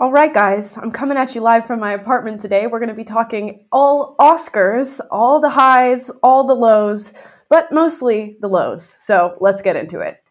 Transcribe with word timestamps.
All 0.00 0.12
right, 0.12 0.32
guys, 0.32 0.78
I'm 0.78 0.92
coming 0.92 1.18
at 1.18 1.34
you 1.34 1.40
live 1.40 1.66
from 1.66 1.80
my 1.80 1.92
apartment 1.92 2.40
today. 2.40 2.68
We're 2.68 2.78
going 2.78 2.88
to 2.88 2.94
be 2.94 3.02
talking 3.02 3.66
all 3.72 4.14
Oscars, 4.20 5.00
all 5.10 5.40
the 5.40 5.50
highs, 5.50 6.08
all 6.22 6.46
the 6.46 6.54
lows, 6.54 7.14
but 7.48 7.72
mostly 7.72 8.36
the 8.40 8.46
lows. 8.46 8.84
So 8.84 9.36
let's 9.40 9.60
get 9.60 9.74
into 9.74 9.98
it. 9.98 10.22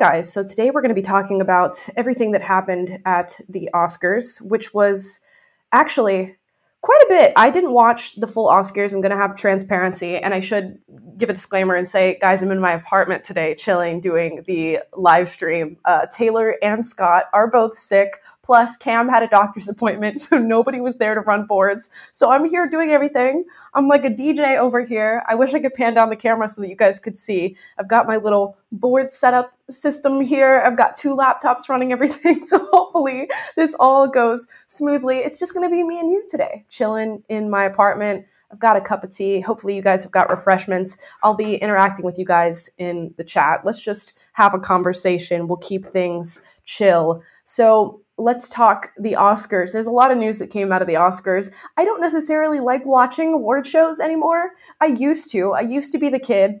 Guys. 0.00 0.32
So 0.32 0.42
today 0.42 0.70
we're 0.70 0.80
going 0.80 0.88
to 0.88 0.94
be 0.94 1.02
talking 1.02 1.42
about 1.42 1.86
everything 1.94 2.32
that 2.32 2.40
happened 2.40 3.02
at 3.04 3.38
the 3.50 3.68
Oscars, 3.74 4.40
which 4.40 4.72
was 4.72 5.20
actually 5.72 6.38
quite 6.80 7.02
a 7.02 7.06
bit. 7.10 7.34
I 7.36 7.50
didn't 7.50 7.72
watch 7.72 8.14
the 8.16 8.26
full 8.26 8.46
Oscars. 8.46 8.94
I'm 8.94 9.02
going 9.02 9.10
to 9.10 9.18
have 9.18 9.36
transparency, 9.36 10.16
and 10.16 10.32
I 10.32 10.40
should 10.40 10.78
give 11.18 11.28
a 11.28 11.34
disclaimer 11.34 11.74
and 11.74 11.86
say, 11.86 12.16
guys, 12.18 12.40
I'm 12.40 12.50
in 12.50 12.60
my 12.60 12.72
apartment 12.72 13.24
today, 13.24 13.54
chilling, 13.54 14.00
doing 14.00 14.42
the 14.46 14.78
live 14.96 15.28
stream. 15.28 15.76
Uh, 15.84 16.06
Taylor 16.06 16.56
and 16.62 16.86
Scott 16.86 17.26
are 17.34 17.46
both 17.46 17.76
sick. 17.76 18.22
Plus, 18.50 18.76
Cam 18.76 19.08
had 19.08 19.22
a 19.22 19.28
doctor's 19.28 19.68
appointment, 19.68 20.20
so 20.20 20.36
nobody 20.36 20.80
was 20.80 20.96
there 20.96 21.14
to 21.14 21.20
run 21.20 21.46
boards. 21.46 21.88
So 22.10 22.32
I'm 22.32 22.46
here 22.46 22.66
doing 22.66 22.90
everything. 22.90 23.44
I'm 23.74 23.86
like 23.86 24.04
a 24.04 24.10
DJ 24.10 24.58
over 24.58 24.80
here. 24.80 25.22
I 25.28 25.36
wish 25.36 25.54
I 25.54 25.60
could 25.60 25.72
pan 25.72 25.94
down 25.94 26.10
the 26.10 26.16
camera 26.16 26.48
so 26.48 26.60
that 26.60 26.68
you 26.68 26.74
guys 26.74 26.98
could 26.98 27.16
see. 27.16 27.56
I've 27.78 27.86
got 27.86 28.08
my 28.08 28.16
little 28.16 28.58
board 28.72 29.12
setup 29.12 29.52
system 29.70 30.20
here. 30.20 30.64
I've 30.66 30.76
got 30.76 30.96
two 30.96 31.14
laptops 31.14 31.68
running 31.68 31.92
everything. 31.92 32.42
So 32.50 32.58
hopefully 32.72 33.30
this 33.54 33.76
all 33.78 34.08
goes 34.08 34.48
smoothly. 34.66 35.18
It's 35.18 35.38
just 35.38 35.54
going 35.54 35.68
to 35.68 35.72
be 35.72 35.84
me 35.84 36.00
and 36.00 36.10
you 36.10 36.24
today, 36.28 36.64
chilling 36.68 37.22
in 37.28 37.50
my 37.50 37.62
apartment. 37.62 38.26
I've 38.50 38.58
got 38.58 38.76
a 38.76 38.80
cup 38.80 39.04
of 39.04 39.10
tea. 39.10 39.40
Hopefully, 39.40 39.76
you 39.76 39.82
guys 39.82 40.02
have 40.02 40.10
got 40.10 40.28
refreshments. 40.28 40.96
I'll 41.22 41.34
be 41.34 41.54
interacting 41.54 42.04
with 42.04 42.18
you 42.18 42.24
guys 42.24 42.68
in 42.78 43.14
the 43.16 43.22
chat. 43.22 43.60
Let's 43.64 43.80
just 43.80 44.14
have 44.32 44.54
a 44.54 44.58
conversation. 44.58 45.46
We'll 45.46 45.58
keep 45.58 45.86
things 45.86 46.42
chill. 46.64 47.22
So, 47.44 48.02
let's 48.20 48.48
talk 48.48 48.90
the 48.98 49.12
Oscars. 49.12 49.72
There's 49.72 49.86
a 49.86 49.90
lot 49.90 50.10
of 50.10 50.18
news 50.18 50.38
that 50.38 50.50
came 50.50 50.72
out 50.72 50.82
of 50.82 50.88
the 50.88 50.94
Oscars. 50.94 51.50
I 51.76 51.84
don't 51.84 52.00
necessarily 52.00 52.60
like 52.60 52.84
watching 52.84 53.32
award 53.32 53.66
shows 53.66 53.98
anymore. 54.00 54.50
I 54.80 54.86
used 54.86 55.30
to. 55.32 55.52
I 55.52 55.62
used 55.62 55.92
to 55.92 55.98
be 55.98 56.08
the 56.08 56.18
kid 56.18 56.60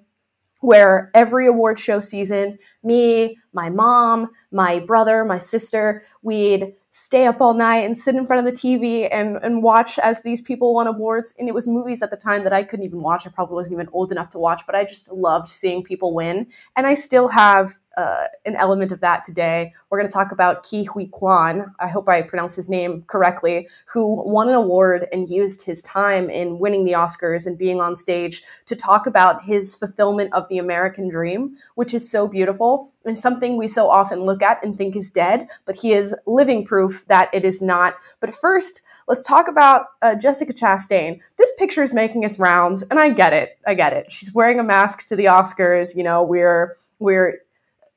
where 0.60 1.10
every 1.14 1.46
award 1.46 1.78
show 1.78 2.00
season, 2.00 2.58
me, 2.82 3.38
my 3.52 3.70
mom, 3.70 4.30
my 4.52 4.78
brother, 4.78 5.24
my 5.24 5.38
sister, 5.38 6.02
we'd 6.22 6.74
stay 6.90 7.26
up 7.26 7.40
all 7.40 7.54
night 7.54 7.84
and 7.84 7.96
sit 7.96 8.14
in 8.14 8.26
front 8.26 8.46
of 8.46 8.52
the 8.52 8.60
TV 8.60 9.08
and, 9.10 9.36
and 9.42 9.62
watch 9.62 9.98
as 10.00 10.22
these 10.22 10.40
people 10.40 10.74
won 10.74 10.86
awards. 10.86 11.34
And 11.38 11.48
it 11.48 11.54
was 11.54 11.66
movies 11.66 12.02
at 12.02 12.10
the 12.10 12.16
time 12.16 12.44
that 12.44 12.52
I 12.52 12.64
couldn't 12.64 12.84
even 12.84 13.00
watch. 13.00 13.26
I 13.26 13.30
probably 13.30 13.54
wasn't 13.54 13.74
even 13.74 13.88
old 13.92 14.12
enough 14.12 14.30
to 14.30 14.38
watch, 14.38 14.62
but 14.66 14.74
I 14.74 14.84
just 14.84 15.10
loved 15.10 15.48
seeing 15.48 15.82
people 15.82 16.14
win. 16.14 16.48
And 16.76 16.86
I 16.86 16.94
still 16.94 17.28
have 17.28 17.78
uh, 17.96 18.26
an 18.44 18.56
element 18.56 18.92
of 18.92 19.00
that 19.00 19.24
today. 19.24 19.72
We're 19.88 19.98
going 19.98 20.08
to 20.08 20.12
talk 20.12 20.32
about 20.32 20.62
Ke 20.62 20.86
Huy 20.86 21.06
Quan. 21.06 21.74
I 21.78 21.88
hope 21.88 22.08
I 22.08 22.22
pronounced 22.22 22.56
his 22.56 22.68
name 22.68 23.02
correctly, 23.06 23.68
who 23.86 24.22
won 24.22 24.48
an 24.48 24.54
award 24.54 25.08
and 25.12 25.28
used 25.28 25.62
his 25.62 25.82
time 25.82 26.30
in 26.30 26.58
winning 26.58 26.84
the 26.84 26.92
Oscars 26.92 27.46
and 27.46 27.58
being 27.58 27.80
on 27.80 27.96
stage 27.96 28.42
to 28.66 28.76
talk 28.76 29.06
about 29.06 29.44
his 29.44 29.74
fulfillment 29.74 30.32
of 30.32 30.48
the 30.48 30.58
American 30.58 31.08
dream, 31.08 31.56
which 31.74 31.92
is 31.92 32.10
so 32.10 32.28
beautiful 32.28 32.92
and 33.04 33.18
something 33.18 33.56
we 33.56 33.66
so 33.66 33.88
often 33.88 34.20
look 34.20 34.42
at 34.42 34.62
and 34.64 34.76
think 34.76 34.94
is 34.94 35.10
dead, 35.10 35.48
but 35.64 35.74
he 35.74 35.92
is 35.92 36.14
living 36.26 36.64
proof 36.64 37.04
that 37.08 37.32
it 37.32 37.44
is 37.44 37.62
not. 37.62 37.94
But 38.20 38.34
first, 38.34 38.82
let's 39.08 39.26
talk 39.26 39.48
about 39.48 39.86
uh, 40.02 40.14
Jessica 40.14 40.52
Chastain. 40.52 41.20
This 41.38 41.52
picture 41.58 41.82
is 41.82 41.94
making 41.94 42.24
its 42.24 42.38
rounds, 42.38 42.82
and 42.82 42.98
I 42.98 43.08
get 43.10 43.32
it. 43.32 43.58
I 43.66 43.74
get 43.74 43.94
it. 43.94 44.12
She's 44.12 44.34
wearing 44.34 44.60
a 44.60 44.64
mask 44.64 45.06
to 45.08 45.16
the 45.16 45.26
Oscars. 45.26 45.96
You 45.96 46.02
know, 46.02 46.22
we're 46.22 46.76
we're 46.98 47.38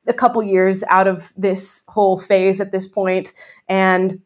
a 0.08 0.14
couple 0.14 0.44
years 0.44 0.84
out 0.90 1.08
of 1.08 1.34
this 1.38 1.86
whole 1.88 2.20
phase 2.20 2.60
at 2.60 2.72
this 2.72 2.88
point, 2.88 3.34
and 3.68 4.22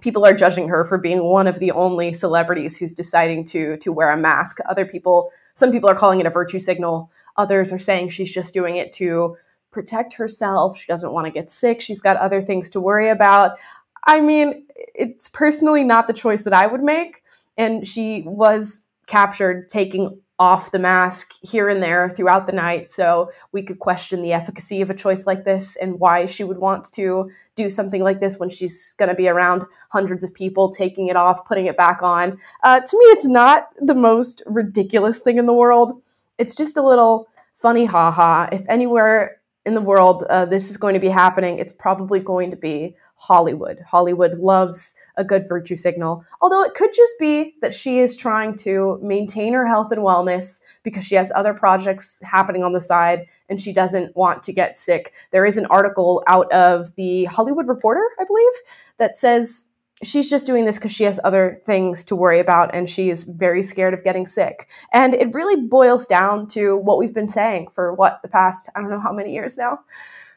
people 0.00 0.24
are 0.24 0.34
judging 0.34 0.68
her 0.68 0.84
for 0.84 0.98
being 0.98 1.24
one 1.24 1.46
of 1.46 1.58
the 1.58 1.72
only 1.72 2.12
celebrities 2.12 2.76
who's 2.76 2.94
deciding 2.94 3.44
to 3.44 3.76
to 3.78 3.92
wear 3.92 4.10
a 4.10 4.16
mask. 4.16 4.58
Other 4.68 4.86
people, 4.86 5.30
some 5.54 5.72
people 5.72 5.90
are 5.90 5.94
calling 5.94 6.20
it 6.20 6.26
a 6.26 6.30
virtue 6.30 6.58
signal. 6.58 7.10
Others 7.36 7.72
are 7.72 7.78
saying 7.78 8.10
she's 8.10 8.32
just 8.32 8.54
doing 8.54 8.76
it 8.76 8.92
to 8.94 9.36
protect 9.70 10.14
herself. 10.14 10.78
She 10.78 10.86
doesn't 10.86 11.12
want 11.12 11.26
to 11.26 11.32
get 11.32 11.50
sick. 11.50 11.80
She's 11.80 12.00
got 12.00 12.16
other 12.16 12.40
things 12.42 12.70
to 12.70 12.80
worry 12.80 13.08
about. 13.10 13.58
I 14.06 14.20
mean, 14.20 14.66
it's 14.76 15.28
personally 15.28 15.84
not 15.84 16.06
the 16.06 16.12
choice 16.12 16.44
that 16.44 16.54
I 16.54 16.66
would 16.66 16.82
make. 16.82 17.22
And 17.56 17.86
she 17.86 18.22
was 18.26 18.84
captured 19.06 19.68
taking 19.68 20.20
off 20.38 20.70
the 20.70 20.78
mask 20.78 21.34
here 21.42 21.68
and 21.68 21.82
there 21.82 22.08
throughout 22.08 22.46
the 22.46 22.52
night. 22.52 22.90
So 22.90 23.30
we 23.52 23.62
could 23.62 23.80
question 23.80 24.22
the 24.22 24.32
efficacy 24.32 24.80
of 24.80 24.90
a 24.90 24.94
choice 24.94 25.26
like 25.26 25.44
this 25.44 25.74
and 25.76 25.98
why 25.98 26.26
she 26.26 26.44
would 26.44 26.58
want 26.58 26.84
to 26.92 27.30
do 27.56 27.68
something 27.68 28.02
like 28.02 28.20
this 28.20 28.38
when 28.38 28.48
she's 28.48 28.94
going 28.98 29.08
to 29.08 29.16
be 29.16 29.28
around 29.28 29.64
hundreds 29.90 30.22
of 30.22 30.32
people, 30.32 30.70
taking 30.70 31.08
it 31.08 31.16
off, 31.16 31.44
putting 31.44 31.66
it 31.66 31.76
back 31.76 32.02
on. 32.02 32.38
Uh, 32.62 32.78
to 32.80 32.98
me, 32.98 33.04
it's 33.06 33.26
not 33.26 33.68
the 33.80 33.94
most 33.94 34.42
ridiculous 34.46 35.20
thing 35.20 35.38
in 35.38 35.46
the 35.46 35.52
world. 35.52 36.00
It's 36.38 36.54
just 36.54 36.76
a 36.76 36.86
little 36.86 37.28
funny 37.54 37.84
haha. 37.84 38.48
If 38.52 38.64
anywhere 38.68 39.40
in 39.66 39.74
the 39.74 39.80
world 39.80 40.22
uh, 40.30 40.44
this 40.44 40.70
is 40.70 40.76
going 40.76 40.94
to 40.94 41.00
be 41.00 41.08
happening, 41.08 41.58
it's 41.58 41.72
probably 41.72 42.20
going 42.20 42.50
to 42.50 42.56
be 42.56 42.96
Hollywood. 43.18 43.80
Hollywood 43.80 44.38
loves 44.38 44.94
a 45.16 45.24
good 45.24 45.48
virtue 45.48 45.74
signal, 45.74 46.24
although 46.40 46.62
it 46.62 46.74
could 46.74 46.94
just 46.94 47.14
be 47.18 47.56
that 47.60 47.74
she 47.74 47.98
is 47.98 48.16
trying 48.16 48.54
to 48.58 48.98
maintain 49.02 49.52
her 49.54 49.66
health 49.66 49.90
and 49.90 50.02
wellness 50.02 50.60
because 50.84 51.04
she 51.04 51.16
has 51.16 51.32
other 51.34 51.52
projects 51.52 52.22
happening 52.22 52.62
on 52.62 52.72
the 52.72 52.80
side 52.80 53.26
and 53.48 53.60
she 53.60 53.72
doesn't 53.72 54.16
want 54.16 54.44
to 54.44 54.52
get 54.52 54.78
sick. 54.78 55.12
There 55.32 55.44
is 55.44 55.56
an 55.56 55.66
article 55.66 56.22
out 56.28 56.50
of 56.52 56.94
the 56.94 57.24
Hollywood 57.24 57.66
Reporter, 57.66 58.08
I 58.20 58.24
believe, 58.24 58.52
that 58.98 59.16
says 59.16 59.66
she's 60.04 60.30
just 60.30 60.46
doing 60.46 60.64
this 60.64 60.78
because 60.78 60.92
she 60.92 61.02
has 61.02 61.18
other 61.24 61.60
things 61.64 62.04
to 62.04 62.14
worry 62.14 62.38
about 62.38 62.72
and 62.72 62.88
she 62.88 63.10
is 63.10 63.24
very 63.24 63.64
scared 63.64 63.94
of 63.94 64.04
getting 64.04 64.26
sick. 64.26 64.68
And 64.92 65.14
it 65.14 65.34
really 65.34 65.60
boils 65.66 66.06
down 66.06 66.46
to 66.48 66.76
what 66.76 66.98
we've 66.98 67.14
been 67.14 67.28
saying 67.28 67.70
for 67.72 67.92
what 67.94 68.20
the 68.22 68.28
past, 68.28 68.70
I 68.76 68.80
don't 68.80 68.90
know 68.90 69.00
how 69.00 69.12
many 69.12 69.32
years 69.32 69.56
now. 69.56 69.80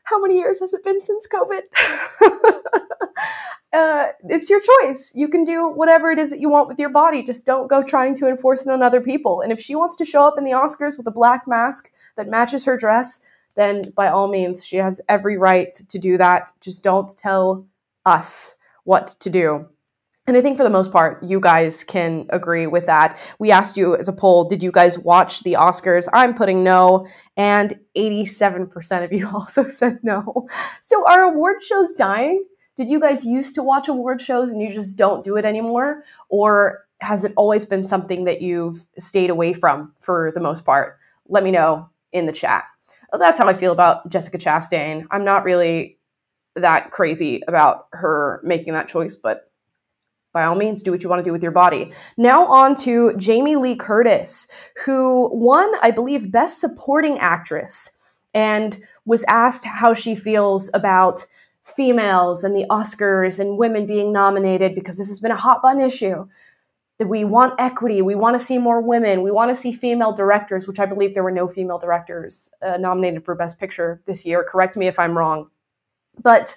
How 0.03 0.19
many 0.19 0.37
years 0.37 0.59
has 0.59 0.73
it 0.73 0.83
been 0.83 1.01
since 1.01 1.27
COVID? 1.27 1.61
uh, 3.73 4.07
it's 4.29 4.49
your 4.49 4.61
choice. 4.61 5.13
You 5.15 5.27
can 5.27 5.43
do 5.43 5.67
whatever 5.67 6.11
it 6.11 6.19
is 6.19 6.29
that 6.31 6.39
you 6.39 6.49
want 6.49 6.67
with 6.67 6.79
your 6.79 6.89
body. 6.89 7.23
Just 7.23 7.45
don't 7.45 7.69
go 7.69 7.83
trying 7.83 8.15
to 8.15 8.27
enforce 8.27 8.65
it 8.65 8.71
on 8.71 8.81
other 8.81 9.01
people. 9.01 9.41
And 9.41 9.51
if 9.51 9.59
she 9.59 9.75
wants 9.75 9.95
to 9.97 10.05
show 10.05 10.27
up 10.27 10.37
in 10.37 10.43
the 10.43 10.51
Oscars 10.51 10.97
with 10.97 11.07
a 11.07 11.11
black 11.11 11.47
mask 11.47 11.91
that 12.17 12.27
matches 12.27 12.65
her 12.65 12.77
dress, 12.77 13.23
then 13.55 13.83
by 13.95 14.07
all 14.07 14.27
means, 14.27 14.65
she 14.65 14.77
has 14.77 15.01
every 15.09 15.37
right 15.37 15.73
to 15.73 15.99
do 15.99 16.17
that. 16.17 16.51
Just 16.61 16.83
don't 16.83 17.15
tell 17.17 17.65
us 18.05 18.55
what 18.83 19.07
to 19.19 19.29
do. 19.29 19.67
And 20.31 20.37
I 20.37 20.41
think 20.41 20.55
for 20.55 20.63
the 20.63 20.69
most 20.69 20.93
part, 20.93 21.21
you 21.21 21.41
guys 21.41 21.83
can 21.83 22.25
agree 22.29 22.65
with 22.65 22.85
that. 22.85 23.19
We 23.37 23.51
asked 23.51 23.75
you 23.75 23.97
as 23.97 24.07
a 24.07 24.13
poll, 24.13 24.45
did 24.45 24.63
you 24.63 24.71
guys 24.71 24.97
watch 24.97 25.43
the 25.43 25.57
Oscars? 25.59 26.07
I'm 26.13 26.33
putting 26.33 26.63
no, 26.63 27.05
and 27.35 27.77
87% 27.97 29.03
of 29.03 29.11
you 29.11 29.27
also 29.33 29.67
said 29.67 29.99
no. 30.03 30.47
So 30.79 31.05
are 31.05 31.23
award 31.23 31.61
shows 31.61 31.95
dying? 31.95 32.45
Did 32.77 32.87
you 32.87 32.97
guys 32.97 33.25
used 33.25 33.55
to 33.55 33.61
watch 33.61 33.89
award 33.89 34.21
shows 34.21 34.53
and 34.53 34.61
you 34.61 34.71
just 34.71 34.97
don't 34.97 35.21
do 35.21 35.35
it 35.35 35.43
anymore? 35.43 36.03
Or 36.29 36.85
has 37.01 37.25
it 37.25 37.33
always 37.35 37.65
been 37.65 37.83
something 37.83 38.23
that 38.23 38.41
you've 38.41 38.87
stayed 38.97 39.31
away 39.31 39.51
from 39.51 39.91
for 39.99 40.31
the 40.33 40.39
most 40.39 40.63
part? 40.63 40.97
Let 41.27 41.43
me 41.43 41.51
know 41.51 41.89
in 42.13 42.25
the 42.25 42.31
chat. 42.31 42.63
Well, 43.11 43.19
that's 43.19 43.37
how 43.37 43.49
I 43.49 43.53
feel 43.53 43.73
about 43.73 44.09
Jessica 44.09 44.37
Chastain. 44.37 45.07
I'm 45.11 45.25
not 45.25 45.43
really 45.43 45.97
that 46.55 46.91
crazy 46.91 47.41
about 47.49 47.87
her 47.91 48.39
making 48.45 48.71
that 48.75 48.87
choice, 48.87 49.17
but 49.17 49.50
by 50.33 50.43
all 50.43 50.55
means, 50.55 50.81
do 50.81 50.91
what 50.91 51.03
you 51.03 51.09
want 51.09 51.19
to 51.19 51.27
do 51.27 51.31
with 51.31 51.43
your 51.43 51.51
body. 51.51 51.91
Now, 52.17 52.45
on 52.47 52.75
to 52.75 53.13
Jamie 53.17 53.57
Lee 53.57 53.75
Curtis, 53.75 54.47
who 54.85 55.29
won, 55.33 55.71
I 55.81 55.91
believe, 55.91 56.31
Best 56.31 56.59
Supporting 56.59 57.19
Actress 57.19 57.91
and 58.33 58.81
was 59.05 59.25
asked 59.27 59.65
how 59.65 59.93
she 59.93 60.15
feels 60.15 60.69
about 60.73 61.25
females 61.63 62.43
and 62.43 62.55
the 62.55 62.65
Oscars 62.69 63.39
and 63.39 63.57
women 63.57 63.85
being 63.85 64.11
nominated 64.13 64.73
because 64.73 64.97
this 64.97 65.09
has 65.09 65.19
been 65.19 65.31
a 65.31 65.35
hot 65.35 65.61
button 65.61 65.81
issue. 65.81 66.27
That 66.97 67.07
we 67.07 67.23
want 67.23 67.55
equity, 67.57 68.03
we 68.03 68.13
want 68.13 68.35
to 68.35 68.39
see 68.39 68.59
more 68.59 68.79
women, 68.79 69.23
we 69.23 69.31
want 69.31 69.49
to 69.49 69.55
see 69.55 69.71
female 69.71 70.13
directors, 70.13 70.67
which 70.67 70.79
I 70.79 70.85
believe 70.85 71.15
there 71.15 71.23
were 71.23 71.31
no 71.31 71.47
female 71.47 71.79
directors 71.79 72.51
uh, 72.61 72.77
nominated 72.77 73.25
for 73.25 73.33
Best 73.33 73.59
Picture 73.59 74.03
this 74.05 74.23
year. 74.23 74.45
Correct 74.47 74.77
me 74.77 74.85
if 74.85 74.99
I'm 74.99 75.17
wrong. 75.17 75.49
But 76.21 76.55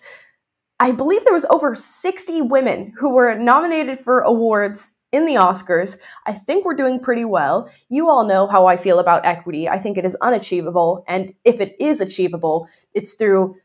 I 0.80 0.92
believe 0.92 1.24
there 1.24 1.32
was 1.32 1.46
over 1.46 1.74
60 1.74 2.42
women 2.42 2.92
who 2.98 3.10
were 3.10 3.34
nominated 3.36 3.98
for 3.98 4.20
awards 4.20 4.96
in 5.12 5.26
the 5.26 5.34
Oscars. 5.34 5.98
I 6.26 6.32
think 6.32 6.64
we're 6.64 6.74
doing 6.74 6.98
pretty 6.98 7.24
well. 7.24 7.70
You 7.88 8.08
all 8.08 8.26
know 8.26 8.48
how 8.48 8.66
I 8.66 8.76
feel 8.76 8.98
about 8.98 9.24
equity. 9.24 9.68
I 9.68 9.78
think 9.78 9.96
it 9.96 10.04
is 10.04 10.16
unachievable. 10.16 11.04
And 11.06 11.34
if 11.44 11.60
it 11.60 11.76
is 11.78 12.00
achievable, 12.00 12.68
it's 12.94 13.12
through 13.12 13.56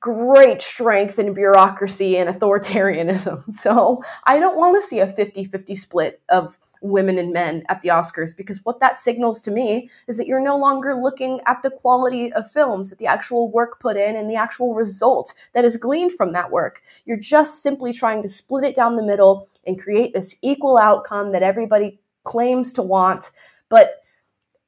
great 0.00 0.62
strength 0.62 1.18
in 1.18 1.34
bureaucracy 1.34 2.16
and 2.16 2.30
authoritarianism. 2.30 3.44
So 3.52 4.02
I 4.24 4.38
don't 4.38 4.56
want 4.56 4.76
to 4.76 4.82
see 4.82 5.00
a 5.00 5.06
50 5.06 5.44
50 5.44 5.76
split 5.76 6.22
of 6.30 6.58
women 6.84 7.16
and 7.16 7.32
men 7.32 7.64
at 7.68 7.80
the 7.82 7.88
Oscars 7.88 8.36
because 8.36 8.64
what 8.64 8.78
that 8.78 9.00
signals 9.00 9.40
to 9.40 9.50
me 9.50 9.88
is 10.06 10.18
that 10.18 10.26
you're 10.26 10.38
no 10.38 10.56
longer 10.56 10.94
looking 10.94 11.40
at 11.46 11.62
the 11.62 11.70
quality 11.70 12.32
of 12.34 12.50
films, 12.50 12.92
at 12.92 12.98
the 12.98 13.06
actual 13.06 13.50
work 13.50 13.80
put 13.80 13.96
in 13.96 14.14
and 14.14 14.30
the 14.30 14.36
actual 14.36 14.74
result 14.74 15.32
that 15.54 15.64
is 15.64 15.78
gleaned 15.78 16.12
from 16.12 16.32
that 16.32 16.50
work. 16.50 16.82
You're 17.06 17.16
just 17.16 17.62
simply 17.62 17.92
trying 17.92 18.22
to 18.22 18.28
split 18.28 18.64
it 18.64 18.76
down 18.76 18.96
the 18.96 19.02
middle 19.02 19.48
and 19.66 19.80
create 19.80 20.12
this 20.12 20.38
equal 20.42 20.76
outcome 20.76 21.32
that 21.32 21.42
everybody 21.42 21.98
claims 22.24 22.72
to 22.74 22.82
want, 22.82 23.30
but 23.70 24.02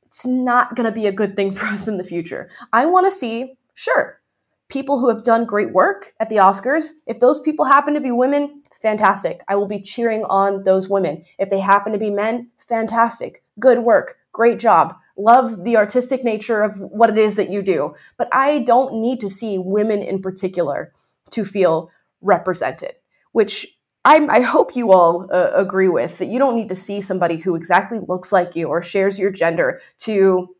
it's 0.07 0.25
not 0.25 0.75
going 0.75 0.87
to 0.87 0.93
be 0.93 1.07
a 1.07 1.13
good 1.13 1.37
thing 1.37 1.53
for 1.55 1.67
us 1.67 1.87
in 1.87 1.99
the 1.99 2.05
future. 2.05 2.49
I 2.73 2.87
want 2.87 3.07
to 3.07 3.11
see, 3.11 3.59
sure, 3.75 4.21
people 4.69 4.99
who 4.99 5.09
have 5.09 5.23
done 5.23 5.45
great 5.45 5.73
work 5.73 6.15
at 6.19 6.31
the 6.31 6.37
Oscars, 6.37 6.93
if 7.07 7.21
those 7.21 7.41
people 7.41 7.67
happen 7.67 7.93
to 7.95 8.01
be 8.01 8.11
women, 8.11 8.63
fantastic. 8.81 9.43
I 9.49 9.57
will 9.57 9.67
be 9.67 9.81
cheering 9.81 10.25
on 10.25 10.65
those 10.65 10.89
women. 10.89 11.25
If 11.39 11.51
they 11.51 11.61
happen 11.61 11.93
to 11.93 11.99
be 11.99 12.11
men, 12.11 12.51
fantastic. 12.59 13.43
Good 13.59 13.81
work. 13.81 14.19
Great 14.33 14.59
job. 14.59 14.97
Love 15.17 15.65
the 15.65 15.77
artistic 15.77 16.25
nature 16.25 16.63
of 16.63 16.79
what 16.81 17.11
it 17.11 17.19
is 17.19 17.37
that 17.37 17.51
you 17.51 17.63
do. 17.63 17.95
But 18.17 18.29
I 18.33 18.61
don't 18.61 19.01
need 19.01 19.21
to 19.21 19.31
see 19.31 19.59
women 19.59 20.03
in 20.03 20.21
particular 20.21 20.93
to 21.31 21.45
feel 21.45 21.91
represented, 22.21 22.95
which 23.33 23.77
I'm, 24.07 24.31
i 24.31 24.41
hope 24.41 24.77
you 24.77 24.93
all 24.93 25.27
uh, 25.33 25.51
agree 25.55 25.89
with 25.89 26.19
that 26.19 26.27
you 26.27 26.39
don't 26.39 26.55
need 26.55 26.69
to 26.69 26.77
see 26.77 27.01
somebody 27.01 27.37
who 27.39 27.57
exactly 27.57 27.99
looks 27.99 28.31
like 28.33 28.55
you 28.55 28.69
or 28.69 28.81
shares 28.81 29.19
your 29.19 29.33
gender 29.33 29.81
to 29.99 30.56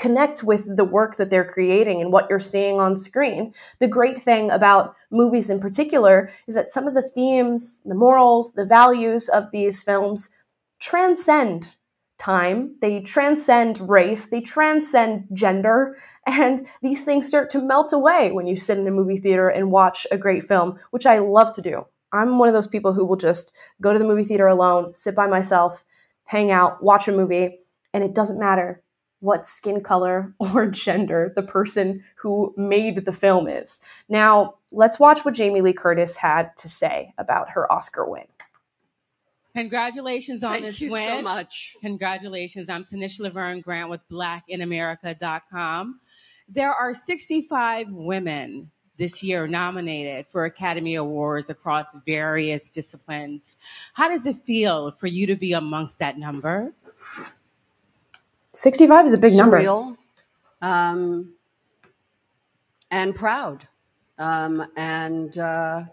connect 0.00 0.42
with 0.42 0.76
the 0.76 0.84
work 0.84 1.16
that 1.16 1.28
they're 1.28 1.44
creating 1.44 2.00
and 2.00 2.10
what 2.10 2.26
you're 2.30 2.40
seeing 2.40 2.80
on 2.80 2.96
screen. 2.96 3.52
The 3.80 3.86
great 3.86 4.18
thing 4.18 4.50
about 4.50 4.96
movies 5.10 5.50
in 5.50 5.60
particular 5.60 6.30
is 6.48 6.54
that 6.54 6.68
some 6.68 6.88
of 6.88 6.94
the 6.94 7.06
themes, 7.06 7.82
the 7.84 7.94
morals, 7.94 8.54
the 8.54 8.64
values 8.64 9.28
of 9.28 9.50
these 9.50 9.82
films 9.82 10.30
transcend 10.80 11.76
time, 12.18 12.76
they 12.80 13.00
transcend 13.00 13.86
race, 13.88 14.30
they 14.30 14.40
transcend 14.40 15.28
gender, 15.34 15.98
and 16.26 16.66
these 16.80 17.04
things 17.04 17.28
start 17.28 17.50
to 17.50 17.60
melt 17.60 17.92
away 17.92 18.32
when 18.32 18.46
you 18.46 18.56
sit 18.56 18.78
in 18.78 18.88
a 18.88 18.90
movie 18.90 19.18
theater 19.18 19.50
and 19.50 19.70
watch 19.70 20.06
a 20.10 20.18
great 20.18 20.42
film, 20.42 20.78
which 20.90 21.04
I 21.04 21.18
love 21.18 21.52
to 21.54 21.62
do. 21.62 21.84
I'm 22.10 22.38
one 22.38 22.48
of 22.48 22.54
those 22.54 22.66
people 22.66 22.94
who 22.94 23.04
will 23.04 23.16
just 23.16 23.52
go 23.82 23.92
to 23.92 23.98
the 23.98 24.06
movie 24.06 24.24
theater 24.24 24.48
alone, 24.48 24.94
sit 24.94 25.14
by 25.14 25.26
myself, 25.26 25.84
hang 26.24 26.50
out, 26.50 26.82
watch 26.82 27.06
a 27.06 27.12
movie, 27.12 27.60
and 27.92 28.02
it 28.02 28.14
doesn't 28.14 28.40
matter 28.40 28.82
what 29.20 29.46
skin 29.46 29.80
color 29.82 30.34
or 30.38 30.66
gender 30.66 31.32
the 31.36 31.42
person 31.42 32.02
who 32.16 32.52
made 32.56 33.04
the 33.04 33.12
film 33.12 33.48
is. 33.48 33.82
Now, 34.08 34.54
let's 34.72 34.98
watch 34.98 35.24
what 35.24 35.34
Jamie 35.34 35.60
Lee 35.60 35.72
Curtis 35.72 36.16
had 36.16 36.56
to 36.58 36.68
say 36.68 37.14
about 37.18 37.50
her 37.50 37.70
Oscar 37.72 38.08
win. 38.08 38.26
Congratulations 39.54 40.44
on 40.44 40.52
Thank 40.52 40.64
this 40.64 40.80
you 40.80 40.92
win. 40.92 41.18
so 41.18 41.22
much. 41.22 41.76
Congratulations. 41.80 42.68
I'm 42.68 42.84
Tanisha 42.84 43.20
Laverne 43.20 43.60
Grant 43.60 43.90
with 43.90 44.00
blackinamerica.com. 44.08 46.00
There 46.48 46.72
are 46.72 46.94
65 46.94 47.90
women 47.90 48.70
this 48.96 49.22
year 49.22 49.48
nominated 49.48 50.26
for 50.30 50.44
Academy 50.44 50.94
Awards 50.94 51.50
across 51.50 51.96
various 52.06 52.70
disciplines. 52.70 53.56
How 53.94 54.08
does 54.08 54.26
it 54.26 54.36
feel 54.36 54.92
for 54.92 55.06
you 55.06 55.26
to 55.26 55.36
be 55.36 55.52
amongst 55.52 55.98
that 55.98 56.18
number? 56.18 56.72
65 58.52 59.06
is 59.06 59.12
a 59.12 59.18
big 59.18 59.34
number. 59.34 59.58
Surreal, 59.58 59.96
um, 60.60 61.34
and 62.90 63.14
proud. 63.14 63.66
Um, 64.18 64.66
and 64.76 65.36
uh, 65.38 65.84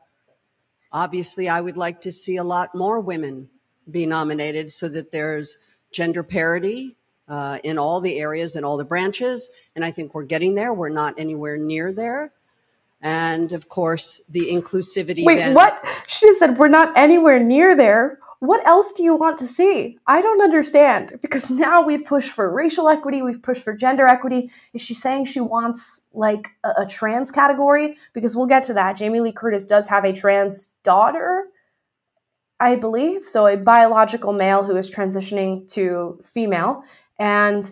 obviously, 0.91 1.47
I 1.47 1.61
would 1.61 1.77
like 1.77 2.01
to 2.01 2.11
see 2.11 2.37
a 2.37 2.43
lot 2.43 2.75
more 2.75 2.99
women 2.99 3.49
be 3.89 4.05
nominated 4.05 4.71
so 4.71 4.89
that 4.89 5.11
there's 5.11 5.57
gender 5.91 6.23
parity 6.23 6.95
uh, 7.29 7.59
in 7.63 7.77
all 7.77 8.01
the 8.01 8.19
areas 8.19 8.55
and 8.55 8.65
all 8.65 8.77
the 8.77 8.85
branches. 8.85 9.49
And 9.75 9.85
I 9.85 9.91
think 9.91 10.13
we're 10.13 10.23
getting 10.23 10.55
there. 10.55 10.73
We're 10.73 10.89
not 10.89 11.15
anywhere 11.17 11.57
near 11.57 11.93
there. 11.93 12.31
And 13.01 13.53
of 13.53 13.69
course, 13.69 14.21
the 14.29 14.49
inclusivity. 14.51 15.23
Wait, 15.23 15.37
then- 15.37 15.53
what? 15.53 15.85
She 16.07 16.25
just 16.25 16.39
said 16.39 16.57
we're 16.57 16.67
not 16.67 16.97
anywhere 16.97 17.39
near 17.39 17.75
there. 17.75 18.19
What 18.39 18.65
else 18.67 18.91
do 18.91 19.03
you 19.03 19.15
want 19.15 19.39
to 19.39 19.47
see? 19.47 19.97
I 20.05 20.21
don't 20.21 20.41
understand 20.41 21.17
because 21.21 21.49
now 21.51 21.81
we've 21.81 22.05
pushed 22.05 22.31
for 22.31 22.51
racial 22.51 22.87
equity, 22.87 23.21
we've 23.21 23.41
pushed 23.41 23.63
for 23.63 23.73
gender 23.73 24.05
equity. 24.05 24.51
Is 24.73 24.81
she 24.81 24.93
saying 24.93 25.25
she 25.25 25.39
wants 25.39 26.05
like 26.13 26.49
a, 26.63 26.81
a 26.81 26.85
trans 26.85 27.31
category? 27.31 27.97
Because 28.13 28.35
we'll 28.35 28.45
get 28.45 28.63
to 28.63 28.73
that. 28.75 28.97
Jamie 28.97 29.21
Lee 29.21 29.31
Curtis 29.31 29.65
does 29.65 29.87
have 29.87 30.05
a 30.05 30.13
trans 30.13 30.75
daughter, 30.83 31.45
I 32.59 32.75
believe. 32.75 33.23
So 33.23 33.47
a 33.47 33.57
biological 33.57 34.33
male 34.33 34.63
who 34.63 34.77
is 34.77 34.91
transitioning 34.91 35.67
to 35.73 36.19
female. 36.23 36.83
And 37.17 37.71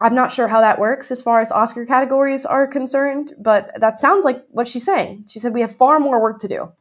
I'm 0.00 0.14
not 0.14 0.32
sure 0.32 0.48
how 0.48 0.60
that 0.60 0.78
works 0.78 1.10
as 1.10 1.22
far 1.22 1.40
as 1.40 1.50
Oscar 1.52 1.86
categories 1.86 2.44
are 2.44 2.66
concerned, 2.66 3.34
but 3.38 3.70
that 3.78 3.98
sounds 3.98 4.24
like 4.24 4.44
what 4.50 4.68
she's 4.68 4.84
saying. 4.84 5.24
She 5.28 5.38
said 5.38 5.54
we 5.54 5.62
have 5.62 5.74
far 5.74 5.98
more 5.98 6.20
work 6.20 6.38
to 6.40 6.48
do. 6.48 6.72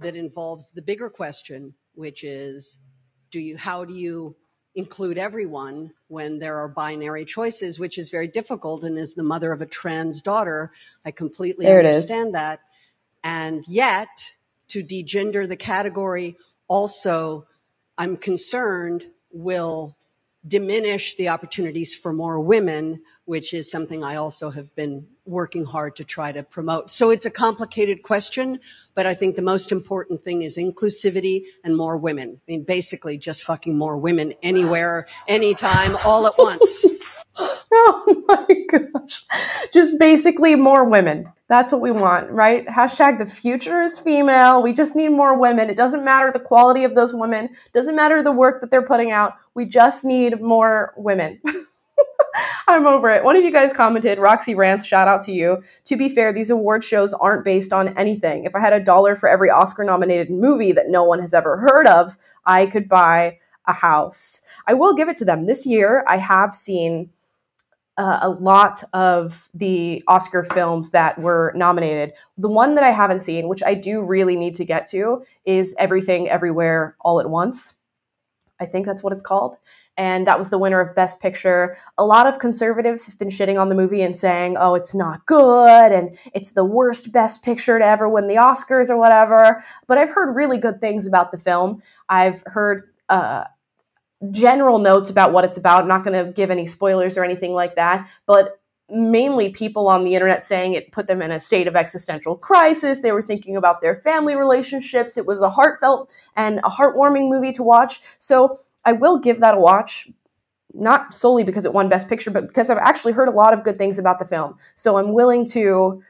That 0.00 0.16
involves 0.16 0.70
the 0.70 0.82
bigger 0.82 1.10
question, 1.10 1.74
which 1.94 2.24
is, 2.24 2.78
do 3.30 3.38
you, 3.38 3.56
how 3.56 3.84
do 3.84 3.94
you 3.94 4.36
include 4.74 5.18
everyone 5.18 5.92
when 6.08 6.38
there 6.38 6.58
are 6.58 6.68
binary 6.68 7.24
choices, 7.24 7.78
which 7.78 7.98
is 7.98 8.10
very 8.10 8.28
difficult. 8.28 8.84
And 8.84 8.98
as 8.98 9.14
the 9.14 9.22
mother 9.22 9.52
of 9.52 9.60
a 9.60 9.66
trans 9.66 10.22
daughter, 10.22 10.72
I 11.04 11.10
completely 11.10 11.66
There 11.66 11.78
understand 11.78 12.34
that. 12.34 12.60
And 13.22 13.64
yet, 13.68 14.08
to 14.68 14.82
degender 14.82 15.48
the 15.48 15.56
category 15.56 16.36
also, 16.68 17.46
I'm 17.98 18.16
concerned 18.16 19.04
will 19.30 19.96
diminish 20.46 21.14
the 21.16 21.28
opportunities 21.28 21.94
for 21.94 22.12
more 22.12 22.40
women, 22.40 23.02
which 23.24 23.54
is 23.54 23.70
something 23.70 24.02
I 24.02 24.16
also 24.16 24.50
have 24.50 24.74
been 24.74 25.06
working 25.24 25.64
hard 25.64 25.96
to 25.96 26.04
try 26.04 26.32
to 26.32 26.42
promote. 26.42 26.90
So 26.90 27.10
it's 27.10 27.26
a 27.26 27.30
complicated 27.30 28.02
question, 28.02 28.58
but 28.94 29.06
I 29.06 29.14
think 29.14 29.36
the 29.36 29.42
most 29.42 29.70
important 29.70 30.22
thing 30.22 30.42
is 30.42 30.56
inclusivity 30.56 31.44
and 31.62 31.76
more 31.76 31.96
women. 31.96 32.40
I 32.48 32.50
mean, 32.50 32.64
basically 32.64 33.18
just 33.18 33.44
fucking 33.44 33.78
more 33.78 33.96
women 33.96 34.34
anywhere, 34.42 35.06
anytime, 35.28 35.96
all 36.04 36.26
at 36.26 36.36
once. 36.36 36.84
Oh 37.74 38.24
my 38.28 38.46
gosh. 38.68 39.24
Just 39.72 39.98
basically 39.98 40.54
more 40.54 40.84
women. 40.84 41.32
That's 41.48 41.72
what 41.72 41.80
we 41.80 41.90
want, 41.90 42.30
right? 42.30 42.66
Hashtag 42.66 43.18
the 43.18 43.26
future 43.26 43.82
is 43.82 43.98
female. 43.98 44.62
We 44.62 44.72
just 44.72 44.94
need 44.94 45.08
more 45.08 45.38
women. 45.38 45.70
It 45.70 45.76
doesn't 45.76 46.04
matter 46.04 46.30
the 46.30 46.38
quality 46.38 46.84
of 46.84 46.94
those 46.94 47.14
women, 47.14 47.50
doesn't 47.72 47.96
matter 47.96 48.22
the 48.22 48.32
work 48.32 48.60
that 48.60 48.70
they're 48.70 48.82
putting 48.82 49.10
out. 49.10 49.34
We 49.54 49.64
just 49.64 50.04
need 50.04 50.40
more 50.40 50.92
women. 50.96 51.38
I'm 52.68 52.86
over 52.86 53.10
it. 53.10 53.24
One 53.24 53.36
of 53.36 53.44
you 53.44 53.52
guys 53.52 53.72
commented, 53.72 54.18
Roxy 54.18 54.54
Ranth, 54.54 54.84
shout 54.84 55.08
out 55.08 55.22
to 55.22 55.32
you. 55.32 55.60
To 55.84 55.96
be 55.96 56.08
fair, 56.08 56.32
these 56.32 56.50
award 56.50 56.84
shows 56.84 57.12
aren't 57.12 57.44
based 57.44 57.72
on 57.72 57.96
anything. 57.98 58.44
If 58.44 58.54
I 58.54 58.60
had 58.60 58.72
a 58.72 58.80
dollar 58.80 59.16
for 59.16 59.28
every 59.28 59.50
Oscar 59.50 59.84
nominated 59.84 60.30
movie 60.30 60.72
that 60.72 60.88
no 60.88 61.04
one 61.04 61.20
has 61.20 61.34
ever 61.34 61.58
heard 61.58 61.86
of, 61.86 62.16
I 62.46 62.66
could 62.66 62.88
buy 62.88 63.38
a 63.66 63.72
house. 63.72 64.42
I 64.66 64.74
will 64.74 64.94
give 64.94 65.08
it 65.08 65.16
to 65.18 65.24
them. 65.24 65.46
This 65.46 65.66
year, 65.66 66.04
I 66.08 66.16
have 66.16 66.54
seen 66.54 67.10
uh, 67.98 68.20
a 68.22 68.30
lot 68.30 68.82
of 68.92 69.48
the 69.54 70.02
Oscar 70.08 70.42
films 70.42 70.90
that 70.90 71.18
were 71.18 71.52
nominated. 71.54 72.12
The 72.38 72.48
one 72.48 72.74
that 72.74 72.84
I 72.84 72.90
haven't 72.90 73.20
seen, 73.20 73.48
which 73.48 73.62
I 73.62 73.74
do 73.74 74.02
really 74.04 74.36
need 74.36 74.54
to 74.56 74.64
get 74.64 74.86
to, 74.88 75.24
is 75.44 75.74
Everything 75.78 76.28
Everywhere 76.28 76.96
All 77.00 77.20
at 77.20 77.28
Once. 77.28 77.74
I 78.60 78.66
think 78.66 78.86
that's 78.86 79.02
what 79.02 79.12
it's 79.12 79.22
called. 79.22 79.56
And 79.98 80.26
that 80.26 80.38
was 80.38 80.48
the 80.48 80.58
winner 80.58 80.80
of 80.80 80.94
Best 80.94 81.20
Picture. 81.20 81.76
A 81.98 82.04
lot 82.04 82.26
of 82.26 82.38
conservatives 82.38 83.04
have 83.06 83.18
been 83.18 83.28
shitting 83.28 83.60
on 83.60 83.68
the 83.68 83.74
movie 83.74 84.00
and 84.00 84.16
saying, 84.16 84.56
oh, 84.58 84.74
it's 84.74 84.94
not 84.94 85.26
good 85.26 85.92
and 85.92 86.18
it's 86.32 86.52
the 86.52 86.64
worst 86.64 87.12
Best 87.12 87.44
Picture 87.44 87.78
to 87.78 87.84
ever 87.84 88.08
win 88.08 88.26
the 88.26 88.36
Oscars 88.36 88.88
or 88.88 88.96
whatever. 88.96 89.62
But 89.86 89.98
I've 89.98 90.10
heard 90.10 90.34
really 90.34 90.56
good 90.56 90.80
things 90.80 91.06
about 91.06 91.30
the 91.30 91.38
film. 91.38 91.82
I've 92.08 92.42
heard 92.46 92.84
uh, 93.10 93.44
general 94.30 94.78
notes 94.78 95.10
about 95.10 95.32
what 95.32 95.44
it's 95.44 95.56
about. 95.56 95.82
I'm 95.82 95.88
not 95.88 96.04
going 96.04 96.24
to 96.24 96.32
give 96.32 96.50
any 96.50 96.66
spoilers 96.66 97.18
or 97.18 97.24
anything 97.24 97.52
like 97.52 97.74
that, 97.76 98.08
but 98.26 98.60
mainly 98.88 99.50
people 99.50 99.88
on 99.88 100.04
the 100.04 100.14
internet 100.14 100.44
saying 100.44 100.74
it 100.74 100.92
put 100.92 101.06
them 101.06 101.22
in 101.22 101.30
a 101.30 101.40
state 101.40 101.66
of 101.66 101.76
existential 101.76 102.36
crisis. 102.36 103.00
They 103.00 103.12
were 103.12 103.22
thinking 103.22 103.56
about 103.56 103.80
their 103.80 103.96
family 103.96 104.36
relationships. 104.36 105.16
It 105.16 105.26
was 105.26 105.40
a 105.40 105.50
heartfelt 105.50 106.10
and 106.36 106.58
a 106.58 106.70
heartwarming 106.70 107.28
movie 107.28 107.52
to 107.52 107.62
watch. 107.62 108.00
So 108.18 108.58
I 108.84 108.92
will 108.92 109.18
give 109.18 109.40
that 109.40 109.54
a 109.54 109.60
watch. 109.60 110.08
Not 110.74 111.12
solely 111.12 111.44
because 111.44 111.66
it 111.66 111.74
won 111.74 111.90
Best 111.90 112.08
Picture, 112.08 112.30
but 112.30 112.46
because 112.46 112.70
I've 112.70 112.78
actually 112.78 113.12
heard 113.12 113.28
a 113.28 113.32
lot 113.32 113.52
of 113.52 113.62
good 113.62 113.76
things 113.76 113.98
about 113.98 114.18
the 114.18 114.24
film. 114.24 114.56
So 114.74 114.96
I'm 114.96 115.12
willing 115.12 115.44
to 115.48 116.02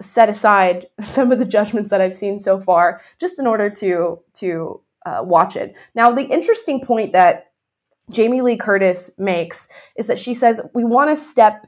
set 0.00 0.28
aside 0.28 0.86
some 1.00 1.32
of 1.32 1.38
the 1.38 1.46
judgments 1.46 1.90
that 1.90 2.00
I've 2.00 2.14
seen 2.14 2.38
so 2.38 2.60
far, 2.60 3.00
just 3.18 3.38
in 3.38 3.46
order 3.46 3.70
to 3.70 4.20
to 4.34 4.80
uh, 5.06 5.22
watch 5.24 5.56
it. 5.56 5.76
Now, 5.94 6.12
the 6.12 6.26
interesting 6.26 6.80
point 6.84 7.12
that 7.12 7.52
Jamie 8.10 8.42
Lee 8.42 8.56
Curtis 8.56 9.12
makes 9.18 9.68
is 9.96 10.06
that 10.08 10.18
she 10.18 10.34
says 10.34 10.60
we 10.74 10.84
want 10.84 11.10
to 11.10 11.16
step 11.16 11.66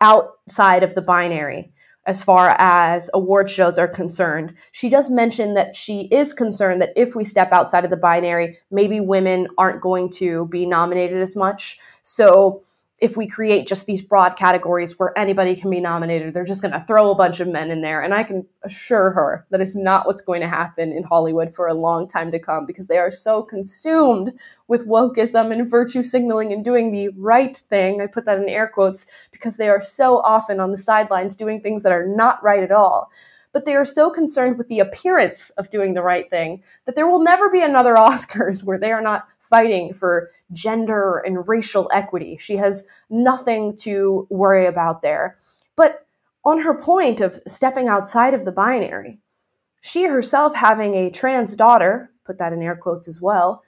outside 0.00 0.82
of 0.82 0.94
the 0.94 1.02
binary 1.02 1.72
as 2.06 2.22
far 2.22 2.56
as 2.58 3.10
award 3.12 3.50
shows 3.50 3.78
are 3.78 3.86
concerned. 3.86 4.54
She 4.72 4.88
does 4.88 5.10
mention 5.10 5.54
that 5.54 5.76
she 5.76 6.08
is 6.10 6.32
concerned 6.32 6.80
that 6.80 6.94
if 6.96 7.14
we 7.14 7.22
step 7.22 7.52
outside 7.52 7.84
of 7.84 7.90
the 7.90 7.98
binary, 7.98 8.58
maybe 8.70 8.98
women 8.98 9.46
aren't 9.58 9.82
going 9.82 10.10
to 10.12 10.46
be 10.46 10.64
nominated 10.64 11.20
as 11.20 11.36
much. 11.36 11.78
So 12.02 12.62
if 13.00 13.16
we 13.16 13.28
create 13.28 13.68
just 13.68 13.86
these 13.86 14.02
broad 14.02 14.36
categories 14.36 14.98
where 14.98 15.16
anybody 15.16 15.54
can 15.54 15.70
be 15.70 15.80
nominated, 15.80 16.34
they're 16.34 16.44
just 16.44 16.62
going 16.62 16.72
to 16.72 16.80
throw 16.80 17.12
a 17.12 17.14
bunch 17.14 17.38
of 17.38 17.46
men 17.46 17.70
in 17.70 17.80
there. 17.80 18.02
And 18.02 18.12
I 18.12 18.24
can 18.24 18.44
assure 18.64 19.12
her 19.12 19.46
that 19.50 19.60
it's 19.60 19.76
not 19.76 20.04
what's 20.06 20.22
going 20.22 20.40
to 20.40 20.48
happen 20.48 20.90
in 20.90 21.04
Hollywood 21.04 21.54
for 21.54 21.68
a 21.68 21.74
long 21.74 22.08
time 22.08 22.32
to 22.32 22.40
come 22.40 22.66
because 22.66 22.88
they 22.88 22.98
are 22.98 23.12
so 23.12 23.42
consumed 23.42 24.32
with 24.66 24.86
wokeism 24.86 25.52
and 25.52 25.70
virtue 25.70 26.02
signaling 26.02 26.52
and 26.52 26.64
doing 26.64 26.90
the 26.90 27.10
right 27.10 27.56
thing. 27.56 28.02
I 28.02 28.08
put 28.08 28.24
that 28.24 28.38
in 28.38 28.48
air 28.48 28.66
quotes 28.66 29.08
because 29.30 29.56
they 29.56 29.68
are 29.68 29.80
so 29.80 30.18
often 30.18 30.58
on 30.58 30.72
the 30.72 30.76
sidelines 30.76 31.36
doing 31.36 31.60
things 31.60 31.84
that 31.84 31.92
are 31.92 32.06
not 32.06 32.42
right 32.42 32.64
at 32.64 32.72
all. 32.72 33.12
But 33.52 33.64
they 33.64 33.76
are 33.76 33.84
so 33.84 34.10
concerned 34.10 34.58
with 34.58 34.68
the 34.68 34.80
appearance 34.80 35.50
of 35.50 35.70
doing 35.70 35.94
the 35.94 36.02
right 36.02 36.28
thing 36.28 36.62
that 36.84 36.96
there 36.96 37.06
will 37.06 37.22
never 37.22 37.48
be 37.48 37.62
another 37.62 37.94
Oscars 37.96 38.64
where 38.64 38.78
they 38.78 38.90
are 38.90 39.00
not 39.00 39.28
fighting 39.48 39.94
for 39.94 40.30
gender 40.52 41.18
and 41.18 41.48
racial 41.48 41.90
equity. 41.92 42.36
She 42.38 42.56
has 42.56 42.86
nothing 43.10 43.76
to 43.78 44.26
worry 44.30 44.66
about 44.66 45.02
there. 45.02 45.38
But 45.76 46.06
on 46.44 46.60
her 46.60 46.74
point 46.74 47.20
of 47.20 47.40
stepping 47.46 47.88
outside 47.88 48.34
of 48.34 48.44
the 48.44 48.52
binary, 48.52 49.18
she 49.80 50.04
herself 50.04 50.54
having 50.54 50.94
a 50.94 51.10
trans 51.10 51.56
daughter, 51.56 52.10
put 52.24 52.38
that 52.38 52.52
in 52.52 52.62
air 52.62 52.76
quotes 52.76 53.08
as 53.08 53.20
well, 53.20 53.62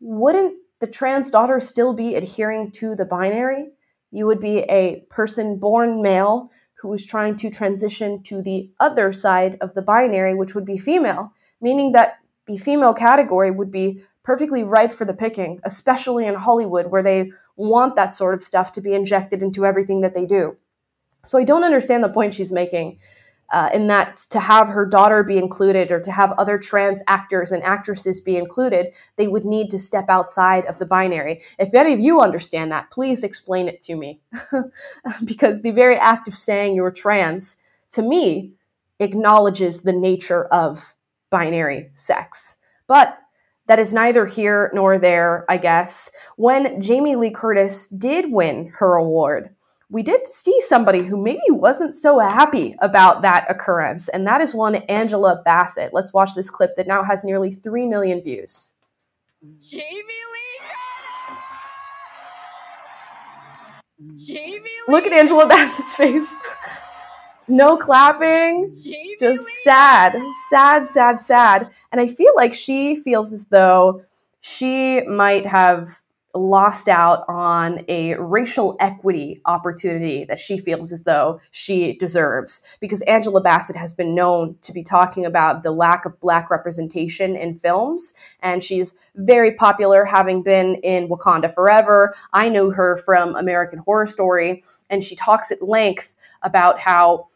wouldn't 0.00 0.54
the 0.80 0.86
trans 0.86 1.30
daughter 1.30 1.60
still 1.60 1.92
be 1.92 2.14
adhering 2.14 2.70
to 2.72 2.96
the 2.96 3.04
binary? 3.04 3.68
You 4.10 4.26
would 4.26 4.40
be 4.40 4.58
a 4.60 5.04
person 5.10 5.58
born 5.58 6.02
male 6.02 6.50
who 6.80 6.92
is 6.94 7.04
trying 7.04 7.36
to 7.36 7.50
transition 7.50 8.22
to 8.22 8.42
the 8.42 8.70
other 8.80 9.12
side 9.12 9.58
of 9.60 9.74
the 9.74 9.82
binary, 9.82 10.34
which 10.34 10.54
would 10.54 10.64
be 10.64 10.78
female, 10.78 11.32
meaning 11.60 11.92
that 11.92 12.18
the 12.46 12.56
female 12.56 12.94
category 12.94 13.50
would 13.50 13.70
be 13.70 14.02
perfectly 14.22 14.64
ripe 14.64 14.92
for 14.92 15.04
the 15.04 15.14
picking, 15.14 15.60
especially 15.64 16.26
in 16.26 16.34
Hollywood, 16.34 16.90
where 16.90 17.02
they 17.02 17.32
want 17.56 17.96
that 17.96 18.14
sort 18.14 18.34
of 18.34 18.42
stuff 18.42 18.72
to 18.72 18.80
be 18.80 18.94
injected 18.94 19.42
into 19.42 19.66
everything 19.66 20.00
that 20.00 20.14
they 20.14 20.26
do. 20.26 20.56
So 21.24 21.38
I 21.38 21.44
don't 21.44 21.64
understand 21.64 22.02
the 22.02 22.08
point 22.08 22.34
she's 22.34 22.52
making 22.52 22.98
uh, 23.52 23.68
in 23.74 23.88
that 23.88 24.18
to 24.30 24.38
have 24.38 24.68
her 24.68 24.86
daughter 24.86 25.24
be 25.24 25.36
included 25.36 25.90
or 25.90 26.00
to 26.00 26.12
have 26.12 26.32
other 26.32 26.56
trans 26.56 27.02
actors 27.08 27.50
and 27.50 27.62
actresses 27.62 28.20
be 28.20 28.36
included, 28.36 28.94
they 29.16 29.26
would 29.26 29.44
need 29.44 29.70
to 29.70 29.78
step 29.78 30.06
outside 30.08 30.64
of 30.66 30.78
the 30.78 30.86
binary. 30.86 31.42
If 31.58 31.74
any 31.74 31.92
of 31.92 32.00
you 32.00 32.20
understand 32.20 32.70
that, 32.70 32.90
please 32.90 33.24
explain 33.24 33.68
it 33.68 33.80
to 33.82 33.96
me. 33.96 34.20
because 35.24 35.62
the 35.62 35.72
very 35.72 35.96
act 35.96 36.28
of 36.28 36.38
saying 36.38 36.76
you're 36.76 36.92
trans, 36.92 37.60
to 37.90 38.02
me, 38.02 38.52
acknowledges 39.00 39.80
the 39.80 39.92
nature 39.92 40.44
of 40.46 40.94
binary 41.30 41.88
sex. 41.92 42.58
But 42.86 43.18
that 43.70 43.78
is 43.78 43.92
neither 43.92 44.26
here 44.26 44.68
nor 44.74 44.98
there, 44.98 45.44
I 45.48 45.56
guess. 45.56 46.10
When 46.34 46.82
Jamie 46.82 47.14
Lee 47.14 47.30
Curtis 47.30 47.86
did 47.86 48.32
win 48.32 48.72
her 48.78 48.96
award, 48.96 49.54
we 49.88 50.02
did 50.02 50.26
see 50.26 50.60
somebody 50.60 51.02
who 51.02 51.16
maybe 51.16 51.38
wasn't 51.50 51.94
so 51.94 52.18
happy 52.18 52.74
about 52.80 53.22
that 53.22 53.48
occurrence, 53.48 54.08
and 54.08 54.26
that 54.26 54.40
is 54.40 54.56
one 54.56 54.74
Angela 54.74 55.40
Bassett. 55.44 55.94
Let's 55.94 56.12
watch 56.12 56.34
this 56.34 56.50
clip 56.50 56.74
that 56.74 56.88
now 56.88 57.04
has 57.04 57.22
nearly 57.22 57.52
3 57.52 57.86
million 57.86 58.20
views. 58.20 58.74
Jamie 59.64 59.84
Lee 59.84 60.58
Curtis! 64.08 64.26
Jamie 64.26 64.58
Lee 64.58 64.82
Look 64.88 65.06
at 65.06 65.12
Angela 65.12 65.46
Bassett's 65.46 65.94
face. 65.94 66.36
no 67.50 67.76
clapping, 67.76 68.72
Jamie 68.72 69.16
just 69.18 69.46
Lee. 69.46 69.52
sad, 69.64 70.22
sad, 70.48 70.90
sad, 70.90 71.22
sad. 71.22 71.70
And 71.92 72.00
I 72.00 72.06
feel 72.06 72.32
like 72.36 72.54
she 72.54 72.96
feels 72.96 73.32
as 73.32 73.46
though 73.46 74.04
she 74.40 75.02
might 75.02 75.46
have 75.46 76.00
lost 76.34 76.88
out 76.88 77.24
on 77.28 77.84
a 77.88 78.14
racial 78.14 78.76
equity 78.78 79.40
opportunity 79.46 80.24
that 80.24 80.38
she 80.38 80.56
feels 80.56 80.92
as 80.92 81.02
though 81.02 81.40
she 81.50 81.94
deserves 81.94 82.62
because 82.78 83.02
Angela 83.02 83.40
Bassett 83.40 83.74
has 83.74 83.92
been 83.92 84.14
known 84.14 84.56
to 84.62 84.72
be 84.72 84.84
talking 84.84 85.26
about 85.26 85.62
the 85.64 85.72
lack 85.72 86.04
of 86.04 86.20
black 86.20 86.48
representation 86.48 87.34
in 87.34 87.54
films 87.54 88.14
and 88.42 88.62
she's 88.62 88.94
very 89.16 89.52
popular 89.52 90.04
having 90.04 90.42
been 90.42 90.76
in 90.76 91.08
Wakanda 91.08 91.52
Forever. 91.52 92.14
I 92.32 92.48
know 92.48 92.70
her 92.70 92.96
from 92.98 93.34
American 93.34 93.80
Horror 93.80 94.06
Story 94.06 94.62
and 94.88 95.02
she 95.02 95.16
talks 95.16 95.50
at 95.50 95.62
length 95.62 96.14
about 96.42 96.78
how 96.78 97.26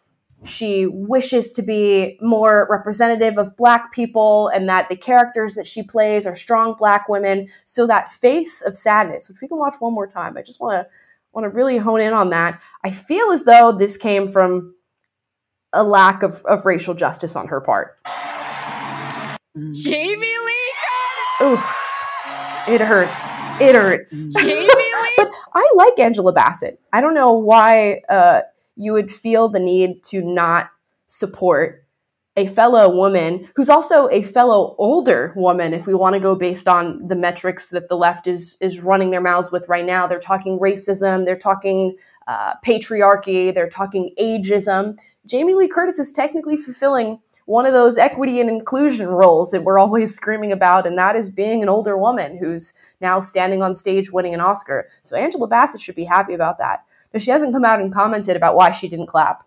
she 0.44 0.86
wishes 0.86 1.52
to 1.52 1.62
be 1.62 2.18
more 2.20 2.66
representative 2.70 3.38
of 3.38 3.56
black 3.56 3.92
people 3.92 4.48
and 4.48 4.68
that 4.68 4.88
the 4.88 4.96
characters 4.96 5.54
that 5.54 5.66
she 5.66 5.82
plays 5.82 6.26
are 6.26 6.34
strong 6.34 6.74
black 6.76 7.08
women. 7.08 7.48
So 7.64 7.86
that 7.86 8.12
face 8.12 8.62
of 8.62 8.76
sadness 8.76 9.28
which 9.28 9.40
we 9.40 9.48
can 9.48 9.58
watch 9.58 9.76
one 9.78 9.94
more 9.94 10.06
time 10.06 10.36
i 10.36 10.42
just 10.42 10.60
want 10.60 10.74
to 10.74 10.90
want 11.34 11.44
to 11.44 11.48
really 11.50 11.76
hone 11.78 12.00
in 12.00 12.12
on 12.12 12.30
that. 12.30 12.60
I 12.82 12.90
feel 12.90 13.30
as 13.30 13.42
though 13.42 13.72
this 13.72 13.96
came 13.96 14.28
from 14.28 14.74
a 15.72 15.82
lack 15.82 16.22
of, 16.22 16.42
of 16.44 16.64
racial 16.64 16.94
justice 16.94 17.34
on 17.34 17.48
her 17.48 17.60
part. 17.60 17.98
Jamie 19.72 20.18
Lee 20.18 20.72
oof. 21.42 21.80
It 22.66 22.80
hurts. 22.80 23.40
It 23.60 23.74
hurts. 23.74 24.32
Jamie 24.34 24.62
Lee 24.62 24.92
but 25.16 25.30
i 25.54 25.72
like 25.74 25.98
angela 25.98 26.32
bassett. 26.32 26.80
I 26.92 27.00
don't 27.00 27.14
know 27.14 27.34
why 27.34 28.02
uh, 28.08 28.42
you 28.76 28.92
would 28.92 29.10
feel 29.10 29.48
the 29.48 29.60
need 29.60 30.02
to 30.04 30.22
not 30.22 30.70
support 31.06 31.84
a 32.36 32.46
fellow 32.46 32.88
woman 32.94 33.48
who's 33.54 33.70
also 33.70 34.08
a 34.08 34.22
fellow 34.22 34.74
older 34.78 35.32
woman. 35.36 35.72
If 35.72 35.86
we 35.86 35.94
want 35.94 36.14
to 36.14 36.20
go 36.20 36.34
based 36.34 36.66
on 36.66 37.06
the 37.06 37.14
metrics 37.14 37.68
that 37.68 37.88
the 37.88 37.96
left 37.96 38.26
is 38.26 38.56
is 38.60 38.80
running 38.80 39.10
their 39.10 39.20
mouths 39.20 39.52
with 39.52 39.68
right 39.68 39.84
now 39.84 40.06
they're 40.06 40.18
talking 40.18 40.58
racism 40.58 41.26
they're 41.26 41.38
talking 41.38 41.96
uh, 42.26 42.54
patriarchy 42.66 43.54
they're 43.54 43.68
talking 43.68 44.12
ageism. 44.18 44.98
Jamie 45.26 45.54
lee 45.54 45.68
curtis 45.68 45.98
is 45.98 46.10
technically 46.10 46.56
fulfilling 46.56 47.20
one 47.46 47.66
of 47.66 47.72
those 47.74 47.98
equity 47.98 48.40
and 48.40 48.48
inclusion 48.48 49.06
roles 49.06 49.50
that 49.50 49.62
we're 49.62 49.78
always 49.78 50.14
screaming 50.14 50.50
about 50.50 50.86
and 50.86 50.98
that 50.98 51.14
is 51.14 51.28
being 51.28 51.62
an 51.62 51.68
older 51.68 51.96
woman 51.96 52.36
who's 52.38 52.72
now 53.00 53.20
standing 53.20 53.62
on 53.62 53.74
stage 53.74 54.10
winning 54.10 54.34
an 54.34 54.40
oscar. 54.40 54.88
So 55.02 55.16
angela 55.16 55.46
bassett 55.46 55.80
should 55.80 55.94
be 55.94 56.04
happy 56.04 56.34
about 56.34 56.58
that 56.58 56.84
she 57.22 57.30
hasn't 57.30 57.52
come 57.52 57.64
out 57.64 57.80
and 57.80 57.92
commented 57.92 58.36
about 58.36 58.56
why 58.56 58.70
she 58.70 58.88
didn't 58.88 59.06
clap. 59.06 59.44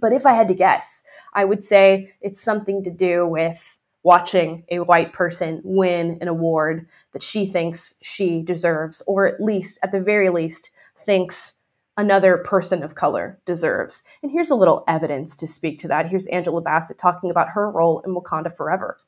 But 0.00 0.12
if 0.12 0.26
I 0.26 0.32
had 0.32 0.48
to 0.48 0.54
guess, 0.54 1.02
I 1.32 1.44
would 1.44 1.62
say 1.62 2.12
it's 2.20 2.40
something 2.40 2.82
to 2.84 2.90
do 2.90 3.26
with 3.26 3.78
watching 4.02 4.64
a 4.70 4.80
white 4.80 5.12
person 5.12 5.60
win 5.64 6.18
an 6.20 6.28
award 6.28 6.86
that 7.12 7.22
she 7.22 7.46
thinks 7.46 7.94
she 8.02 8.42
deserves, 8.42 9.02
or 9.06 9.26
at 9.26 9.40
least, 9.40 9.78
at 9.82 9.92
the 9.92 10.00
very 10.00 10.28
least, 10.28 10.70
thinks 10.96 11.54
another 11.96 12.38
person 12.38 12.82
of 12.82 12.94
color 12.94 13.38
deserves. 13.46 14.02
And 14.22 14.30
here's 14.30 14.50
a 14.50 14.56
little 14.56 14.84
evidence 14.88 15.34
to 15.36 15.46
speak 15.46 15.78
to 15.80 15.88
that. 15.88 16.08
Here's 16.08 16.26
Angela 16.26 16.60
Bassett 16.60 16.98
talking 16.98 17.30
about 17.30 17.50
her 17.50 17.70
role 17.70 18.00
in 18.00 18.14
Wakanda 18.14 18.54
Forever. 18.54 18.98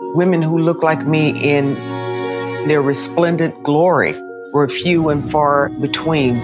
Women 0.00 0.42
who 0.42 0.58
look 0.58 0.82
like 0.82 1.06
me 1.06 1.30
in 1.30 1.74
their 2.68 2.82
resplendent 2.82 3.62
glory 3.62 4.14
were 4.52 4.68
few 4.68 5.08
and 5.08 5.28
far 5.28 5.68
between 5.68 6.40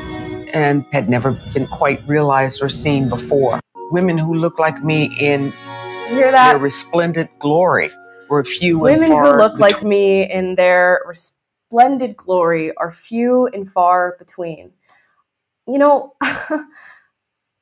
and 0.53 0.85
had 0.93 1.09
never 1.09 1.33
been 1.55 1.67
quite 1.67 2.01
realized 2.07 2.63
or 2.63 2.69
seen 2.69 3.09
before. 3.09 3.61
Women 3.91 4.19
who 4.19 4.35
look 4.35 4.59
like 4.59 4.83
me 4.85 5.05
in 5.19 5.53
their 6.11 6.59
resplendent 6.59 7.31
glory 7.39 7.91
were 8.29 8.45
few 8.45 8.79
Women 8.79 9.11
who 9.11 9.37
look 9.37 9.59
like 9.59 9.83
me 9.83 10.31
in 10.31 10.55
their 10.55 11.01
resplendent 11.07 12.17
glory 12.17 12.75
are 12.77 12.93
few 12.93 13.47
and 13.49 13.69
far 13.69 14.17
between. 14.19 14.73
You 15.67 15.79
know, 15.79 16.15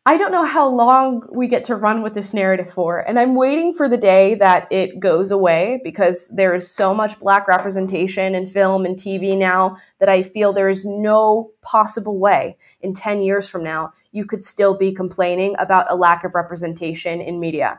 I 0.09 0.17
don't 0.17 0.33
know 0.33 0.47
how 0.47 0.67
long 0.67 1.29
we 1.35 1.49
get 1.49 1.67
to 1.67 1.77
run 1.77 2.00
with 2.00 2.15
this 2.15 2.33
narrative 2.33 2.73
for, 2.73 3.07
and 3.07 3.19
I'm 3.19 3.35
waiting 3.35 3.75
for 3.75 3.91
the 3.91 3.99
day 3.99 4.37
that 4.37 4.67
it 4.73 4.99
goes 4.99 5.31
away 5.31 5.83
because 5.85 6.31
there 6.35 6.55
is 6.55 6.71
so 6.71 6.95
much 6.95 7.21
black 7.21 7.47
representation 7.47 8.35
in 8.35 8.47
film 8.47 8.87
and 8.87 8.97
TV 8.97 9.37
now 9.37 9.77
that 9.99 10.09
I 10.09 10.23
feel 10.23 10.55
there 10.55 10.71
is 10.71 10.87
no 10.87 11.50
possible 11.61 12.19
way 12.19 12.57
in 12.81 12.95
10 12.95 13.21
years 13.21 13.50
from 13.50 13.62
now 13.62 13.93
you 14.11 14.25
could 14.25 14.45
still 14.45 14.75
be 14.75 14.95
complaining 14.95 15.55
about 15.59 15.93
a 15.93 15.95
lack 15.95 16.25
of 16.25 16.35
representation 16.35 17.21
in 17.21 17.38
media. 17.38 17.79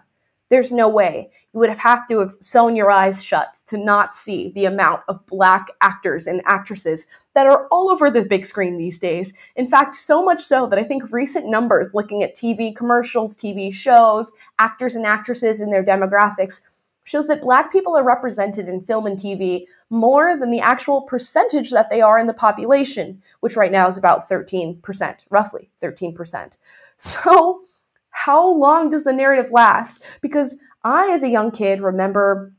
There's 0.50 0.72
no 0.72 0.90
way. 0.90 1.30
You 1.54 1.60
would 1.60 1.70
have 1.70 1.80
have 1.80 2.08
to 2.08 2.20
have 2.20 2.34
sewn 2.42 2.76
your 2.76 2.92
eyes 2.92 3.24
shut 3.24 3.62
to 3.68 3.78
not 3.78 4.16
see 4.16 4.52
the 4.52 4.66
amount 4.66 5.02
of 5.08 5.26
black 5.28 5.68
actors 5.82 6.28
and 6.28 6.42
actresses 6.46 7.08
that 7.36 7.48
are 7.48 7.68
all 7.68 7.90
over 7.90 8.10
the 8.10 8.26
big 8.26 8.46
screen 8.46 8.78
these 8.78 9.00
days. 9.00 9.34
In 9.56 9.68
fact, 9.68 9.96
so 9.96 10.24
much 10.24 10.42
so 10.42 10.68
that 10.68 10.80
I 10.80 10.84
think 10.84 11.12
recent 11.12 11.48
numbers 11.48 11.94
looking 11.94 12.24
at 12.24 12.36
TV 12.36 12.76
commercials, 12.76 13.36
TV 13.36 13.74
shows, 13.74 14.32
actors 14.58 14.96
and 14.96 15.06
actresses 15.06 15.62
and 15.62 15.72
their 15.72 15.84
demographics 15.84 16.62
shows 17.04 17.28
that 17.28 17.42
black 17.42 17.72
people 17.72 17.98
are 17.98 18.04
represented 18.04 18.68
in 18.68 18.80
film 18.80 19.08
and 19.08 19.18
TV 19.18 19.66
more 19.90 20.38
than 20.38 20.52
the 20.52 20.60
actual 20.60 21.02
percentage 21.02 21.72
that 21.72 21.90
they 21.90 22.02
are 22.02 22.20
in 22.20 22.28
the 22.28 22.34
population, 22.34 23.22
which 23.40 23.56
right 23.56 23.72
now 23.72 23.88
is 23.88 23.98
about 23.98 24.30
13%, 24.30 25.16
roughly 25.32 25.72
13%. 25.82 26.58
So, 26.98 27.62
how 28.12 28.54
long 28.54 28.90
does 28.90 29.04
the 29.04 29.14
narrative 29.14 29.52
last? 29.52 30.04
Because 30.22 30.60
I, 30.84 31.12
as 31.12 31.24
a 31.24 31.30
young 31.30 31.52
kid, 31.52 31.82
remember 31.82 32.54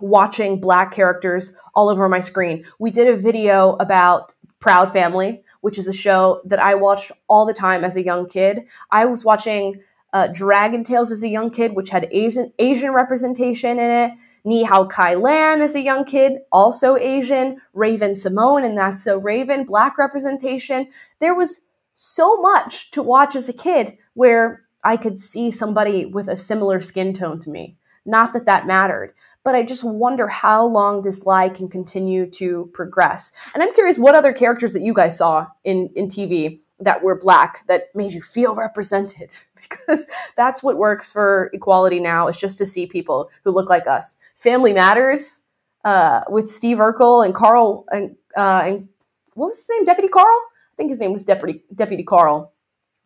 watching 0.00 0.60
black 0.60 0.92
characters 0.92 1.56
all 1.74 1.88
over 1.88 2.08
my 2.08 2.20
screen. 2.20 2.64
We 2.78 2.90
did 2.90 3.08
a 3.08 3.16
video 3.16 3.76
about 3.80 4.34
Proud 4.58 4.92
Family, 4.92 5.42
which 5.60 5.78
is 5.78 5.88
a 5.88 5.92
show 5.92 6.40
that 6.44 6.58
I 6.58 6.74
watched 6.74 7.12
all 7.28 7.46
the 7.46 7.54
time 7.54 7.84
as 7.84 7.96
a 7.96 8.02
young 8.02 8.28
kid. 8.28 8.64
I 8.90 9.04
was 9.04 9.24
watching 9.24 9.82
uh, 10.12 10.28
Dragon 10.28 10.84
Tales 10.84 11.10
as 11.10 11.22
a 11.22 11.28
young 11.28 11.50
kid, 11.50 11.74
which 11.74 11.90
had 11.90 12.08
Asian 12.10 12.52
Asian 12.58 12.92
representation 12.92 13.78
in 13.78 13.90
it. 13.90 14.12
Ni 14.44 14.62
Hao 14.62 14.84
Kai 14.84 15.14
Lan 15.14 15.62
as 15.62 15.74
a 15.74 15.80
young 15.80 16.04
kid, 16.04 16.40
also 16.52 16.96
Asian. 16.96 17.60
Raven-Symoné 17.72 18.66
and 18.66 18.76
That's 18.76 19.02
So 19.02 19.16
Raven, 19.18 19.64
black 19.64 19.96
representation. 19.96 20.88
There 21.18 21.34
was 21.34 21.66
so 21.94 22.36
much 22.36 22.90
to 22.90 23.02
watch 23.02 23.34
as 23.36 23.48
a 23.48 23.54
kid 23.54 23.96
where 24.12 24.63
I 24.84 24.96
could 24.96 25.18
see 25.18 25.50
somebody 25.50 26.04
with 26.04 26.28
a 26.28 26.36
similar 26.36 26.80
skin 26.80 27.14
tone 27.14 27.38
to 27.40 27.50
me. 27.50 27.76
Not 28.06 28.34
that 28.34 28.46
that 28.46 28.66
mattered, 28.66 29.14
but 29.44 29.54
I 29.54 29.62
just 29.62 29.82
wonder 29.82 30.28
how 30.28 30.66
long 30.66 31.02
this 31.02 31.24
lie 31.24 31.48
can 31.48 31.68
continue 31.68 32.28
to 32.32 32.70
progress. 32.74 33.32
And 33.54 33.62
I'm 33.62 33.72
curious 33.72 33.98
what 33.98 34.14
other 34.14 34.32
characters 34.32 34.74
that 34.74 34.82
you 34.82 34.92
guys 34.92 35.16
saw 35.16 35.46
in, 35.64 35.90
in 35.96 36.08
TV 36.08 36.60
that 36.80 37.02
were 37.02 37.18
black 37.18 37.66
that 37.68 37.84
made 37.94 38.12
you 38.12 38.20
feel 38.20 38.54
represented 38.54 39.30
because 39.60 40.06
that's 40.36 40.62
what 40.62 40.76
works 40.76 41.10
for 41.10 41.50
equality 41.54 42.00
now 42.00 42.28
is 42.28 42.36
just 42.36 42.58
to 42.58 42.66
see 42.66 42.86
people 42.86 43.30
who 43.44 43.50
look 43.50 43.70
like 43.70 43.86
us. 43.86 44.18
Family 44.36 44.72
Matters 44.72 45.44
uh, 45.84 46.22
with 46.28 46.48
Steve 46.48 46.78
Urkel 46.78 47.24
and 47.24 47.34
Carl 47.34 47.86
and, 47.90 48.16
uh, 48.36 48.62
and 48.64 48.88
what 49.34 49.48
was 49.48 49.58
his 49.58 49.70
name? 49.70 49.84
Deputy 49.84 50.08
Carl? 50.08 50.26
I 50.26 50.76
think 50.76 50.90
his 50.90 50.98
name 50.98 51.12
was 51.12 51.22
Deputy 51.22 51.62
Deputy 51.74 52.02
Carl, 52.02 52.52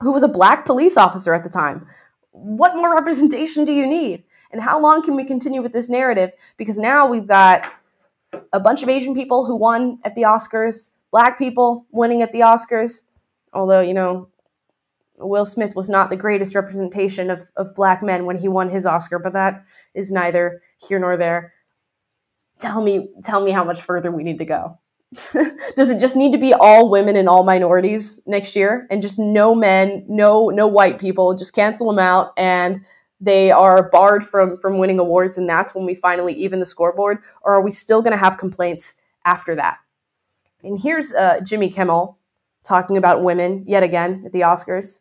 who 0.01 0.13
was 0.13 0.23
a 0.23 0.29
black 0.29 0.65
police 0.65 0.97
officer 0.97 1.35
at 1.35 1.43
the 1.43 1.51
time. 1.51 1.87
What 2.31 2.77
more 2.77 2.95
representation 2.97 3.65
do 3.65 3.73
you 3.73 3.87
need? 3.87 4.25
And 4.51 4.63
how 4.63 4.81
long 4.81 5.03
can 5.03 5.17
we 5.17 5.25
continue 5.25 5.63
with 5.63 5.73
this 5.73 5.91
narrative? 5.91 6.31
Because 6.57 6.79
now 6.79 7.07
we've 7.07 7.27
got 7.27 7.71
a 8.53 8.61
bunch 8.61 8.83
of 8.83 8.89
Asian 8.89 9.15
people 9.15 9.45
who 9.45 9.57
won 9.57 9.99
at 10.05 10.15
the 10.15 10.23
Oscars, 10.23 10.95
black 11.11 11.39
people 11.39 11.87
winning 11.91 12.23
at 12.23 12.33
the 12.33 12.41
Oscars. 12.41 13.03
Although, 13.53 13.81
you 13.81 13.95
know, 13.95 14.29
Will 15.17 15.47
Smith 15.47 15.75
was 15.75 15.89
not 15.89 16.11
the 16.11 16.17
greatest 16.17 16.55
representation 16.55 17.31
of, 17.31 17.47
of 17.57 17.75
black 17.75 18.03
men 18.03 18.25
when 18.25 18.39
he 18.39 18.49
won 18.49 18.69
his 18.69 18.87
Oscar, 18.87 19.19
but 19.19 19.33
that 19.33 19.65
is 19.95 20.13
neither 20.13 20.63
here 20.77 20.99
nor 20.99 21.17
there. 21.17 21.53
Tell 22.59 22.83
me, 22.83 23.11
tell 23.23 23.43
me 23.43 23.51
how 23.51 23.65
much 23.65 23.81
further 23.81 24.11
we 24.11 24.23
need 24.23 24.39
to 24.39 24.45
go. 24.45 24.79
Does 25.77 25.89
it 25.89 26.01
just 26.01 26.17
need 26.17 26.33
to 26.33 26.39
be 26.39 26.53
all 26.53 26.91
women 26.91 27.17
and 27.17 27.29
all 27.29 27.43
minorities 27.43 28.21
next 28.27 28.55
year 28.55 28.87
and 28.91 29.01
just 29.01 29.19
no 29.19 29.55
men, 29.55 30.05
no 30.07 30.51
no 30.51 30.67
white 30.67 30.99
people, 30.99 31.35
just 31.35 31.55
cancel 31.55 31.89
them 31.89 31.99
out 31.99 32.33
and 32.37 32.85
they 33.21 33.51
are 33.51 33.89
barred 33.89 34.25
from 34.25 34.57
from 34.59 34.79
winning 34.79 34.99
awards 34.99 35.39
and 35.39 35.49
that's 35.49 35.75
when 35.75 35.87
we 35.87 35.95
finally 35.95 36.35
even 36.35 36.61
the 36.61 36.67
scoreboard 36.67 37.19
or 37.43 37.55
are 37.55 37.63
we 37.63 37.71
still 37.71 38.03
going 38.03 38.13
to 38.13 38.19
have 38.19 38.37
complaints 38.37 39.01
after 39.25 39.55
that? 39.55 39.79
And 40.63 40.79
here's 40.79 41.15
uh, 41.15 41.41
Jimmy 41.43 41.71
Kimmel 41.71 42.19
talking 42.63 42.99
about 42.99 43.23
women 43.23 43.65
yet 43.67 43.83
again 43.83 44.25
at 44.27 44.33
the 44.33 44.41
Oscars. 44.41 44.99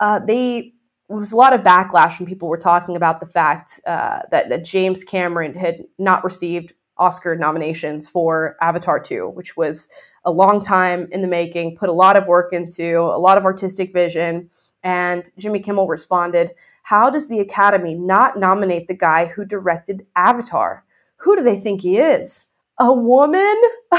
Uh, 0.00 0.20
they 0.20 0.72
there 1.08 1.18
was 1.18 1.32
a 1.32 1.36
lot 1.36 1.52
of 1.52 1.60
backlash 1.60 2.18
when 2.18 2.26
people 2.26 2.48
were 2.48 2.56
talking 2.56 2.96
about 2.96 3.20
the 3.20 3.26
fact 3.26 3.78
uh, 3.86 4.20
that, 4.30 4.48
that 4.48 4.64
James 4.64 5.04
Cameron 5.04 5.54
had 5.54 5.84
not 5.98 6.24
received 6.24 6.72
Oscar 6.98 7.36
nominations 7.36 8.08
for 8.08 8.56
Avatar 8.60 9.00
2, 9.00 9.30
which 9.30 9.56
was 9.56 9.88
a 10.24 10.30
long 10.30 10.62
time 10.62 11.08
in 11.12 11.22
the 11.22 11.28
making, 11.28 11.76
put 11.76 11.88
a 11.88 11.92
lot 11.92 12.16
of 12.16 12.26
work 12.26 12.52
into, 12.52 12.98
a 12.98 13.18
lot 13.18 13.38
of 13.38 13.44
artistic 13.44 13.92
vision. 13.92 14.48
And 14.82 15.30
Jimmy 15.38 15.60
Kimmel 15.60 15.88
responded, 15.88 16.52
How 16.82 17.10
does 17.10 17.28
the 17.28 17.40
Academy 17.40 17.94
not 17.94 18.38
nominate 18.38 18.86
the 18.86 18.94
guy 18.94 19.26
who 19.26 19.44
directed 19.44 20.06
Avatar? 20.16 20.84
Who 21.16 21.36
do 21.36 21.42
they 21.42 21.56
think 21.56 21.82
he 21.82 21.98
is? 21.98 22.50
A 22.78 22.92
woman? 22.92 23.54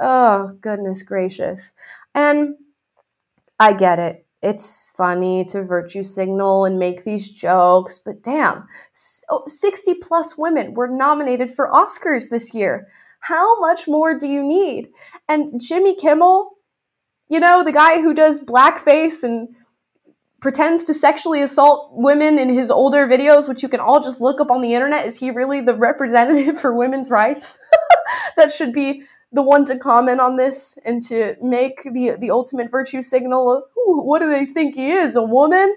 oh, 0.00 0.56
goodness 0.60 1.02
gracious. 1.02 1.72
And 2.14 2.54
I 3.58 3.72
get 3.72 3.98
it 3.98 4.23
it's 4.44 4.92
funny 4.96 5.44
to 5.46 5.62
virtue 5.62 6.02
signal 6.02 6.66
and 6.66 6.78
make 6.78 7.04
these 7.04 7.30
jokes, 7.30 7.98
but 7.98 8.22
damn, 8.22 8.68
60 8.92 9.94
plus 9.94 10.36
women 10.36 10.74
were 10.74 10.86
nominated 10.86 11.50
for 11.50 11.70
Oscars 11.70 12.28
this 12.28 12.52
year. 12.52 12.86
How 13.20 13.58
much 13.58 13.88
more 13.88 14.18
do 14.18 14.28
you 14.28 14.42
need? 14.42 14.90
And 15.28 15.58
Jimmy 15.58 15.94
Kimmel, 15.94 16.50
you 17.28 17.40
know, 17.40 17.64
the 17.64 17.72
guy 17.72 18.02
who 18.02 18.12
does 18.12 18.44
blackface 18.44 19.22
and 19.22 19.48
pretends 20.42 20.84
to 20.84 20.92
sexually 20.92 21.40
assault 21.40 21.92
women 21.94 22.38
in 22.38 22.50
his 22.50 22.70
older 22.70 23.08
videos, 23.08 23.48
which 23.48 23.62
you 23.62 23.68
can 23.70 23.80
all 23.80 24.02
just 24.02 24.20
look 24.20 24.42
up 24.42 24.50
on 24.50 24.60
the 24.60 24.74
internet, 24.74 25.06
is 25.06 25.18
he 25.18 25.30
really 25.30 25.62
the 25.62 25.74
representative 25.74 26.60
for 26.60 26.74
women's 26.74 27.10
rights? 27.10 27.56
that 28.36 28.52
should 28.52 28.74
be 28.74 29.04
the 29.34 29.42
one 29.42 29.64
to 29.64 29.76
comment 29.76 30.20
on 30.20 30.36
this 30.36 30.78
and 30.84 31.02
to 31.02 31.34
make 31.42 31.82
the 31.82 32.12
the 32.18 32.30
ultimate 32.30 32.70
virtue 32.70 33.02
signal. 33.02 33.66
what 33.74 34.20
do 34.20 34.30
they 34.30 34.46
think 34.46 34.76
he 34.76 34.92
is? 34.92 35.16
A 35.16 35.22
woman? 35.22 35.74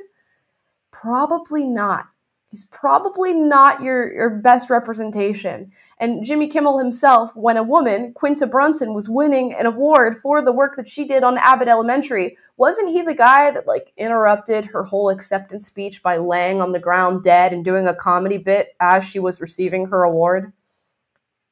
Probably 0.91 1.65
not. 1.65 2.05
He's 2.51 2.65
probably 2.65 3.33
not 3.33 3.81
your, 3.81 4.13
your 4.13 4.29
best 4.29 4.69
representation. 4.69 5.71
And 5.99 6.23
Jimmy 6.23 6.47
Kimmel 6.47 6.79
himself, 6.79 7.35
when 7.35 7.57
a 7.57 7.63
woman, 7.63 8.13
Quinta 8.13 8.47
Brunson, 8.47 8.93
was 8.93 9.09
winning 9.09 9.53
an 9.53 9.65
award 9.65 10.19
for 10.19 10.41
the 10.41 10.53
work 10.53 10.75
that 10.77 10.87
she 10.87 11.05
did 11.05 11.23
on 11.23 11.37
Abbott 11.39 11.67
Elementary, 11.67 12.37
wasn't 12.55 12.89
he 12.89 13.01
the 13.01 13.15
guy 13.15 13.51
that 13.51 13.67
like 13.67 13.91
interrupted 13.97 14.67
her 14.67 14.83
whole 14.83 15.09
acceptance 15.09 15.65
speech 15.65 16.01
by 16.01 16.17
laying 16.17 16.61
on 16.61 16.71
the 16.71 16.79
ground 16.79 17.23
dead 17.23 17.53
and 17.53 17.65
doing 17.65 17.87
a 17.87 17.95
comedy 17.95 18.37
bit 18.37 18.75
as 18.79 19.03
she 19.03 19.19
was 19.19 19.41
receiving 19.41 19.87
her 19.87 20.03
award? 20.03 20.53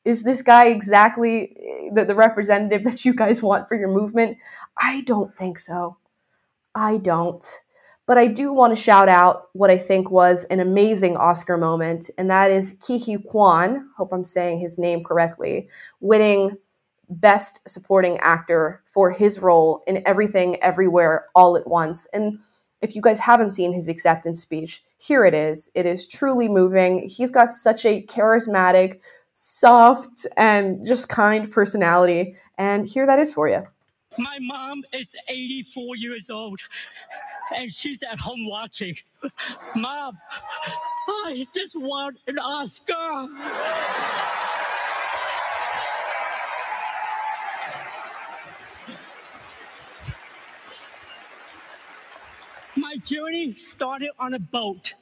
Is 0.06 0.24
this 0.24 0.42
guy 0.42 0.68
exactly 0.68 1.58
eh, 1.60 1.90
the, 1.94 2.06
the 2.06 2.16
representative 2.16 2.84
that 2.84 3.04
you 3.04 3.14
guys 3.14 3.42
want 3.42 3.68
for 3.68 3.76
your 3.76 3.90
movement? 3.90 4.38
I 4.78 5.02
don't 5.02 5.36
think 5.36 5.60
so. 5.60 5.98
I 6.74 6.98
don't. 6.98 7.44
But 8.08 8.20
I 8.20 8.28
do 8.28 8.54
want 8.54 8.76
to 8.76 8.82
shout 8.82 9.10
out 9.10 9.50
what 9.54 9.72
I 9.72 9.78
think 9.78 10.12
was 10.12 10.44
an 10.46 10.60
amazing 10.60 11.18
Oscar 11.18 11.58
moment, 11.58 12.12
and 12.20 12.30
that 12.30 12.52
is 12.52 12.78
Ke 12.80 13.18
Quan, 13.28 13.90
hope 13.98 14.14
I'm 14.14 14.24
saying 14.24 14.60
his 14.60 14.78
name 14.78 15.04
correctly, 15.04 15.70
winning 16.00 16.58
Best 17.10 17.68
Supporting 17.68 18.20
Actor 18.20 18.84
for 18.86 19.10
his 19.12 19.40
role 19.40 19.84
in 19.88 20.04
Everything 20.06 20.62
Everywhere 20.62 21.26
All 21.34 21.58
at 21.58 21.68
Once. 21.68 22.08
And 22.14 22.40
if 22.82 22.96
you 22.96 23.02
guys 23.02 23.20
haven't 23.20 23.52
seen 23.52 23.74
his 23.74 23.88
acceptance 23.88 24.42
speech, 24.42 24.84
here 24.98 25.26
it 25.26 25.34
is. 25.34 25.72
It 25.74 25.88
is 25.88 26.08
truly 26.08 26.48
moving. 26.48 27.08
He's 27.08 27.32
got 27.32 27.54
such 27.54 27.86
a 27.86 28.04
charismatic, 28.04 29.00
soft 29.36 30.26
and 30.38 30.86
just 30.88 31.10
kind 31.10 31.52
personality. 31.52 32.36
And 32.58 32.88
here 32.88 33.06
that 33.06 33.20
is 33.20 33.34
for 33.34 33.48
you. 33.48 33.64
My 34.18 34.38
mom 34.40 34.84
is 34.94 35.14
84 35.28 35.98
years 35.98 36.30
old 36.30 36.60
and 37.56 37.72
she's 37.72 38.02
at 38.04 38.20
home 38.20 38.48
watching. 38.48 38.96
Mom, 39.76 40.18
I 41.08 41.46
just 41.54 41.76
want 41.80 42.18
an 42.28 42.40
Oscar. 42.40 43.28
My 52.78 52.98
journey 53.04 53.54
started 53.56 54.10
on 54.20 54.34
a 54.34 54.40
boat. 54.40 54.94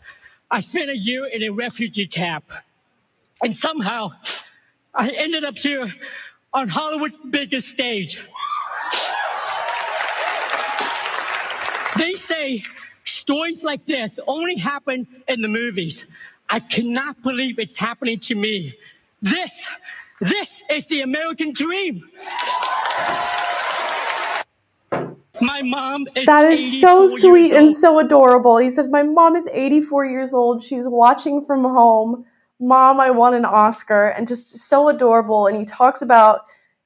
I 0.49 0.61
spent 0.61 0.89
a 0.89 0.97
year 0.97 1.25
in 1.25 1.43
a 1.43 1.49
refugee 1.49 2.07
camp. 2.07 2.45
And 3.43 3.55
somehow 3.55 4.13
I 4.93 5.09
ended 5.09 5.43
up 5.43 5.57
here 5.57 5.93
on 6.53 6.69
Hollywood's 6.69 7.17
biggest 7.29 7.67
stage. 7.67 8.21
They 11.97 12.15
say 12.15 12.63
stories 13.05 13.63
like 13.63 13.85
this 13.85 14.19
only 14.27 14.55
happen 14.55 15.07
in 15.27 15.41
the 15.41 15.49
movies. 15.49 16.05
I 16.49 16.59
cannot 16.61 17.21
believe 17.21 17.59
it's 17.59 17.77
happening 17.77 18.19
to 18.21 18.35
me. 18.35 18.75
This, 19.21 19.65
this 20.21 20.63
is 20.69 20.87
the 20.87 21.01
American 21.01 21.53
dream. 21.53 22.03
My 25.41 25.61
mom 25.63 26.07
is 26.15 26.25
That 26.27 26.51
is 26.51 26.79
so 26.79 27.07
sweet 27.07 27.51
and 27.53 27.73
so 27.73 27.99
adorable. 27.99 28.57
He 28.57 28.69
said, 28.69 28.89
My 28.89 29.03
mom 29.03 29.35
is 29.35 29.47
84 29.51 30.05
years 30.05 30.33
old. 30.33 30.63
She's 30.63 30.87
watching 30.87 31.43
from 31.43 31.63
home. 31.63 32.25
Mom, 32.63 32.99
I 33.01 33.11
won 33.11 33.33
an 33.33 33.45
Oscar, 33.45 34.07
and 34.07 34.27
just 34.27 34.57
so 34.57 34.87
adorable. 34.87 35.47
And 35.47 35.57
he 35.57 35.65
talks 35.65 36.01
about 36.01 36.41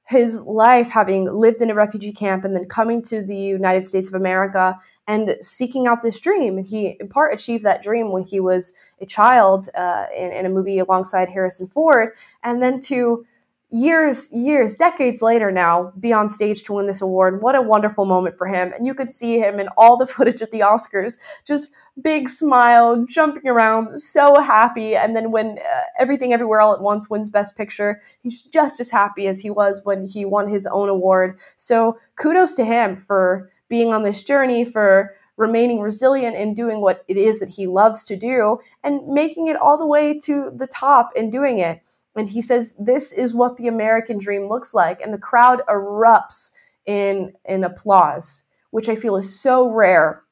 his 0.07 0.41
life 0.41 0.89
having 0.89 1.25
lived 1.25 1.61
in 1.61 1.69
a 1.69 1.75
refugee 1.75 2.13
camp 2.13 2.45
and 2.45 2.55
then 2.55 2.65
coming 2.65 3.01
to 3.03 3.21
the 3.21 3.35
United 3.35 3.85
States 3.85 4.07
of 4.07 4.15
America 4.15 4.79
and 5.05 5.35
seeking 5.41 5.85
out 5.85 6.01
this 6.01 6.17
dream. 6.17 6.63
He, 6.63 6.97
in 6.99 7.09
part, 7.09 7.33
achieved 7.33 7.63
that 7.65 7.83
dream 7.83 8.11
when 8.11 8.23
he 8.23 8.39
was 8.39 8.73
a 9.01 9.05
child 9.05 9.67
uh, 9.75 10.05
in, 10.15 10.31
in 10.31 10.45
a 10.45 10.49
movie 10.49 10.79
alongside 10.79 11.29
Harrison 11.29 11.67
Ford. 11.67 12.13
And 12.41 12.63
then 12.63 12.79
to 12.81 13.25
years, 13.69 14.31
years, 14.31 14.75
decades 14.75 15.21
later 15.21 15.51
now, 15.51 15.91
be 15.99 16.13
on 16.13 16.29
stage 16.29 16.63
to 16.63 16.73
win 16.73 16.87
this 16.87 17.01
award. 17.01 17.41
What 17.41 17.55
a 17.55 17.61
wonderful 17.61 18.05
moment 18.05 18.37
for 18.37 18.47
him. 18.47 18.71
And 18.71 18.87
you 18.87 18.93
could 18.93 19.11
see 19.11 19.39
him 19.39 19.59
in 19.59 19.67
all 19.77 19.97
the 19.97 20.07
footage 20.15 20.41
at 20.41 20.51
the 20.51 20.61
Oscars, 20.61 21.17
just 21.45 21.71
big 22.01 22.29
smile, 22.29 23.05
jumping 23.05 23.47
around, 23.49 23.99
so 23.99 24.39
happy. 24.39 24.95
And 24.95 25.15
then 25.15 25.31
when 25.31 25.57
uh, 25.59 25.81
Everything 25.99 26.31
Everywhere 26.31 26.61
All 26.61 26.73
at 26.73 26.81
Once 26.81 27.09
wins 27.09 27.29
Best 27.29 27.57
Picture, 27.57 28.01
he's 28.21 28.41
just 28.41 28.79
as 28.79 28.89
happy 28.89 29.27
as 29.27 29.39
he 29.39 29.49
was 29.49 29.81
when 29.83 30.07
he 30.07 30.23
won 30.23 30.47
his 30.47 30.65
own 30.65 30.87
award. 30.87 31.37
So 31.57 31.97
kudos 32.15 32.55
to 32.55 32.65
him 32.65 32.95
for 32.95 33.49
being 33.67 33.93
on 33.93 34.03
this 34.03 34.23
journey, 34.23 34.63
for 34.63 35.13
remaining 35.35 35.79
resilient 35.81 36.35
and 36.35 36.55
doing 36.55 36.81
what 36.81 37.05
it 37.07 37.15
is 37.15 37.39
that 37.39 37.49
he 37.49 37.67
loves 37.67 38.03
to 38.05 38.15
do 38.15 38.59
and 38.83 39.07
making 39.07 39.47
it 39.47 39.55
all 39.55 39.77
the 39.77 39.85
way 39.85 40.17
to 40.19 40.51
the 40.55 40.67
top 40.67 41.11
and 41.15 41.31
doing 41.31 41.59
it. 41.59 41.81
And 42.17 42.27
he 42.27 42.41
says, 42.41 42.75
This 42.79 43.13
is 43.13 43.33
what 43.33 43.57
the 43.57 43.67
American 43.67 44.17
dream 44.17 44.49
looks 44.49 44.73
like. 44.73 45.01
And 45.01 45.13
the 45.13 45.17
crowd 45.17 45.61
erupts 45.69 46.51
in, 46.85 47.33
in 47.45 47.63
applause, 47.63 48.43
which 48.71 48.89
I 48.89 48.95
feel 48.95 49.15
is 49.15 49.39
so 49.39 49.69
rare 49.69 50.23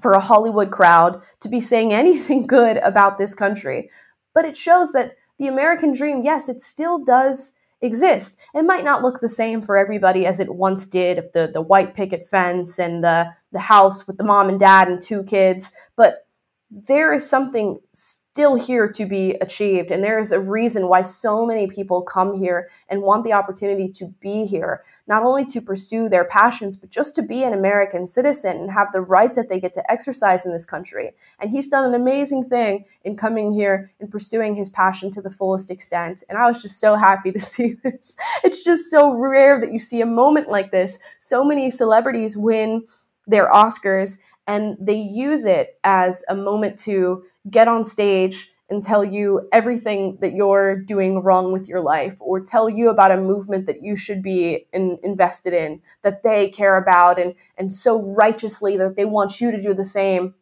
for 0.00 0.12
a 0.12 0.20
Hollywood 0.20 0.70
crowd 0.70 1.22
to 1.40 1.48
be 1.48 1.60
saying 1.60 1.92
anything 1.92 2.46
good 2.46 2.76
about 2.78 3.18
this 3.18 3.34
country. 3.34 3.90
But 4.34 4.44
it 4.44 4.56
shows 4.56 4.92
that 4.92 5.16
the 5.38 5.48
American 5.48 5.92
dream, 5.92 6.22
yes, 6.24 6.48
it 6.48 6.60
still 6.60 7.02
does 7.02 7.56
exist. 7.80 8.38
It 8.54 8.62
might 8.62 8.84
not 8.84 9.02
look 9.02 9.20
the 9.20 9.28
same 9.28 9.62
for 9.62 9.78
everybody 9.78 10.26
as 10.26 10.38
it 10.38 10.54
once 10.54 10.86
did 10.86 11.18
of 11.18 11.32
the, 11.32 11.50
the 11.52 11.62
white 11.62 11.94
picket 11.94 12.26
fence 12.26 12.78
and 12.78 13.02
the, 13.02 13.32
the 13.52 13.58
house 13.58 14.06
with 14.06 14.18
the 14.18 14.24
mom 14.24 14.48
and 14.48 14.60
dad 14.60 14.88
and 14.88 15.00
two 15.00 15.22
kids, 15.22 15.72
but 15.96 16.26
there 16.70 17.12
is 17.12 17.28
something 17.28 17.80
still 17.92 18.54
here 18.54 18.88
to 18.88 19.04
be 19.06 19.32
achieved. 19.40 19.90
And 19.90 20.04
there 20.04 20.20
is 20.20 20.30
a 20.30 20.38
reason 20.38 20.86
why 20.86 21.02
so 21.02 21.44
many 21.44 21.66
people 21.66 22.00
come 22.00 22.38
here 22.38 22.68
and 22.88 23.02
want 23.02 23.24
the 23.24 23.32
opportunity 23.32 23.88
to 23.88 24.06
be 24.20 24.46
here, 24.46 24.84
not 25.08 25.24
only 25.24 25.44
to 25.46 25.60
pursue 25.60 26.08
their 26.08 26.24
passions, 26.24 26.76
but 26.76 26.90
just 26.90 27.16
to 27.16 27.22
be 27.22 27.42
an 27.42 27.52
American 27.52 28.06
citizen 28.06 28.56
and 28.56 28.70
have 28.70 28.92
the 28.92 29.00
rights 29.00 29.34
that 29.34 29.48
they 29.48 29.58
get 29.58 29.72
to 29.72 29.90
exercise 29.90 30.46
in 30.46 30.52
this 30.52 30.64
country. 30.64 31.10
And 31.40 31.50
he's 31.50 31.68
done 31.68 31.84
an 31.84 31.94
amazing 32.00 32.48
thing 32.48 32.84
in 33.02 33.16
coming 33.16 33.52
here 33.52 33.90
and 33.98 34.08
pursuing 34.08 34.54
his 34.54 34.70
passion 34.70 35.10
to 35.10 35.20
the 35.20 35.30
fullest 35.30 35.68
extent. 35.68 36.22
And 36.28 36.38
I 36.38 36.46
was 36.46 36.62
just 36.62 36.78
so 36.78 36.94
happy 36.94 37.32
to 37.32 37.40
see 37.40 37.74
this. 37.82 38.16
It's 38.44 38.62
just 38.62 38.92
so 38.92 39.12
rare 39.12 39.60
that 39.60 39.72
you 39.72 39.80
see 39.80 40.02
a 40.02 40.06
moment 40.06 40.48
like 40.48 40.70
this. 40.70 41.00
So 41.18 41.44
many 41.44 41.68
celebrities 41.72 42.36
win 42.36 42.84
their 43.26 43.50
Oscars 43.50 44.18
and 44.50 44.76
they 44.80 44.96
use 44.96 45.44
it 45.44 45.78
as 45.84 46.24
a 46.28 46.34
moment 46.34 46.76
to 46.76 47.22
get 47.48 47.68
on 47.68 47.84
stage 47.84 48.50
and 48.68 48.82
tell 48.82 49.04
you 49.04 49.48
everything 49.52 50.18
that 50.20 50.32
you're 50.32 50.74
doing 50.74 51.22
wrong 51.22 51.52
with 51.52 51.68
your 51.68 51.80
life 51.80 52.16
or 52.18 52.40
tell 52.40 52.68
you 52.68 52.88
about 52.88 53.12
a 53.12 53.16
movement 53.16 53.66
that 53.66 53.80
you 53.80 53.94
should 53.94 54.24
be 54.24 54.66
in, 54.72 54.98
invested 55.04 55.52
in 55.52 55.80
that 56.02 56.24
they 56.24 56.48
care 56.48 56.76
about 56.76 57.20
and 57.20 57.34
and 57.58 57.72
so 57.72 58.02
righteously 58.02 58.76
that 58.76 58.96
they 58.96 59.04
want 59.04 59.40
you 59.40 59.52
to 59.52 59.62
do 59.62 59.72
the 59.72 59.84
same. 59.84 60.34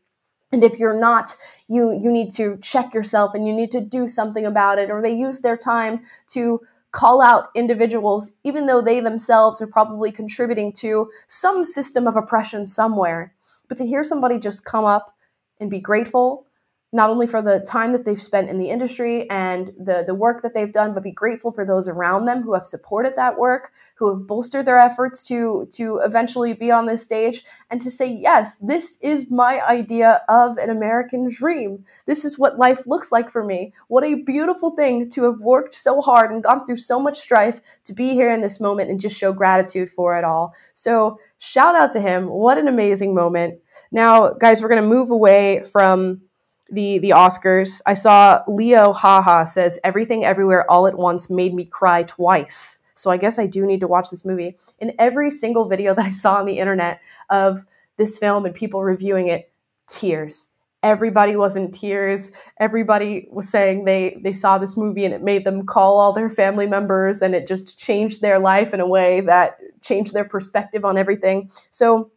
And 0.52 0.64
if 0.64 0.78
you're 0.78 0.98
not 0.98 1.36
you 1.68 1.92
you 2.02 2.10
need 2.10 2.30
to 2.36 2.56
check 2.62 2.94
yourself 2.94 3.34
and 3.34 3.46
you 3.46 3.52
need 3.52 3.72
to 3.72 3.80
do 3.82 4.08
something 4.08 4.46
about 4.46 4.78
it 4.78 4.90
or 4.90 5.02
they 5.02 5.14
use 5.14 5.40
their 5.40 5.58
time 5.58 6.00
to 6.28 6.60
call 6.92 7.20
out 7.20 7.50
individuals 7.54 8.32
even 8.42 8.64
though 8.64 8.80
they 8.80 9.00
themselves 9.00 9.60
are 9.60 9.66
probably 9.66 10.10
contributing 10.10 10.72
to 10.72 11.10
some 11.26 11.62
system 11.62 12.06
of 12.06 12.16
oppression 12.16 12.66
somewhere 12.66 13.34
but 13.68 13.78
to 13.78 13.86
hear 13.86 14.02
somebody 14.02 14.38
just 14.38 14.64
come 14.64 14.84
up 14.84 15.14
and 15.60 15.70
be 15.70 15.80
grateful, 15.80 16.46
not 16.90 17.10
only 17.10 17.26
for 17.26 17.42
the 17.42 17.60
time 17.68 17.92
that 17.92 18.06
they've 18.06 18.22
spent 18.22 18.48
in 18.48 18.58
the 18.58 18.70
industry 18.70 19.28
and 19.28 19.74
the, 19.78 20.04
the 20.06 20.14
work 20.14 20.40
that 20.40 20.54
they've 20.54 20.72
done, 20.72 20.94
but 20.94 21.02
be 21.02 21.12
grateful 21.12 21.52
for 21.52 21.66
those 21.66 21.86
around 21.86 22.24
them 22.24 22.42
who 22.42 22.54
have 22.54 22.64
supported 22.64 23.14
that 23.14 23.38
work, 23.38 23.72
who 23.96 24.08
have 24.08 24.26
bolstered 24.26 24.64
their 24.64 24.78
efforts 24.78 25.22
to, 25.24 25.68
to 25.70 26.00
eventually 26.02 26.54
be 26.54 26.70
on 26.70 26.86
this 26.86 27.02
stage, 27.02 27.44
and 27.70 27.82
to 27.82 27.90
say, 27.90 28.10
yes, 28.10 28.56
this 28.56 28.98
is 29.02 29.30
my 29.30 29.60
idea 29.66 30.22
of 30.30 30.56
an 30.56 30.70
American 30.70 31.28
dream. 31.28 31.84
This 32.06 32.24
is 32.24 32.38
what 32.38 32.58
life 32.58 32.86
looks 32.86 33.12
like 33.12 33.28
for 33.28 33.44
me. 33.44 33.74
What 33.88 34.04
a 34.04 34.22
beautiful 34.22 34.70
thing 34.70 35.10
to 35.10 35.24
have 35.24 35.40
worked 35.40 35.74
so 35.74 36.00
hard 36.00 36.30
and 36.30 36.42
gone 36.42 36.64
through 36.64 36.76
so 36.76 36.98
much 36.98 37.18
strife 37.18 37.60
to 37.84 37.92
be 37.92 38.14
here 38.14 38.32
in 38.32 38.40
this 38.40 38.62
moment 38.62 38.88
and 38.88 38.98
just 38.98 39.18
show 39.18 39.34
gratitude 39.34 39.90
for 39.90 40.16
it 40.16 40.24
all. 40.24 40.54
So, 40.72 41.20
shout 41.38 41.74
out 41.74 41.92
to 41.92 42.00
him. 42.00 42.28
What 42.28 42.58
an 42.58 42.68
amazing 42.68 43.14
moment. 43.14 43.60
Now, 43.90 44.30
guys, 44.30 44.60
we're 44.60 44.68
going 44.68 44.82
to 44.82 44.88
move 44.88 45.10
away 45.10 45.62
from 45.62 46.22
the 46.70 46.98
the 46.98 47.10
Oscars. 47.10 47.80
I 47.86 47.94
saw 47.94 48.42
Leo 48.46 48.92
Haha 48.92 49.44
says 49.44 49.78
everything 49.82 50.24
everywhere 50.24 50.70
all 50.70 50.86
at 50.86 50.98
once 50.98 51.30
made 51.30 51.54
me 51.54 51.64
cry 51.64 52.02
twice. 52.02 52.80
So 52.94 53.10
I 53.10 53.16
guess 53.16 53.38
I 53.38 53.46
do 53.46 53.64
need 53.64 53.80
to 53.80 53.86
watch 53.86 54.10
this 54.10 54.24
movie. 54.24 54.56
In 54.78 54.94
every 54.98 55.30
single 55.30 55.66
video 55.68 55.94
that 55.96 56.04
I 56.04 56.10
saw 56.10 56.36
on 56.36 56.46
the 56.46 56.58
internet 56.58 57.00
of 57.30 57.64
this 57.96 58.18
film 58.18 58.44
and 58.44 58.54
people 58.54 58.82
reviewing 58.82 59.28
it, 59.28 59.50
tears. 59.86 60.52
Everybody 60.82 61.34
was 61.34 61.56
in 61.56 61.72
tears. 61.72 62.30
Everybody 62.60 63.28
was 63.32 63.48
saying 63.48 63.84
they 63.84 64.20
they 64.22 64.32
saw 64.32 64.58
this 64.58 64.76
movie 64.76 65.04
and 65.04 65.12
it 65.12 65.22
made 65.22 65.44
them 65.44 65.66
call 65.66 65.98
all 65.98 66.12
their 66.12 66.30
family 66.30 66.66
members 66.66 67.20
and 67.20 67.34
it 67.34 67.48
just 67.48 67.78
changed 67.78 68.20
their 68.20 68.38
life 68.38 68.72
in 68.72 68.80
a 68.80 68.86
way 68.86 69.20
that 69.22 69.58
changed 69.82 70.14
their 70.14 70.24
perspective 70.24 70.84
on 70.84 70.96
everything. 70.96 71.50
So 71.70 72.12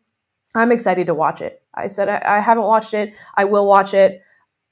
I'm 0.53 0.71
excited 0.71 1.07
to 1.07 1.13
watch 1.15 1.41
it. 1.41 1.63
I 1.73 1.87
said 1.87 2.09
I, 2.09 2.21
I 2.23 2.39
haven't 2.39 2.65
watched 2.65 2.93
it. 2.93 3.15
I 3.35 3.45
will 3.45 3.65
watch 3.65 3.93
it. 3.95 4.21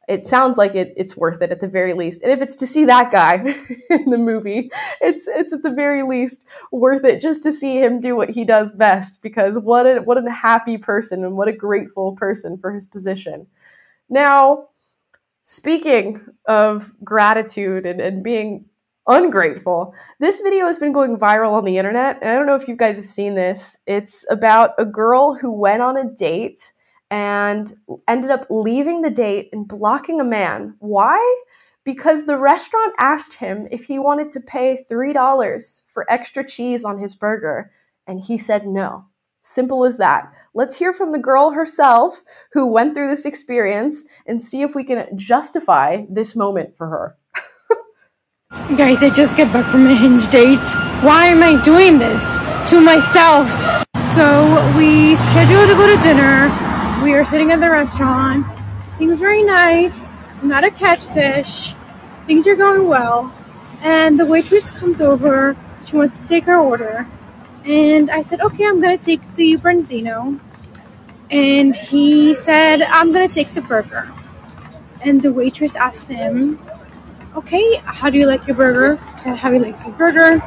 It 0.08 0.26
sounds 0.26 0.58
like 0.58 0.74
it, 0.74 0.94
it's 0.98 1.16
worth 1.16 1.42
it 1.42 1.52
at 1.52 1.60
the 1.60 1.68
very 1.68 1.94
least. 1.94 2.24
And 2.24 2.32
if 2.32 2.42
it's 2.42 2.56
to 2.58 2.68
see 2.68 2.86
that 2.86 3.12
guy 3.12 3.36
in 3.92 4.10
the 4.10 4.18
movie, 4.18 4.72
it's 5.02 5.28
it's 5.28 5.54
at 5.54 5.64
the 5.64 5.72
very 5.72 6.04
least 6.04 6.48
worth 6.72 7.04
it 7.06 7.22
just 7.22 7.44
to 7.44 7.52
see 7.52 7.82
him 7.82 8.00
do 8.00 8.16
what 8.16 8.30
he 8.32 8.44
does 8.44 8.72
best. 8.72 9.22
Because 9.22 9.58
what 9.58 9.86
a 9.86 10.02
what 10.02 10.24
a 10.24 10.32
happy 10.32 10.78
person 10.78 11.24
and 11.24 11.38
what 11.38 11.48
a 11.48 11.54
grateful 11.54 12.16
person 12.16 12.58
for 12.58 12.72
his 12.74 12.86
position. 12.86 13.48
Now, 14.10 14.70
speaking 15.44 16.22
of 16.48 16.92
gratitude 17.04 17.86
and, 17.86 18.02
and 18.02 18.24
being 18.24 18.66
ungrateful. 19.10 19.94
This 20.20 20.40
video 20.40 20.68
has 20.68 20.78
been 20.78 20.94
going 20.94 21.18
viral 21.18 21.54
on 21.54 21.66
the 21.66 21.78
internet, 21.78 22.20
and 22.22 22.30
I 22.30 22.36
don't 22.36 22.46
know 22.46 22.56
if 22.56 22.68
you 22.68 22.76
guys 22.76 22.98
have 22.98 23.10
seen 23.10 23.34
this. 23.34 23.78
It's 23.88 24.24
about 24.30 24.74
a 24.78 24.86
girl 24.86 25.34
who 25.34 25.52
went 25.52 25.82
on 25.82 25.98
a 25.98 26.10
date 26.10 26.72
and 27.12 27.74
ended 28.08 28.30
up 28.30 28.46
leaving 28.52 29.02
the 29.02 29.10
date 29.10 29.50
and 29.52 29.68
blocking 29.68 30.22
a 30.22 30.24
man. 30.24 30.76
Why? 30.78 31.44
Because 31.84 32.26
the 32.26 32.38
restaurant 32.38 32.94
asked 33.00 33.34
him 33.34 33.68
if 33.72 33.86
he 33.86 33.98
wanted 33.98 34.32
to 34.34 34.40
pay 34.40 34.86
$3 34.90 35.82
for 35.88 36.10
extra 36.10 36.48
cheese 36.48 36.86
on 36.86 37.00
his 37.00 37.16
burger, 37.16 37.72
and 38.06 38.20
he 38.20 38.38
said 38.38 38.68
no. 38.68 39.06
Simple 39.42 39.86
as 39.86 39.98
that. 39.98 40.32
Let's 40.54 40.76
hear 40.76 40.94
from 40.94 41.12
the 41.12 41.20
girl 41.20 41.52
herself 41.52 42.22
who 42.52 42.68
went 42.68 42.94
through 42.94 43.08
this 43.08 43.26
experience 43.26 44.04
and 44.26 44.42
see 44.42 44.62
if 44.62 44.76
we 44.76 44.84
can 44.84 45.18
justify 45.18 46.06
this 46.10 46.36
moment 46.36 46.76
for 46.76 46.88
her. 46.88 47.18
Guys, 48.76 49.04
I 49.04 49.10
just 49.10 49.38
got 49.38 49.54
back 49.54 49.70
from 49.70 49.88
a 49.88 49.96
hinge 49.96 50.30
date. 50.30 50.58
Why 51.02 51.28
am 51.28 51.42
I 51.42 51.62
doing 51.64 51.98
this 52.00 52.36
to 52.72 52.82
myself? 52.82 53.50
So 54.14 54.74
we 54.78 55.16
scheduled 55.16 55.70
to 55.70 55.76
go 55.76 55.96
to 55.96 56.02
dinner. 56.02 56.50
We 57.04 57.14
are 57.14 57.24
sitting 57.24 57.52
at 57.52 57.62
the 57.62 57.70
restaurant. 57.70 58.46
Seems 58.90 59.20
very 59.20 59.44
nice. 59.44 60.12
Not 60.44 60.66
a 60.66 60.72
catfish. 60.72 61.74
Things 62.26 62.46
are 62.46 62.56
going 62.56 62.88
well. 62.88 63.34
And 63.82 64.20
the 64.20 64.26
waitress 64.26 64.70
comes 64.70 65.00
over. 65.00 65.56
She 65.86 65.96
wants 65.96 66.22
to 66.22 66.28
take 66.28 66.48
our 66.50 66.60
order. 66.60 67.08
And 67.70 68.10
I 68.10 68.22
said, 68.22 68.42
okay, 68.42 68.66
I'm 68.66 68.82
going 68.82 68.98
to 68.98 69.06
take 69.06 69.22
the 69.36 69.56
branzino. 69.58 70.40
And 71.30 71.76
he 71.76 72.34
said, 72.34 72.82
I'm 72.82 73.14
going 73.14 73.28
to 73.28 73.32
take 73.32 73.52
the 73.52 73.62
burger. 73.62 74.12
And 75.06 75.22
the 75.22 75.32
waitress 75.32 75.76
asked 75.76 76.10
him, 76.10 76.60
okay, 77.36 77.76
how 77.86 78.10
do 78.10 78.18
you 78.18 78.26
like 78.26 78.48
your 78.48 78.56
burger? 78.56 79.00
said, 79.20 79.38
how 79.38 79.52
he 79.52 79.60
likes 79.60 79.86
his 79.86 79.94
burger. 79.94 80.42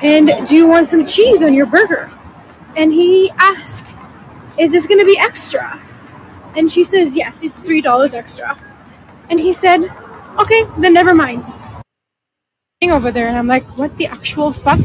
And 0.00 0.30
do 0.46 0.54
you 0.54 0.68
want 0.68 0.86
some 0.86 1.04
cheese 1.04 1.42
on 1.42 1.54
your 1.54 1.66
burger? 1.66 2.08
And 2.76 2.92
he 2.92 3.32
asked, 3.38 3.88
is 4.60 4.70
this 4.70 4.86
going 4.86 5.00
to 5.00 5.06
be 5.06 5.18
extra? 5.18 5.82
And 6.56 6.70
she 6.70 6.84
says, 6.84 7.16
yes, 7.16 7.42
it's 7.42 7.56
$3 7.56 8.14
extra. 8.14 8.56
And 9.28 9.40
he 9.40 9.52
said, 9.52 9.90
okay, 10.38 10.62
then 10.78 10.94
never 10.94 11.16
mind. 11.16 11.48
Over 12.80 13.10
there, 13.10 13.26
and 13.26 13.36
I'm 13.36 13.48
like, 13.48 13.64
what 13.76 13.96
the 13.96 14.06
actual 14.06 14.52
fuck? 14.52 14.78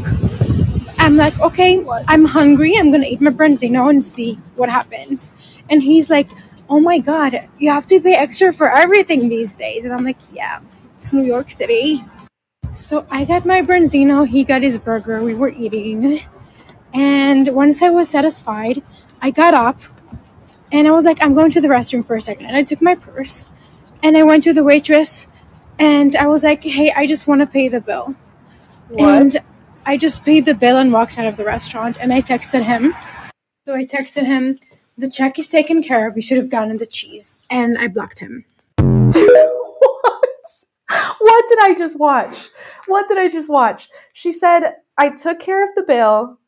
I'm 1.04 1.16
like, 1.16 1.38
okay, 1.40 1.82
what? 1.82 2.04
I'm 2.08 2.24
hungry. 2.24 2.76
I'm 2.78 2.90
gonna 2.90 3.06
eat 3.06 3.20
my 3.20 3.30
branzino 3.30 3.90
and 3.90 4.04
see 4.04 4.36
what 4.56 4.70
happens. 4.70 5.34
And 5.70 5.82
he's 5.82 6.10
like, 6.10 6.30
oh 6.70 6.80
my 6.80 6.98
god, 6.98 7.48
you 7.58 7.70
have 7.70 7.86
to 7.86 8.00
pay 8.00 8.14
extra 8.14 8.52
for 8.52 8.70
everything 8.70 9.28
these 9.28 9.54
days. 9.54 9.84
And 9.84 9.94
I'm 9.94 10.04
like, 10.04 10.18
yeah. 10.32 10.60
It's 10.96 11.12
New 11.12 11.24
York 11.24 11.50
City. 11.50 12.04
So 12.74 13.06
I 13.10 13.24
got 13.24 13.46
my 13.46 13.62
branzino, 13.62 14.26
he 14.28 14.44
got 14.44 14.62
his 14.62 14.78
burger, 14.78 15.22
we 15.22 15.34
were 15.34 15.50
eating. 15.50 16.20
And 16.94 17.48
once 17.48 17.82
I 17.82 17.90
was 17.90 18.08
satisfied, 18.10 18.82
I 19.22 19.30
got 19.30 19.54
up 19.54 19.80
And 20.72 20.88
I 20.88 20.90
was 20.92 21.04
like, 21.04 21.18
I'm 21.22 21.34
going 21.34 21.50
to 21.52 21.60
the 21.60 21.68
restroom 21.68 22.04
for 22.04 22.16
a 22.16 22.20
second. 22.20 22.46
And 22.46 22.56
I 22.56 22.62
took 22.62 22.82
my 22.82 22.94
purse 22.94 23.52
and 24.02 24.16
I 24.16 24.22
went 24.22 24.42
to 24.44 24.52
the 24.52 24.64
waitress 24.64 25.28
and 25.78 26.16
I 26.16 26.26
was 26.26 26.42
like, 26.42 26.62
hey, 26.64 26.92
I 26.92 27.06
just 27.06 27.26
want 27.26 27.40
to 27.40 27.46
pay 27.46 27.68
the 27.68 27.80
bill. 27.80 28.14
And 28.98 29.36
I 29.86 29.98
just 29.98 30.24
paid 30.24 30.46
the 30.46 30.54
bill 30.54 30.78
and 30.78 30.90
walked 30.90 31.18
out 31.18 31.26
of 31.26 31.36
the 31.36 31.44
restaurant 31.44 31.98
and 32.00 32.12
I 32.12 32.22
texted 32.22 32.62
him. 32.62 32.94
So 33.66 33.74
I 33.74 33.84
texted 33.84 34.24
him, 34.24 34.58
the 34.96 35.10
check 35.10 35.38
is 35.38 35.48
taken 35.48 35.82
care 35.82 36.08
of. 36.08 36.16
You 36.16 36.22
should 36.22 36.38
have 36.38 36.48
gotten 36.48 36.78
the 36.78 36.86
cheese. 36.86 37.38
And 37.50 37.76
I 37.76 37.88
blocked 37.88 38.20
him. 38.20 38.46
what? 38.78 40.30
What 41.18 41.44
did 41.48 41.58
I 41.60 41.74
just 41.76 41.98
watch? 41.98 42.48
What 42.86 43.08
did 43.08 43.18
I 43.18 43.28
just 43.28 43.50
watch? 43.50 43.88
She 44.14 44.32
said, 44.32 44.76
I 44.96 45.10
took 45.10 45.38
care 45.38 45.68
of 45.68 45.74
the 45.74 45.82
bill. 45.82 46.38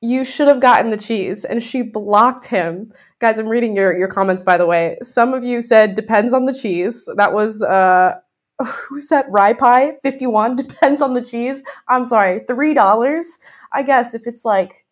You 0.00 0.24
should 0.24 0.48
have 0.48 0.60
gotten 0.60 0.90
the 0.90 0.96
cheese. 0.96 1.44
And 1.44 1.62
she 1.62 1.82
blocked 1.82 2.46
him. 2.46 2.92
Guys, 3.20 3.38
I'm 3.38 3.48
reading 3.48 3.76
your, 3.76 3.96
your 3.96 4.08
comments, 4.08 4.42
by 4.42 4.56
the 4.56 4.66
way. 4.66 4.96
Some 5.02 5.34
of 5.34 5.44
you 5.44 5.60
said, 5.60 5.94
depends 5.94 6.32
on 6.32 6.46
the 6.46 6.54
cheese. 6.54 7.08
That 7.16 7.34
was, 7.34 7.62
uh, 7.62 8.14
who's 8.88 9.08
that? 9.08 9.26
Rye 9.30 9.52
Pie 9.52 9.96
51 10.02 10.56
depends 10.56 11.02
on 11.02 11.14
the 11.14 11.24
cheese. 11.24 11.62
I'm 11.88 12.06
sorry, 12.06 12.40
$3. 12.40 13.38
I 13.72 13.82
guess 13.82 14.14
if 14.14 14.26
it's 14.26 14.44
like 14.44 14.84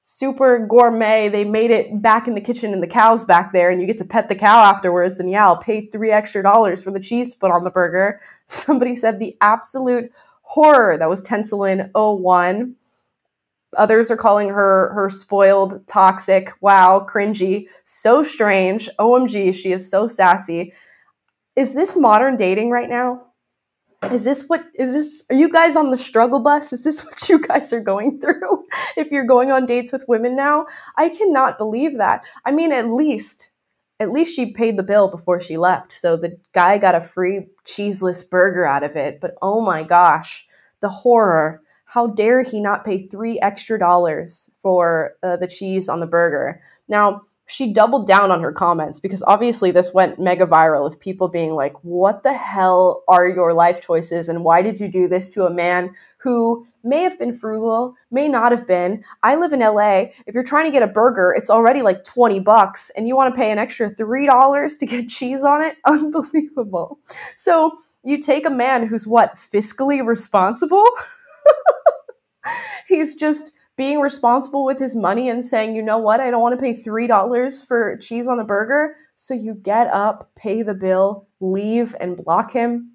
super 0.00 0.66
gourmet, 0.66 1.28
they 1.28 1.44
made 1.44 1.70
it 1.70 2.00
back 2.00 2.26
in 2.26 2.34
the 2.34 2.40
kitchen 2.40 2.72
and 2.72 2.82
the 2.82 2.86
cow's 2.86 3.24
back 3.24 3.52
there 3.52 3.70
and 3.70 3.80
you 3.80 3.86
get 3.86 3.98
to 3.98 4.04
pet 4.04 4.28
the 4.28 4.34
cow 4.34 4.60
afterwards, 4.62 5.18
then 5.18 5.28
yeah, 5.28 5.44
I'll 5.44 5.58
pay 5.58 5.86
three 5.86 6.10
extra 6.10 6.42
dollars 6.42 6.82
for 6.82 6.90
the 6.90 7.00
cheese 7.00 7.32
to 7.32 7.38
put 7.38 7.50
on 7.50 7.64
the 7.64 7.70
burger. 7.70 8.20
Somebody 8.46 8.94
said 8.94 9.18
the 9.18 9.36
absolute 9.40 10.10
horror. 10.42 10.96
That 10.96 11.08
was 11.08 11.22
Tensilin 11.22 11.90
01. 11.94 12.76
Others 13.76 14.10
are 14.10 14.16
calling 14.16 14.48
her 14.48 14.92
her 14.94 15.08
spoiled, 15.10 15.86
toxic. 15.86 16.52
Wow, 16.60 17.06
cringy, 17.08 17.68
so 17.84 18.24
strange. 18.24 18.88
OMG, 18.98 19.54
she 19.54 19.70
is 19.70 19.88
so 19.88 20.08
sassy. 20.08 20.72
Is 21.60 21.74
this 21.74 21.94
modern 21.94 22.38
dating 22.38 22.70
right 22.70 22.88
now? 22.88 23.26
Is 24.10 24.24
this 24.24 24.48
what 24.48 24.64
is 24.74 24.94
this? 24.94 25.24
Are 25.28 25.36
you 25.36 25.50
guys 25.50 25.76
on 25.76 25.90
the 25.90 25.98
struggle 25.98 26.40
bus? 26.40 26.72
Is 26.72 26.84
this 26.84 27.04
what 27.04 27.28
you 27.28 27.38
guys 27.38 27.70
are 27.74 27.82
going 27.82 28.18
through? 28.18 28.64
if 28.96 29.10
you're 29.12 29.26
going 29.26 29.50
on 29.50 29.66
dates 29.66 29.92
with 29.92 30.08
women 30.08 30.34
now, 30.34 30.64
I 30.96 31.10
cannot 31.10 31.58
believe 31.58 31.98
that. 31.98 32.24
I 32.46 32.50
mean, 32.50 32.72
at 32.72 32.86
least 32.86 33.52
at 34.00 34.10
least 34.10 34.34
she 34.34 34.52
paid 34.52 34.78
the 34.78 34.82
bill 34.82 35.10
before 35.10 35.38
she 35.38 35.58
left, 35.58 35.92
so 35.92 36.16
the 36.16 36.38
guy 36.54 36.78
got 36.78 36.94
a 36.94 37.02
free 37.02 37.48
cheeseless 37.66 38.22
burger 38.22 38.64
out 38.64 38.82
of 38.82 38.96
it. 38.96 39.20
But 39.20 39.34
oh 39.42 39.60
my 39.60 39.82
gosh, 39.82 40.48
the 40.80 40.88
horror! 40.88 41.60
How 41.84 42.06
dare 42.06 42.40
he 42.40 42.58
not 42.58 42.86
pay 42.86 43.06
three 43.06 43.38
extra 43.40 43.78
dollars 43.78 44.50
for 44.60 45.16
uh, 45.22 45.36
the 45.36 45.46
cheese 45.46 45.90
on 45.90 46.00
the 46.00 46.06
burger? 46.06 46.62
Now 46.88 47.20
she 47.50 47.72
doubled 47.72 48.06
down 48.06 48.30
on 48.30 48.40
her 48.40 48.52
comments 48.52 49.00
because 49.00 49.22
obviously 49.24 49.70
this 49.70 49.92
went 49.92 50.20
mega 50.20 50.46
viral 50.46 50.86
of 50.86 51.00
people 51.00 51.28
being 51.28 51.52
like, 51.52 51.74
What 51.82 52.22
the 52.22 52.32
hell 52.32 53.02
are 53.08 53.26
your 53.26 53.52
life 53.52 53.80
choices? 53.80 54.28
And 54.28 54.44
why 54.44 54.62
did 54.62 54.78
you 54.78 54.88
do 54.88 55.08
this 55.08 55.32
to 55.34 55.44
a 55.44 55.50
man 55.50 55.94
who 56.18 56.66
may 56.84 57.02
have 57.02 57.18
been 57.18 57.34
frugal, 57.34 57.94
may 58.10 58.28
not 58.28 58.52
have 58.52 58.66
been? 58.66 59.04
I 59.22 59.34
live 59.34 59.52
in 59.52 59.60
LA. 59.60 60.10
If 60.26 60.34
you're 60.34 60.44
trying 60.44 60.66
to 60.66 60.70
get 60.70 60.82
a 60.82 60.86
burger, 60.86 61.34
it's 61.36 61.50
already 61.50 61.82
like 61.82 62.04
20 62.04 62.38
bucks 62.40 62.90
and 62.96 63.08
you 63.08 63.16
want 63.16 63.34
to 63.34 63.38
pay 63.38 63.50
an 63.50 63.58
extra 63.58 63.92
$3 63.92 64.78
to 64.78 64.86
get 64.86 65.08
cheese 65.08 65.42
on 65.42 65.62
it? 65.62 65.76
Unbelievable. 65.84 67.00
So 67.36 67.76
you 68.04 68.18
take 68.18 68.46
a 68.46 68.50
man 68.50 68.86
who's 68.86 69.06
what, 69.06 69.34
fiscally 69.34 70.06
responsible? 70.06 70.86
He's 72.88 73.16
just 73.16 73.52
being 73.80 74.00
responsible 74.00 74.66
with 74.66 74.78
his 74.78 74.94
money 74.94 75.30
and 75.30 75.42
saying, 75.42 75.74
you 75.74 75.80
know 75.80 75.96
what, 75.96 76.20
I 76.20 76.30
don't 76.30 76.42
want 76.42 76.52
to 76.52 76.62
pay 76.62 76.74
$3 76.74 77.66
for 77.66 77.96
cheese 77.96 78.28
on 78.28 78.36
the 78.36 78.44
burger. 78.44 78.94
So 79.16 79.32
you 79.32 79.54
get 79.54 79.86
up, 79.86 80.30
pay 80.36 80.60
the 80.60 80.74
bill, 80.74 81.28
leave, 81.40 81.96
and 81.98 82.14
block 82.14 82.52
him. 82.52 82.92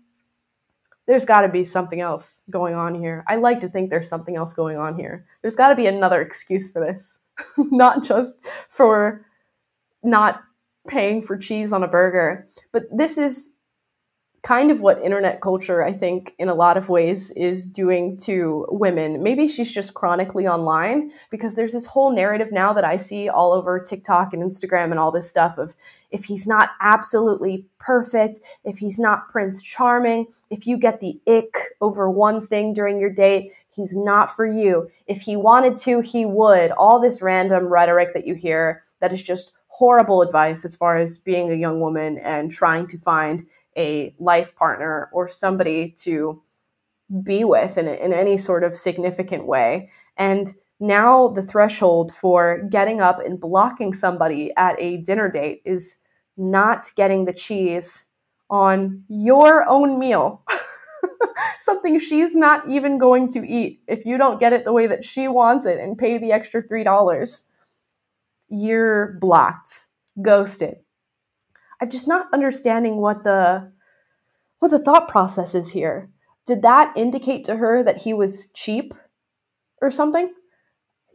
There's 1.08 1.26
got 1.26 1.42
to 1.42 1.50
be 1.50 1.64
something 1.64 2.02
else 2.02 2.44
going 2.52 2.76
on 2.76 2.94
here. 2.94 3.24
I 3.28 3.38
like 3.38 3.62
to 3.62 3.68
think 3.68 3.90
there's 3.90 4.08
something 4.08 4.36
else 4.36 4.54
going 4.54 4.78
on 4.78 4.96
here. 4.96 5.26
There's 5.42 5.56
got 5.56 5.70
to 5.70 5.76
be 5.76 5.88
another 5.88 6.22
excuse 6.22 6.72
for 6.72 6.86
this, 6.86 7.18
not 7.58 8.04
just 8.04 8.46
for 8.70 9.26
not 10.04 10.44
paying 10.88 11.24
for 11.24 11.36
cheese 11.36 11.74
on 11.74 11.82
a 11.82 11.88
burger. 11.88 12.48
But 12.72 12.84
this 12.96 13.18
is 13.18 13.55
kind 14.46 14.70
of 14.70 14.80
what 14.80 15.02
internet 15.02 15.42
culture, 15.42 15.84
I 15.84 15.92
think, 15.92 16.36
in 16.38 16.50
a 16.50 16.54
lot 16.54 16.78
of 16.78 16.88
ways 16.88 17.32
is 17.32 17.66
doing 17.66 18.16
to 18.18 18.68
women. 18.70 19.24
Maybe 19.24 19.48
she's 19.48 19.72
just 19.72 19.96
chronically 19.96 20.48
online 20.48 21.12
because 21.32 21.56
there's 21.56 21.74
this 21.74 21.88
whole 21.88 22.14
narrative 22.14 22.52
now 22.52 22.72
that 22.74 22.86
I 22.86 22.98
see 22.98 23.28
all 23.28 23.54
over 23.54 23.80
TikTok 23.80 24.34
and 24.34 24.44
Instagram 24.44 24.92
and 24.92 25.00
all 25.00 25.12
this 25.12 25.28
stuff 25.28 25.58
of 25.58 25.74
if 26.12 26.26
he's 26.26 26.46
not 26.46 26.70
absolutely 26.80 27.66
perfect, 27.80 28.40
if 28.64 28.78
he's 28.78 29.00
not 29.00 29.30
Prince 29.30 29.64
Charming, 29.64 30.28
if 30.52 30.68
you 30.68 30.78
get 30.78 31.00
the 31.00 31.20
ick 31.28 31.58
over 31.82 32.08
one 32.08 32.40
thing 32.40 32.72
during 32.72 33.00
your 33.00 33.10
date, 33.10 33.52
he's 33.72 33.98
not 33.98 34.30
for 34.30 34.46
you. 34.46 34.92
If 35.08 35.22
he 35.22 35.36
wanted 35.36 35.76
to, 35.78 36.02
he 36.02 36.24
would. 36.24 36.70
All 36.70 37.00
this 37.00 37.20
random 37.20 37.66
rhetoric 37.66 38.14
that 38.14 38.28
you 38.28 38.36
hear 38.36 38.84
that 39.00 39.12
is 39.12 39.24
just 39.24 39.54
horrible 39.70 40.22
advice 40.22 40.64
as 40.64 40.76
far 40.76 41.00
as 41.00 41.18
being 41.18 41.52
a 41.52 41.56
young 41.56 41.82
woman 41.82 42.20
and 42.20 42.52
trying 42.52 42.86
to 42.88 43.00
find 43.00 43.48
a 43.78 44.16
life 44.20 44.56
partner 44.56 45.10
or 45.14 45.28
somebody 45.28 45.92
to 45.92 46.42
be 47.24 47.44
with 47.44 47.78
in, 47.78 47.88
in 47.88 48.14
any 48.14 48.38
sort 48.38 48.64
of 48.64 48.76
significant 48.76 49.46
way. 49.46 49.90
And 50.18 50.54
now 50.80 51.30
the 51.30 51.44
threshold 51.44 52.14
for 52.14 52.64
getting 52.70 53.02
up 53.02 53.20
and 53.20 53.40
blocking 53.40 53.94
somebody 53.94 54.52
at 54.58 54.76
a 54.80 54.98
dinner 54.98 55.30
date 55.30 55.62
is 55.66 55.98
not 56.38 56.92
getting 56.96 57.26
the 57.26 57.34
cheese 57.34 58.08
on 58.50 59.04
your 59.08 59.68
own 59.68 60.00
meal. 60.00 60.44
Something 61.60 62.00
she's 62.00 62.36
not 62.36 62.68
even 62.70 62.98
going 62.98 63.28
to 63.30 63.48
eat 63.48 63.82
if 63.88 64.06
you 64.06 64.18
don't 64.18 64.40
get 64.40 64.54
it 64.54 64.66
the 64.66 64.74
way 64.74 64.88
that 64.88 65.06
she 65.06 65.28
wants 65.28 65.66
it 65.66 65.80
and 65.80 65.98
pay 65.98 66.18
the 66.18 66.32
extra 66.32 66.62
$3. 66.62 67.44
You're 68.50 69.18
blocked, 69.20 69.88
ghosted. 70.22 70.78
I'm 71.82 71.90
just 71.90 72.08
not 72.08 72.28
understanding 72.34 72.98
what 72.98 73.24
the 73.24 73.72
what 74.60 74.72
the 74.72 74.80
thought 74.80 75.08
process 75.08 75.54
is 75.54 75.72
here. 75.72 76.10
Did 76.46 76.62
that 76.62 76.94
indicate 76.96 77.44
to 77.46 77.58
her 77.58 77.84
that 77.84 77.98
he 77.98 78.14
was 78.14 78.52
cheap 78.54 78.94
or 79.82 79.92
something? 79.92 80.34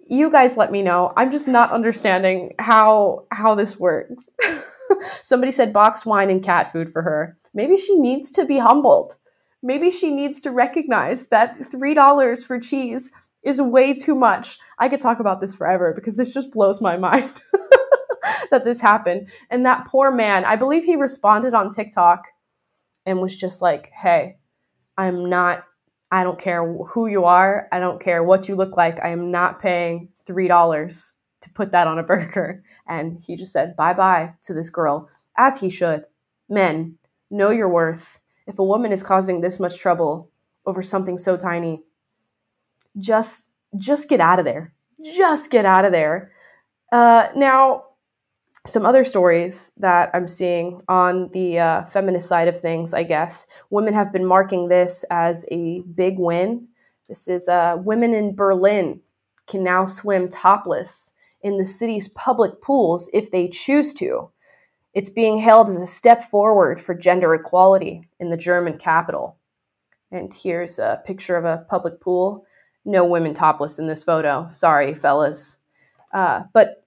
You 0.09 0.31
guys 0.31 0.57
let 0.57 0.73
me 0.73 0.83
know. 0.83 1.13
I'm 1.17 1.31
just 1.31 1.49
not 1.49 1.73
understanding 1.73 2.55
how 2.59 3.27
how 3.31 3.55
this 3.55 3.79
works. 3.79 4.29
Somebody 5.23 5.53
said 5.53 5.73
box 5.73 6.05
wine 6.05 6.31
and 6.31 6.43
cat 6.43 6.73
food 6.73 6.93
for 6.93 7.03
her. 7.03 7.39
Maybe 7.55 7.77
she 7.77 7.99
needs 7.99 8.31
to 8.33 8.45
be 8.45 8.59
humbled. 8.59 9.17
Maybe 9.63 9.91
she 9.91 10.11
needs 10.11 10.41
to 10.41 10.51
recognize 10.51 11.29
that 11.29 11.59
$3 11.61 12.47
for 12.47 12.59
cheese 12.59 13.11
is 13.43 13.61
way 13.61 13.95
too 13.95 14.15
much. 14.15 14.59
I 14.79 14.89
could 14.89 15.01
talk 15.01 15.21
about 15.21 15.41
this 15.41 15.55
forever 15.55 15.93
because 15.95 16.17
this 16.17 16.33
just 16.33 16.51
blows 16.51 16.81
my 16.81 16.97
mind 17.09 17.41
that 18.51 18.65
this 18.65 18.81
happened. 18.81 19.29
And 19.51 19.65
that 19.67 19.87
poor 19.87 20.11
man, 20.11 20.45
I 20.45 20.57
believe 20.57 20.85
he 20.85 20.97
responded 20.97 21.55
on 21.55 21.71
TikTok 21.71 22.27
and 23.07 23.21
was 23.21 23.37
just 23.37 23.63
like, 23.63 23.91
hey, 23.93 24.37
I'm 24.97 25.29
not, 25.29 25.65
I 26.11 26.25
don't 26.25 26.39
care 26.39 26.67
who 26.67 27.07
you 27.07 27.25
are. 27.25 27.69
I 27.73 27.79
don't 27.79 28.03
care 28.03 28.23
what 28.23 28.49
you 28.49 28.57
look 28.57 28.77
like. 28.77 28.99
I 29.03 29.09
am 29.09 29.31
not 29.31 29.61
paying 29.61 30.11
$3 30.29 31.13
to 31.41 31.51
put 31.51 31.73
that 31.73 31.87
on 31.87 31.99
a 31.99 32.03
burger. 32.03 32.63
And 32.87 33.19
he 33.21 33.37
just 33.37 33.53
said 33.53 33.77
bye 33.77 33.95
bye 33.95 34.35
to 34.43 34.55
this 34.55 34.71
girl, 34.71 35.09
as 35.37 35.61
he 35.61 35.71
should. 35.71 36.05
Men, 36.49 36.99
know 37.31 37.51
your 37.51 37.69
worth. 37.69 38.21
If 38.47 38.59
a 38.59 38.65
woman 38.65 38.93
is 38.93 39.03
causing 39.03 39.41
this 39.41 39.61
much 39.61 39.79
trouble 39.79 40.31
over 40.67 40.83
something 40.83 41.17
so 41.17 41.37
tiny, 41.37 41.83
just 42.99 43.51
just 43.77 44.09
get 44.09 44.21
out 44.21 44.41
of 44.41 44.45
there. 44.45 44.75
Just 45.03 45.51
get 45.51 45.65
out 45.65 45.85
of 45.85 45.93
there. 45.93 46.33
Uh, 46.93 47.29
now, 47.37 47.85
some 48.67 48.85
other 48.85 49.05
stories 49.05 49.73
that 49.79 50.11
I'm 50.13 50.29
seeing 50.29 50.83
on 50.89 51.29
the 51.33 51.59
uh, 51.59 51.85
feminist 51.85 52.29
side 52.29 52.49
of 52.49 52.61
things, 52.61 52.93
I 52.93 53.05
guess, 53.05 53.47
women 53.71 53.95
have 53.95 54.13
been 54.13 54.27
marking 54.27 54.69
this 54.69 55.05
as 55.11 55.47
a 55.51 55.81
big 55.81 56.19
win. 56.19 56.69
This 57.09 57.27
is 57.27 57.49
uh, 57.49 57.79
women 57.79 58.15
in 58.15 58.35
Berlin 58.35 59.01
can 59.47 59.65
now 59.65 59.87
swim 59.87 60.29
topless 60.29 61.13
in 61.43 61.57
the 61.57 61.65
city's 61.65 62.09
public 62.09 62.61
pools 62.61 63.09
if 63.15 63.31
they 63.31 63.49
choose 63.49 63.95
to. 63.95 64.31
It's 64.93 65.11
being 65.11 65.39
hailed 65.39 65.69
as 65.69 65.79
a 65.79 65.87
step 65.87 66.23
forward 66.23 66.81
for 66.81 66.95
gender 66.95 67.35
equality 67.35 68.09
in 68.19 68.31
the 68.31 68.37
German 68.37 68.77
capital. 68.77 69.39
And 70.13 70.35
here's 70.35 70.79
a 70.79 71.03
picture 71.07 71.37
of 71.37 71.45
a 71.45 71.65
public 71.69 72.01
pool. 72.01 72.45
No 72.85 73.05
women 73.05 73.33
topless 73.33 73.79
in 73.79 73.87
this 73.87 74.03
photo. 74.03 74.47
Sorry, 74.49 74.95
fellas. 74.95 75.59
Uh, 76.13 76.43
but 76.53 76.80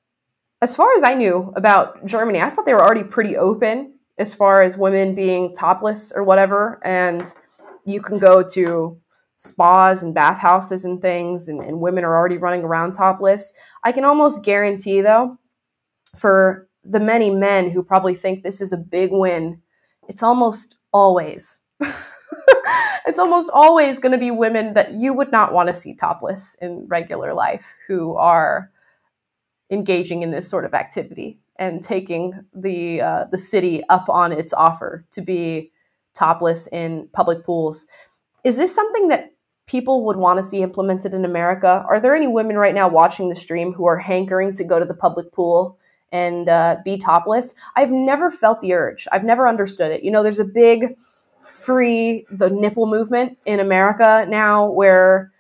as 0.64 0.78
far 0.78 0.96
as 0.96 1.04
I 1.04 1.14
knew 1.14 1.52
about 1.58 2.06
Germany, 2.06 2.40
I 2.40 2.50
thought 2.50 2.66
they 2.66 2.74
were 2.74 2.82
already 2.82 3.04
pretty 3.04 3.36
open 3.36 3.96
as 4.18 4.34
far 4.34 4.62
as 4.62 4.78
women 4.78 5.14
being 5.14 5.54
topless 5.54 6.14
or 6.16 6.24
whatever. 6.24 6.80
And 6.86 7.28
you 7.86 8.02
can 8.02 8.18
go 8.18 8.42
to 8.54 8.98
spas 9.36 10.04
and 10.04 10.16
bathhouses 10.16 10.86
and 10.86 11.02
things, 11.02 11.50
and, 11.50 11.60
and 11.60 11.82
women 11.82 12.06
are 12.06 12.16
already 12.16 12.38
running 12.38 12.64
around 12.64 12.94
topless. 12.94 13.52
I 13.84 13.92
can 13.92 14.06
almost 14.06 14.46
guarantee, 14.46 15.02
though, 15.02 15.38
for 16.16 16.70
the 16.86 17.02
many 17.02 17.30
men 17.30 17.70
who 17.70 17.84
probably 17.84 18.16
think 18.16 18.42
this 18.42 18.62
is 18.62 18.72
a 18.72 18.78
big 18.78 19.10
win, 19.12 19.62
it's 20.08 20.24
almost 20.24 20.78
always 20.94 21.60
it's 23.06 23.20
almost 23.20 23.50
always 23.54 24.00
going 24.00 24.12
to 24.12 24.18
be 24.18 24.32
women 24.32 24.74
that 24.76 24.94
you 24.94 25.14
would 25.14 25.32
not 25.32 25.54
want 25.54 25.68
to 25.68 25.74
see 25.74 25.96
topless 25.96 26.56
in 26.62 26.86
regular 26.88 27.34
life 27.34 27.74
who 27.88 28.16
are 28.16 28.72
engaging 29.70 30.22
in 30.22 30.32
this 30.32 30.50
sort 30.50 30.66
of 30.66 30.74
activity 30.74 31.40
and 31.58 31.84
taking 31.84 32.46
the 32.54 33.02
uh, 33.02 33.26
the 33.32 33.38
city 33.38 33.84
up 33.90 34.10
on 34.10 34.32
its 34.32 34.54
offer 34.54 35.06
to 35.12 35.22
be 35.22 35.72
topless 36.14 36.68
in 36.68 37.08
public 37.14 37.44
pools. 37.44 37.88
Is 38.44 38.58
this 38.58 38.74
something 38.74 39.08
that 39.08 39.34
people 39.66 40.06
would 40.06 40.18
want 40.18 40.38
to 40.38 40.44
see 40.44 40.62
implemented 40.62 41.14
in 41.14 41.26
America? 41.26 41.84
Are 41.88 42.00
there 42.00 42.16
any 42.16 42.28
women 42.28 42.58
right 42.58 42.76
now 42.76 42.90
watching 42.90 43.30
the 43.30 43.36
stream 43.36 43.74
who 43.74 43.86
are 43.86 43.98
hankering 43.98 44.54
to 44.54 44.64
go 44.64 44.80
to 44.80 44.86
the 44.86 44.94
public 44.94 45.32
pool 45.32 45.78
and 46.12 46.50
uh, 46.50 46.78
be 46.84 46.98
topless? 46.98 47.56
I've 47.76 47.92
never 47.92 48.30
felt 48.30 48.62
the 48.62 48.74
urge. 48.74 49.08
I've 49.12 49.24
never 49.24 49.48
understood 49.48 49.92
it. 49.92 50.04
You 50.04 50.12
know, 50.12 50.24
there's 50.24 50.40
a 50.40 50.46
big 50.46 50.98
free 51.52 52.26
the 52.32 52.50
nipple 52.50 52.88
movement 52.88 53.38
in 53.46 53.60
America 53.60 54.26
now 54.28 54.70
where 54.70 55.32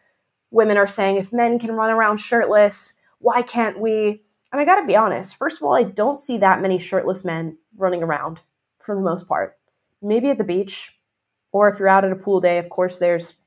women 0.52 0.78
are 0.78 0.88
saying 0.88 1.18
if 1.18 1.34
men 1.34 1.58
can 1.58 1.72
run 1.72 1.90
around 1.90 2.18
shirtless, 2.18 3.02
why 3.24 3.42
can't 3.42 3.80
we? 3.80 4.22
And 4.52 4.62
I 4.62 4.66
got 4.66 4.82
to 4.82 4.86
be 4.86 4.96
honest, 4.96 5.36
first 5.36 5.60
of 5.60 5.66
all, 5.66 5.76
I 5.76 5.84
don't 5.84 6.22
see 6.22 6.38
that 6.38 6.62
many 6.62 6.78
shirtless 6.78 7.26
men 7.26 7.58
running 7.76 8.04
around 8.04 8.42
for 8.80 8.94
the 8.94 9.02
most 9.02 9.28
part. 9.28 9.58
Maybe 10.02 10.30
at 10.30 10.38
the 10.38 10.44
beach, 10.44 10.92
or 11.52 11.70
if 11.70 11.80
you're 11.80 11.88
out 11.88 12.06
at 12.06 12.12
a 12.12 12.16
pool 12.16 12.40
day, 12.42 12.60
of 12.60 12.70
course, 12.70 13.00
there's 13.00 13.38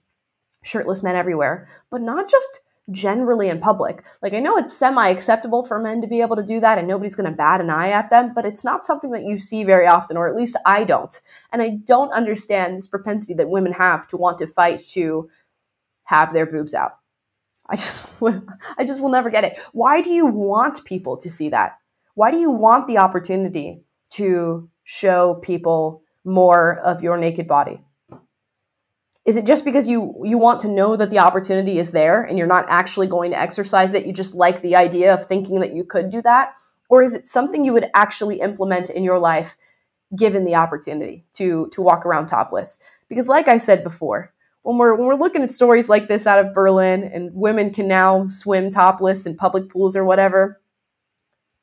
shirtless 0.64 1.02
men 1.02 1.14
everywhere, 1.14 1.68
but 1.90 2.00
not 2.00 2.28
just 2.28 2.60
generally 2.90 3.48
in 3.48 3.60
public. 3.60 4.04
Like, 4.22 4.32
I 4.32 4.40
know 4.40 4.56
it's 4.56 4.72
semi 4.72 5.08
acceptable 5.08 5.64
for 5.64 5.78
men 5.78 6.00
to 6.00 6.08
be 6.08 6.22
able 6.22 6.36
to 6.36 6.42
do 6.42 6.58
that 6.60 6.78
and 6.78 6.88
nobody's 6.88 7.14
going 7.14 7.30
to 7.30 7.36
bat 7.36 7.60
an 7.60 7.70
eye 7.70 7.90
at 7.90 8.10
them, 8.10 8.32
but 8.34 8.46
it's 8.46 8.64
not 8.64 8.84
something 8.84 9.10
that 9.10 9.24
you 9.24 9.38
see 9.38 9.62
very 9.62 9.86
often, 9.86 10.16
or 10.16 10.26
at 10.26 10.36
least 10.36 10.56
I 10.64 10.84
don't. 10.84 11.20
And 11.52 11.60
I 11.60 11.70
don't 11.84 12.12
understand 12.12 12.78
this 12.78 12.86
propensity 12.86 13.34
that 13.34 13.50
women 13.50 13.72
have 13.72 14.06
to 14.08 14.16
want 14.16 14.38
to 14.38 14.46
fight 14.46 14.80
to 14.92 15.28
have 16.04 16.32
their 16.32 16.46
boobs 16.46 16.74
out. 16.74 16.96
I 17.68 17.76
just, 17.76 18.22
I 18.78 18.84
just 18.84 19.00
will 19.00 19.10
never 19.10 19.30
get 19.30 19.44
it. 19.44 19.58
Why 19.72 20.00
do 20.00 20.12
you 20.12 20.26
want 20.26 20.84
people 20.84 21.16
to 21.18 21.30
see 21.30 21.48
that? 21.50 21.78
Why 22.14 22.30
do 22.30 22.38
you 22.38 22.50
want 22.50 22.86
the 22.86 22.98
opportunity 22.98 23.82
to 24.12 24.68
show 24.84 25.34
people 25.42 26.02
more 26.24 26.78
of 26.78 27.02
your 27.02 27.16
naked 27.16 27.46
body? 27.46 27.80
Is 29.26 29.36
it 29.36 29.44
just 29.44 29.64
because 29.64 29.88
you 29.88 30.14
you 30.24 30.38
want 30.38 30.60
to 30.60 30.68
know 30.68 30.94
that 30.94 31.10
the 31.10 31.18
opportunity 31.18 31.78
is 31.80 31.90
there 31.90 32.22
and 32.22 32.38
you're 32.38 32.46
not 32.46 32.64
actually 32.68 33.08
going 33.08 33.32
to 33.32 33.40
exercise 33.40 33.92
it? 33.92 34.06
You 34.06 34.12
just 34.12 34.36
like 34.36 34.62
the 34.62 34.76
idea 34.76 35.12
of 35.12 35.26
thinking 35.26 35.60
that 35.60 35.74
you 35.74 35.82
could 35.82 36.10
do 36.10 36.22
that? 36.22 36.54
Or 36.88 37.02
is 37.02 37.12
it 37.12 37.26
something 37.26 37.64
you 37.64 37.72
would 37.72 37.90
actually 37.94 38.40
implement 38.40 38.88
in 38.88 39.02
your 39.02 39.18
life 39.18 39.56
given 40.16 40.44
the 40.44 40.54
opportunity 40.54 41.24
to 41.34 41.68
to 41.72 41.82
walk 41.82 42.06
around 42.06 42.28
topless? 42.28 42.78
Because 43.08 43.26
like 43.28 43.48
I 43.48 43.58
said 43.58 43.82
before, 43.82 44.32
when 44.66 44.78
we're 44.78 44.96
when 44.96 45.06
we're 45.06 45.14
looking 45.14 45.42
at 45.44 45.52
stories 45.52 45.88
like 45.88 46.08
this 46.08 46.26
out 46.26 46.44
of 46.44 46.52
Berlin 46.52 47.04
and 47.04 47.30
women 47.32 47.72
can 47.72 47.86
now 47.86 48.26
swim 48.26 48.68
topless 48.68 49.24
in 49.24 49.36
public 49.36 49.68
pools 49.68 49.94
or 49.94 50.04
whatever, 50.04 50.60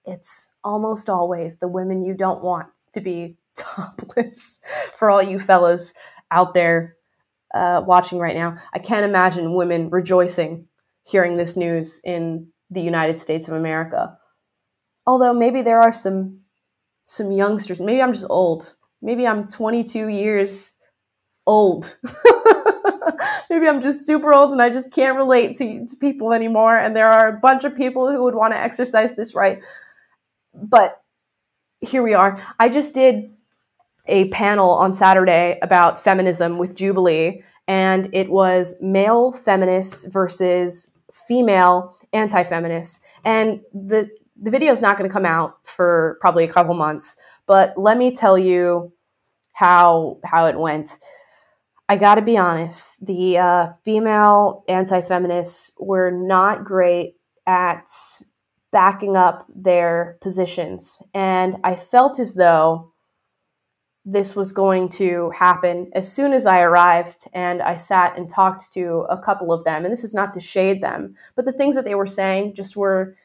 it's 0.05 0.53
almost 0.63 1.09
always 1.09 1.57
the 1.57 1.67
women 1.67 2.05
you 2.05 2.13
don't 2.13 2.41
want 2.41 2.67
to 2.93 3.01
be 3.01 3.35
topless 3.57 4.61
for 4.95 5.09
all 5.09 5.21
you 5.21 5.37
fellas 5.37 5.93
out 6.31 6.53
there 6.53 6.95
uh, 7.53 7.83
watching 7.85 8.19
right 8.19 8.37
now, 8.37 8.55
I 8.73 8.79
can't 8.79 9.05
imagine 9.05 9.53
women 9.53 9.89
rejoicing 9.89 10.65
hearing 11.03 11.35
this 11.35 11.57
news 11.57 11.99
in 12.05 12.47
the 12.69 12.81
United 12.81 13.19
States 13.19 13.49
of 13.49 13.53
America. 13.53 14.17
Although 15.05 15.33
maybe 15.33 15.61
there 15.61 15.81
are 15.81 15.91
some 15.91 16.39
some 17.03 17.33
youngsters. 17.33 17.81
Maybe 17.81 18.01
I'm 18.01 18.13
just 18.13 18.27
old. 18.29 18.73
Maybe 19.01 19.27
I'm 19.27 19.49
22 19.49 20.07
years 20.07 20.79
old. 21.45 21.97
maybe 23.49 23.67
I'm 23.67 23.81
just 23.81 24.05
super 24.05 24.33
old 24.33 24.51
and 24.51 24.61
I 24.61 24.69
just 24.69 24.91
can't 24.91 25.15
relate 25.15 25.57
to, 25.57 25.85
to 25.85 25.95
people 25.97 26.33
anymore. 26.33 26.75
And 26.75 26.95
there 26.95 27.09
are 27.09 27.27
a 27.27 27.39
bunch 27.39 27.63
of 27.63 27.75
people 27.75 28.11
who 28.11 28.23
would 28.23 28.35
want 28.35 28.53
to 28.53 28.59
exercise 28.59 29.15
this 29.15 29.35
right. 29.35 29.61
But 30.53 31.01
here 31.81 32.03
we 32.03 32.13
are. 32.13 32.39
I 32.59 32.69
just 32.69 32.93
did 32.93 33.33
a 34.05 34.29
panel 34.29 34.69
on 34.69 34.93
Saturday 34.93 35.59
about 35.61 36.03
feminism 36.03 36.57
with 36.57 36.75
Jubilee, 36.75 37.41
and 37.67 38.09
it 38.13 38.29
was 38.29 38.75
male 38.81 39.31
feminists 39.31 40.05
versus 40.05 40.91
female 41.11 41.97
anti-feminists. 42.11 43.01
And 43.23 43.61
the 43.73 44.09
the 44.41 44.51
video 44.51 44.71
is 44.71 44.81
not 44.81 44.97
going 44.97 45.09
to 45.09 45.13
come 45.13 45.25
out 45.25 45.57
for 45.63 46.17
probably 46.19 46.43
a 46.43 46.51
couple 46.51 46.73
months, 46.73 47.15
but 47.45 47.77
let 47.77 47.97
me 47.97 48.13
tell 48.13 48.37
you 48.37 48.91
how 49.53 50.19
how 50.23 50.45
it 50.47 50.57
went. 50.57 50.97
I 51.89 51.97
got 51.97 52.15
to 52.15 52.21
be 52.21 52.37
honest, 52.37 53.05
the 53.05 53.37
uh, 53.37 53.67
female 53.83 54.63
anti-feminists 54.67 55.73
were 55.79 56.11
not 56.11 56.63
great 56.63 57.15
at 57.45 57.87
backing 58.71 59.15
up 59.15 59.45
their 59.53 60.17
positions, 60.21 61.01
and 61.13 61.57
I 61.63 61.75
felt 61.75 62.19
as 62.19 62.33
though 62.35 62.93
this 64.05 64.35
was 64.35 64.51
going 64.51 64.89
to 64.89 65.31
happen 65.31 65.89
as 65.93 66.11
soon 66.11 66.33
as 66.33 66.45
I 66.45 66.61
arrived 66.61 67.25
and 67.33 67.61
I 67.61 67.77
sat 67.77 68.17
and 68.17 68.29
talked 68.29 68.73
to 68.73 69.05
a 69.09 69.17
couple 69.17 69.53
of 69.53 69.63
them. 69.63 69.85
And 69.85 69.93
this 69.93 70.03
is 70.03 70.13
not 70.13 70.33
to 70.33 70.41
shade 70.41 70.83
them, 70.83 71.15
but 71.35 71.45
the 71.45 71.53
things 71.53 71.75
that 71.75 71.85
they 71.85 71.95
were 71.95 72.05
saying 72.05 72.55
just 72.55 72.75
were 72.75 73.15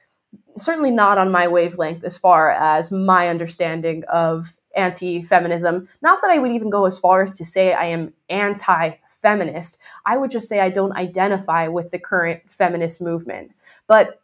certainly 0.56 0.90
not 0.90 1.18
on 1.18 1.32
my 1.32 1.48
wavelength 1.48 2.04
as 2.04 2.16
far 2.16 2.50
as 2.50 2.92
my 2.92 3.28
understanding 3.28 4.04
of 4.12 4.57
anti 4.76 5.22
feminism. 5.22 5.88
Not 6.02 6.20
that 6.22 6.30
I 6.30 6.38
would 6.38 6.52
even 6.52 6.70
go 6.70 6.86
as 6.86 6.98
far 6.98 7.22
as 7.22 7.34
to 7.38 7.44
say 7.44 7.72
I 7.72 7.86
am 7.86 8.12
anti 8.28 8.92
feminist, 9.20 9.78
I 10.06 10.16
would 10.16 10.30
just 10.30 10.48
say 10.48 10.60
I 10.60 10.70
don't 10.70 10.96
identify 10.96 11.68
with 11.68 11.90
the 11.90 11.98
current 11.98 12.42
feminist 12.48 13.02
movement. 13.02 13.52
But 13.86 14.20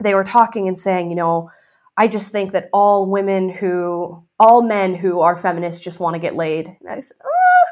they 0.00 0.14
were 0.14 0.24
talking 0.24 0.68
and 0.68 0.78
saying, 0.78 1.10
you 1.10 1.16
know, 1.16 1.50
I 1.96 2.08
just 2.08 2.32
think 2.32 2.52
that 2.52 2.70
all 2.72 3.06
women 3.06 3.50
who, 3.50 4.24
all 4.38 4.62
men 4.62 4.94
who 4.94 5.20
are 5.20 5.36
feminists 5.36 5.82
just 5.82 6.00
want 6.00 6.14
to 6.14 6.20
get 6.20 6.36
laid. 6.36 6.68
And 6.80 6.88
I 6.88 7.00
said, 7.00 7.18
oh, 7.22 7.64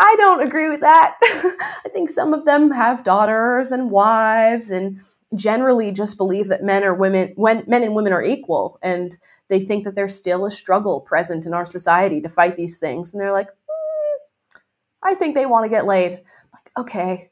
I 0.00 0.14
don't 0.16 0.42
agree 0.42 0.68
with 0.68 0.80
that. 0.80 1.16
I 1.22 1.88
think 1.92 2.10
some 2.10 2.34
of 2.34 2.44
them 2.44 2.70
have 2.70 3.04
daughters 3.04 3.70
and 3.70 3.90
wives 3.90 4.70
and 4.70 5.00
generally 5.34 5.90
just 5.92 6.16
believe 6.16 6.48
that 6.48 6.62
men 6.62 6.84
are 6.84 6.94
women, 6.94 7.32
when 7.36 7.64
men 7.66 7.82
and 7.82 7.94
women 7.94 8.12
are 8.12 8.22
equal. 8.22 8.78
And 8.82 9.16
they 9.48 9.60
think 9.60 9.84
that 9.84 9.94
there's 9.94 10.16
still 10.16 10.46
a 10.46 10.50
struggle 10.50 11.00
present 11.00 11.46
in 11.46 11.54
our 11.54 11.66
society 11.66 12.20
to 12.20 12.28
fight 12.28 12.56
these 12.56 12.78
things. 12.78 13.12
And 13.12 13.20
they're 13.20 13.32
like, 13.32 13.48
mm, 13.48 14.58
I 15.02 15.14
think 15.14 15.34
they 15.34 15.46
want 15.46 15.64
to 15.64 15.70
get 15.70 15.86
laid. 15.86 16.12
I'm 16.12 16.50
like, 16.52 16.70
okay, 16.78 17.30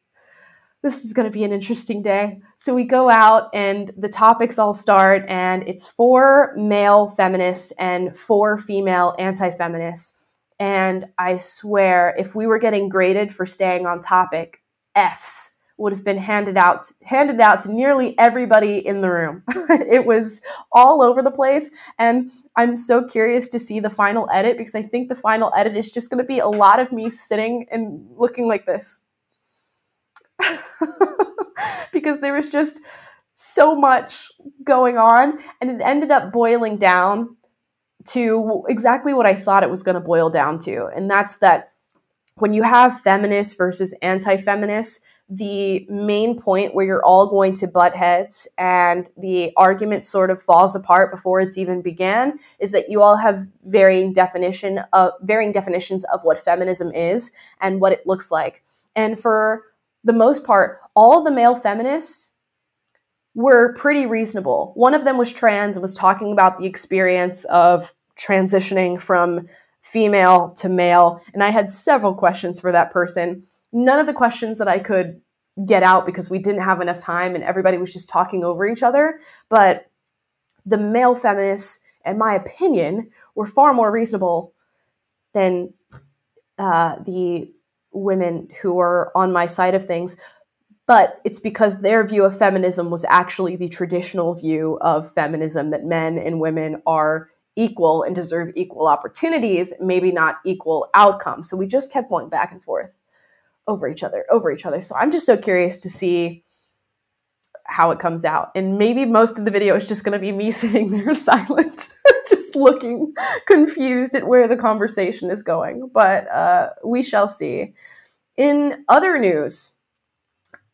this 0.83 1.05
is 1.05 1.15
going 1.15 1.25
to 1.25 1.33
be 1.33 1.45
an 1.45 1.53
interesting 1.53 2.03
day. 2.03 2.41
So 2.57 2.75
we 2.75 2.85
go 2.85 3.09
out 3.09 3.49
and 3.55 3.91
the 3.97 4.09
topics 4.09 4.59
all 4.59 4.75
start, 4.75 5.25
and 5.29 5.67
it's 5.67 5.87
four 5.87 6.53
male 6.57 7.09
feminists 7.09 7.73
and 7.79 8.17
four 8.17 8.59
female 8.59 9.15
anti 9.19 9.51
feminists. 9.51 10.19
And 10.61 11.05
I 11.19 11.39
swear, 11.39 12.15
if 12.19 12.35
we 12.35 12.47
were 12.47 12.59
getting 12.59 12.89
graded 12.89 13.33
for 13.33 13.47
staying 13.47 13.87
on 13.87 14.01
topic, 14.01 14.63
F's 14.95 15.54
would 15.77 15.93
have 15.93 16.05
been 16.05 16.19
handed 16.19 16.57
out 16.57 16.91
handed 17.03 17.41
out 17.41 17.61
to 17.61 17.73
nearly 17.73 18.17
everybody 18.19 18.79
in 18.79 19.01
the 19.01 19.11
room. 19.11 19.43
it 19.69 20.07
was 20.07 20.41
all 20.73 21.03
over 21.03 21.21
the 21.23 21.31
place 21.31 21.71
and 21.99 22.31
I'm 22.57 22.77
so 22.77 23.07
curious 23.07 23.49
to 23.49 23.59
see 23.59 23.81
the 23.81 23.91
final 23.91 24.29
edit 24.33 24.57
because 24.57 24.75
I 24.75 24.83
think 24.83 25.09
the 25.09 25.17
final 25.17 25.53
edit 25.57 25.77
is 25.77 25.91
just 25.91 26.11
going 26.11 26.23
to 26.23 26.27
be 26.27 26.39
a 26.39 26.47
lot 26.47 26.79
of 26.79 26.93
me 26.93 27.11
sitting 27.11 27.67
and 27.71 28.07
looking 28.17 28.47
like 28.47 28.67
this. 28.67 29.05
because 31.93 32.21
there 32.21 32.35
was 32.35 32.49
just 32.49 32.81
so 33.35 33.75
much 33.75 34.31
going 34.63 34.97
on 34.97 35.39
and 35.61 35.71
it 35.71 35.81
ended 35.83 36.11
up 36.11 36.33
boiling 36.33 36.77
down 36.77 37.37
to 38.07 38.63
exactly 38.69 39.15
what 39.15 39.27
I 39.27 39.35
thought 39.35 39.63
it 39.63 39.71
was 39.71 39.83
going 39.83 39.95
to 39.95 40.01
boil 40.01 40.31
down 40.31 40.59
to 40.61 40.87
and 40.95 41.11
that's 41.11 41.37
that 41.39 41.73
when 42.37 42.53
you 42.53 42.63
have 42.63 43.01
feminists 43.01 43.55
versus 43.55 43.93
anti-feminists 44.03 45.05
the 45.29 45.87
main 45.89 46.39
point 46.39 46.75
where 46.75 46.85
you're 46.85 47.05
all 47.05 47.27
going 47.27 47.55
to 47.57 47.67
butt 47.67 47.97
heads 47.97 48.47
and 48.59 49.09
the 49.17 49.53
argument 49.57 50.05
sort 50.05 50.31
of 50.31 50.43
falls 50.43 50.77
apart 50.77 51.11
before 51.11 51.41
it's 51.41 51.57
even 51.57 51.81
began 51.81 52.39
is 52.59 52.73
that 52.73 52.91
you 52.91 53.01
all 53.01 53.17
have 53.17 53.39
varying 53.65 54.13
definition 54.13 54.81
of 54.93 55.13
varying 55.23 55.51
definitions 55.51 56.05
of 56.13 56.21
what 56.25 56.39
feminism 56.39 56.93
is 56.93 57.33
and 57.61 57.81
what 57.81 57.93
it 57.93 58.07
looks 58.07 58.31
like 58.31 58.63
and 58.95 59.19
for 59.19 59.65
the 60.05 60.13
most 60.13 60.45
part, 60.45 60.81
all 60.95 61.23
the 61.23 61.33
male 61.33 61.57
feminists 61.57 62.35
were 63.35 63.75
pretty 63.75 64.07
reasonable. 64.07 64.73
One 64.77 64.95
of 64.95 65.05
them 65.05 65.17
was 65.17 65.33
trans 65.33 65.77
and 65.77 65.83
was 65.83 65.95
talking 65.95 66.33
about 66.33 66.59
the 66.59 66.67
experience 66.67 67.45
of 67.47 67.93
transitioning 68.17 69.01
from 69.01 69.49
female 69.83 70.51
to 70.59 70.69
male. 70.69 71.21
And 71.33 71.43
I 71.43 71.51
had 71.51 71.73
several 71.73 72.15
questions 72.15 72.61
for 72.61 72.71
that 72.71 72.93
person. 72.93 73.45
None 73.75 74.01
of 74.01 74.07
the 74.07 74.15
questions 74.15 74.59
that 74.59 74.69
I 74.69 74.79
could 74.79 75.21
get 75.67 75.83
out 75.83 76.07
because 76.07 76.31
we 76.31 76.39
didn't 76.39 76.63
have 76.63 76.81
enough 76.81 76.99
time 76.99 77.35
and 77.35 77.45
everybody 77.45 77.77
was 77.77 77.93
just 77.93 78.09
talking 78.09 78.43
over 78.43 78.67
each 78.67 78.83
other. 78.83 79.19
But 79.51 79.91
the 80.65 80.79
male 80.79 81.15
feminists 81.15 81.85
in 82.05 82.19
my 82.19 82.35
opinion, 82.35 83.11
were 83.35 83.47
far 83.47 83.73
more 83.73 83.91
reasonable 83.91 84.53
than 85.33 85.73
uh, 86.59 86.97
the 87.05 87.53
women 87.93 88.49
who 88.61 88.75
were 88.75 89.11
on 89.15 89.33
my 89.33 89.47
side 89.47 89.75
of 89.75 89.87
things. 89.87 90.21
But 90.87 91.21
it's 91.25 91.39
because 91.39 91.81
their 91.81 92.07
view 92.07 92.25
of 92.25 92.37
feminism 92.37 92.91
was 92.91 93.05
actually 93.09 93.57
the 93.57 93.69
traditional 93.69 94.35
view 94.35 94.79
of 94.83 95.11
feminism 95.11 95.71
that 95.71 95.85
men 95.85 96.19
and 96.19 96.41
women 96.41 96.83
are 96.87 97.31
equal 97.57 98.03
and 98.03 98.15
deserve 98.15 98.53
equal 98.55 98.87
opportunities, 98.87 99.73
maybe 99.81 100.13
not 100.13 100.41
equal 100.45 100.91
outcomes. 100.93 101.49
So 101.49 101.57
we 101.57 101.67
just 101.67 101.93
kept 101.93 102.11
going 102.11 102.29
back 102.29 102.53
and 102.53 102.63
forth 102.63 102.99
over 103.67 103.89
each 103.89 104.03
other, 104.03 104.25
over 104.31 104.51
each 104.51 104.67
other. 104.67 104.81
So 104.81 104.95
I'm 104.97 105.11
just 105.11 105.27
so 105.27 105.37
curious 105.37 105.79
to 105.81 105.91
see 105.91 106.45
how 107.67 107.91
it 107.91 107.99
comes 107.99 108.25
out. 108.25 108.51
And 108.55 108.79
maybe 108.79 109.07
most 109.07 109.39
of 109.39 109.45
the 109.45 109.51
video 109.51 109.75
is 109.75 109.89
just 109.89 110.05
going 110.05 110.13
to 110.13 110.19
be 110.19 110.33
me 110.33 110.51
sitting 110.51 110.91
there 110.91 111.15
silent, 111.15 111.89
just 112.29 112.55
looking 112.57 113.15
confused 113.47 114.15
at 114.15 114.27
where 114.27 114.49
the 114.49 114.57
conversation 114.57 115.31
is 115.31 115.43
going. 115.43 115.91
But 115.93 116.31
uh, 116.31 116.71
we 116.85 117.03
shall 117.03 117.29
see. 117.29 117.75
In 118.37 118.85
other 118.89 119.19
news, 119.19 119.79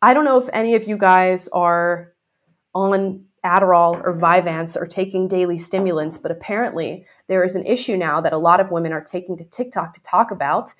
I 0.03 0.14
don't 0.14 0.24
know 0.24 0.38
if 0.38 0.49
any 0.53 0.74
of 0.74 0.88
you 0.88 0.97
guys 0.97 1.47
are 1.49 2.14
on 2.74 3.24
Adderall 3.45 4.03
or 4.03 4.16
Vyvanse 4.16 4.76
or 4.76 4.86
taking 4.86 5.28
daily 5.28 5.59
stimulants, 5.59 6.18
but 6.18 6.30
apparently 6.30 7.07
there 7.26 7.45
is 7.45 7.55
an 7.55 7.64
issue 7.66 7.97
now 7.97 8.20
that 8.20 8.32
a 8.32 8.38
lot 8.38 8.61
of 8.61 8.70
women 8.70 8.93
are 8.93 9.03
taking 9.03 9.36
to 9.36 9.45
TikTok 9.45 9.95
to 9.95 10.03
talk 10.03 10.30
about. 10.30 10.74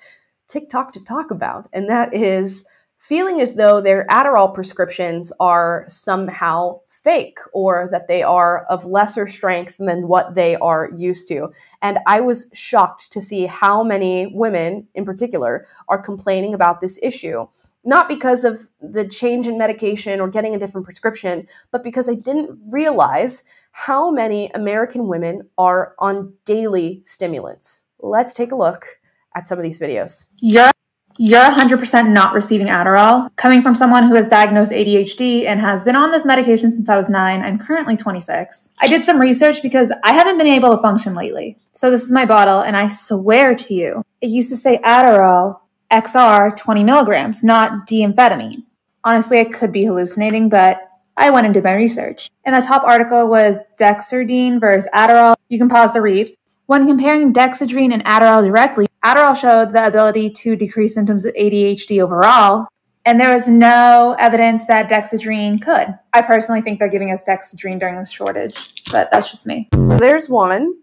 TikTok 0.51 0.91
to 0.93 1.03
talk 1.03 1.31
about, 1.31 1.69
and 1.71 1.89
that 1.89 2.13
is 2.13 2.65
feeling 3.01 3.41
as 3.41 3.55
though 3.55 3.81
their 3.81 4.05
Adderall 4.11 4.53
prescriptions 4.53 5.33
are 5.39 5.85
somehow 5.87 6.79
fake 6.87 7.39
or 7.51 7.89
that 7.91 8.07
they 8.07 8.21
are 8.21 8.63
of 8.65 8.85
lesser 8.85 9.25
strength 9.25 9.77
than 9.79 10.07
what 10.07 10.35
they 10.35 10.55
are 10.57 10.91
used 10.95 11.27
to. 11.27 11.49
And 11.81 11.97
I 12.05 12.21
was 12.21 12.51
shocked 12.53 13.11
to 13.13 13.21
see 13.21 13.47
how 13.47 13.83
many 13.83 14.27
women, 14.27 14.87
in 14.93 15.03
particular, 15.03 15.65
are 15.87 15.99
complaining 15.99 16.53
about 16.53 16.79
this 16.79 16.99
issue. 17.01 17.47
Not 17.83 18.07
because 18.07 18.43
of 18.43 18.59
the 18.79 19.07
change 19.07 19.47
in 19.47 19.57
medication 19.57 20.21
or 20.21 20.29
getting 20.29 20.53
a 20.53 20.59
different 20.59 20.85
prescription, 20.85 21.47
but 21.71 21.83
because 21.83 22.07
I 22.07 22.13
didn't 22.13 22.59
realize 22.69 23.45
how 23.71 24.11
many 24.11 24.51
American 24.51 25.07
women 25.07 25.49
are 25.57 25.95
on 25.97 26.33
daily 26.45 27.01
stimulants. 27.03 27.85
Let's 27.99 28.33
take 28.33 28.51
a 28.51 28.55
look 28.55 28.99
at 29.35 29.47
some 29.47 29.57
of 29.57 29.63
these 29.63 29.79
videos. 29.79 30.27
Yeah 30.37 30.71
you're 31.17 31.39
100% 31.39 32.11
not 32.11 32.33
receiving 32.33 32.67
Adderall. 32.67 33.29
Coming 33.35 33.61
from 33.61 33.75
someone 33.75 34.07
who 34.07 34.15
has 34.15 34.27
diagnosed 34.27 34.71
ADHD 34.71 35.45
and 35.45 35.59
has 35.59 35.83
been 35.83 35.95
on 35.95 36.09
this 36.09 36.25
medication 36.25 36.71
since 36.71 36.89
I 36.89 36.97
was 36.97 37.09
nine, 37.09 37.41
I'm 37.41 37.59
currently 37.59 37.95
26. 37.95 38.71
I 38.79 38.87
did 38.87 39.03
some 39.03 39.19
research 39.19 39.61
because 39.61 39.91
I 40.03 40.13
haven't 40.13 40.37
been 40.37 40.47
able 40.47 40.75
to 40.75 40.81
function 40.81 41.13
lately. 41.13 41.57
So 41.73 41.91
this 41.91 42.03
is 42.03 42.11
my 42.11 42.25
bottle, 42.25 42.61
and 42.61 42.75
I 42.75 42.87
swear 42.87 43.55
to 43.55 43.73
you, 43.73 44.03
it 44.21 44.29
used 44.29 44.49
to 44.49 44.55
say 44.55 44.79
Adderall 44.79 45.59
XR 45.91 46.55
20 46.55 46.83
milligrams, 46.83 47.43
not 47.43 47.85
D-amphetamine. 47.85 48.63
Honestly, 49.03 49.39
I 49.39 49.45
could 49.45 49.71
be 49.71 49.85
hallucinating, 49.85 50.49
but 50.49 50.81
I 51.17 51.29
went 51.29 51.45
and 51.45 51.53
did 51.53 51.63
my 51.63 51.75
research. 51.75 52.29
And 52.45 52.55
the 52.55 52.65
top 52.65 52.83
article 52.83 53.27
was 53.27 53.61
Dexedrine 53.79 54.59
versus 54.59 54.89
Adderall. 54.93 55.35
You 55.49 55.59
can 55.59 55.69
pause 55.69 55.93
the 55.93 56.01
read. 56.01 56.35
When 56.67 56.87
comparing 56.87 57.33
Dexedrine 57.33 57.93
and 57.93 58.03
Adderall 58.05 58.45
directly, 58.45 58.87
Adderall 59.03 59.35
showed 59.35 59.71
the 59.73 59.87
ability 59.87 60.29
to 60.29 60.55
decrease 60.55 60.93
symptoms 60.93 61.25
of 61.25 61.33
ADHD 61.33 62.03
overall, 62.03 62.67
and 63.03 63.19
there 63.19 63.33
was 63.33 63.49
no 63.49 64.15
evidence 64.19 64.67
that 64.67 64.89
Dexedrine 64.89 65.59
could. 65.59 65.97
I 66.13 66.21
personally 66.21 66.61
think 66.61 66.77
they're 66.77 66.87
giving 66.87 67.11
us 67.11 67.23
Dexedrine 67.23 67.79
during 67.79 67.97
this 67.97 68.11
shortage, 68.11 68.83
but 68.91 69.09
that's 69.09 69.31
just 69.31 69.47
me. 69.47 69.69
So 69.73 69.97
there's 69.97 70.29
one, 70.29 70.75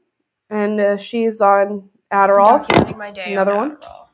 and 0.50 0.80
uh, 0.80 0.96
she's 0.96 1.40
on 1.40 1.88
Adderall. 2.12 2.66
Documenting 2.66 2.96
my 2.96 3.12
day 3.12 3.34
Another 3.34 3.52
on 3.52 3.58
one. 3.58 3.76
Adderall. 3.76 4.08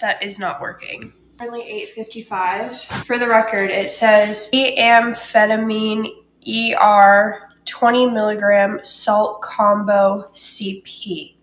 That 0.00 0.22
is 0.24 0.38
not 0.38 0.62
working. 0.62 1.12
Currently 1.38 1.86
8:55. 1.98 3.04
For 3.04 3.18
the 3.18 3.28
record, 3.28 3.68
it 3.68 3.90
says 3.90 4.48
amphetamine 4.54 6.08
ER 6.48 7.50
20 7.66 8.06
milligram 8.10 8.80
salt 8.82 9.42
combo 9.42 10.24
CP. 10.32 11.34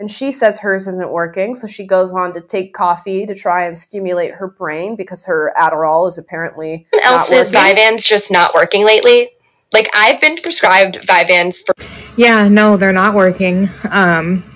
And 0.00 0.10
she 0.10 0.30
says 0.30 0.60
hers 0.60 0.86
isn't 0.86 1.10
working, 1.10 1.56
so 1.56 1.66
she 1.66 1.84
goes 1.84 2.12
on 2.12 2.32
to 2.34 2.40
take 2.40 2.72
coffee 2.72 3.26
to 3.26 3.34
try 3.34 3.66
and 3.66 3.76
stimulate 3.76 4.32
her 4.32 4.46
brain 4.46 4.94
because 4.94 5.26
her 5.26 5.52
Adderall 5.58 6.06
is 6.06 6.18
apparently 6.18 6.86
not 6.92 7.04
else's 7.04 7.52
working. 7.52 7.76
Vyvanse 7.76 8.06
just 8.06 8.30
not 8.30 8.54
working 8.54 8.84
lately. 8.84 9.28
Like 9.72 9.90
I've 9.94 10.20
been 10.20 10.36
prescribed 10.36 11.00
Vyvanse 11.02 11.66
for 11.66 11.74
Yeah, 12.16 12.46
no, 12.46 12.76
they're 12.76 12.92
not 12.92 13.14
working. 13.14 13.68
Um, 13.90 14.48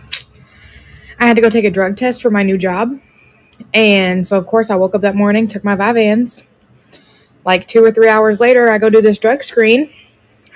I 1.19 1.27
had 1.27 1.35
to 1.35 1.43
go 1.43 1.51
take 1.51 1.65
a 1.65 1.71
drug 1.71 1.97
test 1.97 2.23
for 2.23 2.31
my 2.31 2.45
new 2.45 2.57
job. 2.57 3.01
And 3.75 4.25
so, 4.25 4.39
of 4.39 4.47
course, 4.47 4.71
I 4.71 4.77
woke 4.77 4.95
up 4.95 5.01
that 5.01 5.17
morning, 5.17 5.49
took 5.49 5.65
my 5.65 5.75
Vyvanse. 5.75 6.45
Like 7.45 7.67
two 7.67 7.85
or 7.85 7.91
three 7.91 8.09
hours 8.09 8.41
later, 8.41 8.71
I 8.71 8.79
go 8.79 8.91
do 8.91 9.03
this 9.03 9.19
drug 9.19 9.43
screen. 9.43 9.91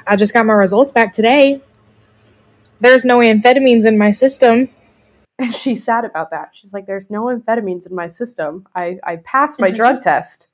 I 0.07 0.15
just 0.15 0.33
got 0.33 0.47
my 0.47 0.53
results 0.53 0.93
back 0.93 1.13
today. 1.13 1.61
There's 2.81 3.05
no 3.05 3.19
amphetamines 3.19 3.85
in 3.85 3.99
my 3.99 4.13
system. 4.13 4.69
And 5.39 5.55
she's 5.55 5.85
sad 5.85 6.05
about 6.05 6.31
that. 6.31 6.51
She's 6.53 6.73
like, 6.73 6.87
there's 6.87 7.11
no 7.11 7.25
amphetamines 7.25 7.89
in 7.89 7.95
my 7.95 8.09
system. 8.09 8.67
I, 8.75 8.99
I 9.05 9.17
passed 9.17 9.61
my 9.61 9.71
drug 9.73 10.01
test. 10.01 10.49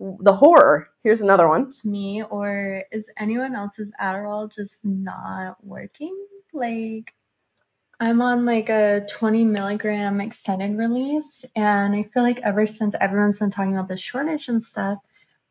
The 0.00 0.34
horror. 0.34 0.88
Here's 1.02 1.20
another 1.20 1.46
one. 1.48 1.64
it's 1.64 1.84
me 1.84 2.22
or 2.22 2.84
is 2.90 3.08
anyone 3.16 3.54
else's 3.54 3.90
Adderall 4.00 4.52
just 4.52 4.78
not 4.84 5.64
working? 5.64 6.16
Like, 6.52 7.14
I'm 8.00 8.20
on 8.20 8.44
like 8.44 8.68
a 8.68 9.06
20 9.12 9.44
milligram 9.44 10.20
extended 10.20 10.76
release, 10.76 11.44
and 11.54 11.94
I 11.94 12.02
feel 12.02 12.24
like 12.24 12.40
ever 12.40 12.66
since 12.66 12.96
everyone's 13.00 13.38
been 13.38 13.50
talking 13.50 13.74
about 13.74 13.86
the 13.86 13.96
shortage 13.96 14.48
and 14.48 14.62
stuff, 14.64 14.98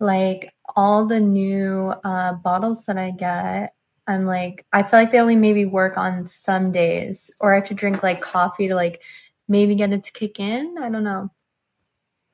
like 0.01 0.53
all 0.76 1.05
the 1.05 1.22
new 1.22 1.93
uh, 2.03 2.34
bottles 2.34 2.86
that 2.88 2.97
I 2.97 3.11
get, 3.11 3.74
I'm 4.12 4.26
like, 4.26 4.66
I 4.74 4.84
feel 4.84 4.99
like 4.99 5.12
they 5.12 5.20
only 5.20 5.36
maybe 5.36 5.66
work 5.66 5.97
on 5.97 6.28
some 6.28 6.72
days, 6.72 7.32
or 7.39 7.53
I 7.53 7.55
have 7.55 7.68
to 7.68 7.74
drink 7.74 8.03
like 8.03 8.22
coffee 8.22 8.68
to 8.68 8.76
like 8.76 9.01
maybe 9.47 9.76
get 9.76 9.93
it 9.93 10.03
to 10.05 10.12
kick 10.12 10.39
in. 10.39 10.78
I 10.80 10.89
don't 10.89 11.03
know. 11.03 11.32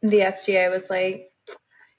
The 0.01 0.19
FDA 0.19 0.69
was 0.69 0.89
like, 0.89 1.31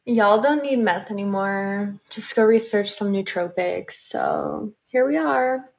Y'all 0.08 0.40
don't 0.40 0.62
need 0.62 0.78
meth 0.78 1.10
anymore. 1.10 2.00
Just 2.08 2.34
go 2.34 2.42
research 2.42 2.90
some 2.90 3.12
nootropics. 3.12 3.90
So 3.90 4.72
here 4.86 5.06
we 5.06 5.18
are. 5.18 5.70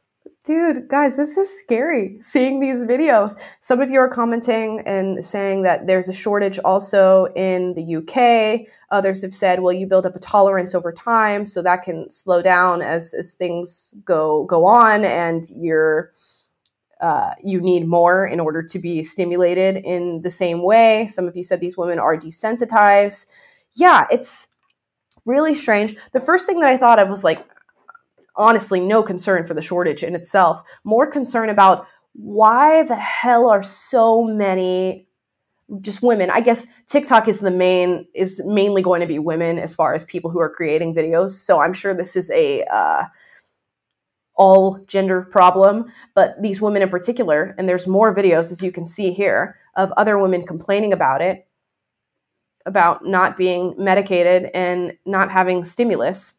Dude, 0.46 0.88
guys, 0.88 1.18
this 1.18 1.38
is 1.38 1.60
scary 1.60 2.18
seeing 2.22 2.62
these 2.62 2.86
videos. 2.86 3.38
Some 3.60 3.82
of 3.82 3.90
you 3.90 4.00
are 4.00 4.08
commenting 4.08 4.82
and 4.86 5.24
saying 5.24 5.64
that 5.64 5.86
there's 5.86 6.08
a 6.08 6.14
shortage 6.14 6.58
also 6.60 7.26
in 7.36 7.74
the 7.74 7.98
UK. 7.98 8.68
Others 8.90 9.22
have 9.24 9.34
said, 9.34 9.60
well, 9.60 9.74
you 9.74 9.86
build 9.86 10.06
up 10.06 10.16
a 10.16 10.20
tolerance 10.20 10.74
over 10.74 10.94
time, 10.94 11.46
so 11.46 11.62
that 11.62 11.84
can 11.84 12.10
slow 12.10 12.42
down 12.42 12.82
as, 12.82 13.14
as 13.14 13.34
things 13.34 13.94
go 14.06 14.46
go 14.46 14.66
on 14.66 15.04
and 15.04 15.50
you're 15.50 16.14
uh, 17.02 17.34
you 17.44 17.60
need 17.62 17.88
more 17.88 18.26
in 18.26 18.40
order 18.40 18.64
to 18.64 18.80
be 18.80 19.04
stimulated 19.04 19.78
in 19.78 20.22
the 20.22 20.32
same 20.32 20.64
way. 20.64 21.08
Some 21.08 21.28
of 21.28 21.36
you 21.36 21.44
said 21.44 21.60
these 21.60 21.78
women 21.78 22.00
are 22.00 22.18
desensitized. 22.18 23.28
Yeah, 23.74 24.08
it's 24.10 24.48
really 25.26 25.56
strange. 25.56 25.96
The 26.12 26.20
first 26.20 26.46
thing 26.46 26.60
that 26.60 26.70
I 26.70 26.78
thought 26.78 27.00
of 27.00 27.10
was 27.10 27.24
like, 27.24 27.46
honestly, 28.40 28.80
no 28.80 29.04
concern 29.04 29.46
for 29.46 29.54
the 29.54 29.62
shortage 29.62 30.02
in 30.02 30.16
itself, 30.16 30.64
more 30.84 31.06
concern 31.06 31.50
about 31.50 31.86
why 32.14 32.84
the 32.84 32.96
hell 32.96 33.50
are 33.50 33.62
so 33.62 34.24
many 34.24 35.08
just 35.82 36.02
women. 36.02 36.32
I 36.32 36.42
guess 36.42 36.66
tiktok 36.88 37.28
is 37.28 37.42
the 37.42 37.52
main 37.52 38.08
is 38.16 38.42
mainly 38.46 38.82
going 38.82 39.02
to 39.02 39.08
be 39.08 39.20
women 39.20 39.60
as 39.60 39.76
far 39.76 39.94
as 39.94 40.04
people 40.04 40.32
who 40.32 40.40
are 40.40 40.50
creating 40.50 40.96
videos. 40.96 41.32
So 41.32 41.60
i'm 41.60 41.74
sure 41.74 41.94
this 41.94 42.16
is 42.16 42.32
a 42.32 42.64
uh, 42.64 43.04
all 44.36 44.80
gender 44.88 45.22
problem 45.22 45.92
but 46.16 46.42
these 46.42 46.62
women 46.62 46.82
in 46.82 46.90
particular 46.90 47.54
and 47.58 47.68
there's 47.68 47.86
more 47.86 48.16
videos 48.16 48.52
as 48.52 48.64
you 48.64 48.72
can 48.72 48.86
see 48.86 49.12
here 49.12 49.58
of 49.76 49.92
other 49.98 50.18
women 50.18 50.48
complaining 50.48 50.94
about 50.94 51.22
it 51.22 51.46
about 52.66 53.06
not 53.06 53.36
being 53.36 53.76
medicated 53.78 54.50
and 54.54 54.98
not 55.06 55.30
having 55.30 55.66
stimulus 55.66 56.39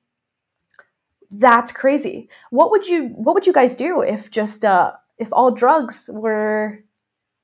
that's 1.31 1.73
crazy. 1.73 2.29
What 2.51 2.71
would 2.71 2.87
you 2.87 3.09
what 3.09 3.35
would 3.35 3.47
you 3.47 3.53
guys 3.53 3.77
do 3.77 4.03
if 4.03 4.31
just 4.31 4.65
uh 4.65 4.93
if 5.19 5.29
all 5.33 5.51
drugs 5.51 6.11
were 6.13 6.81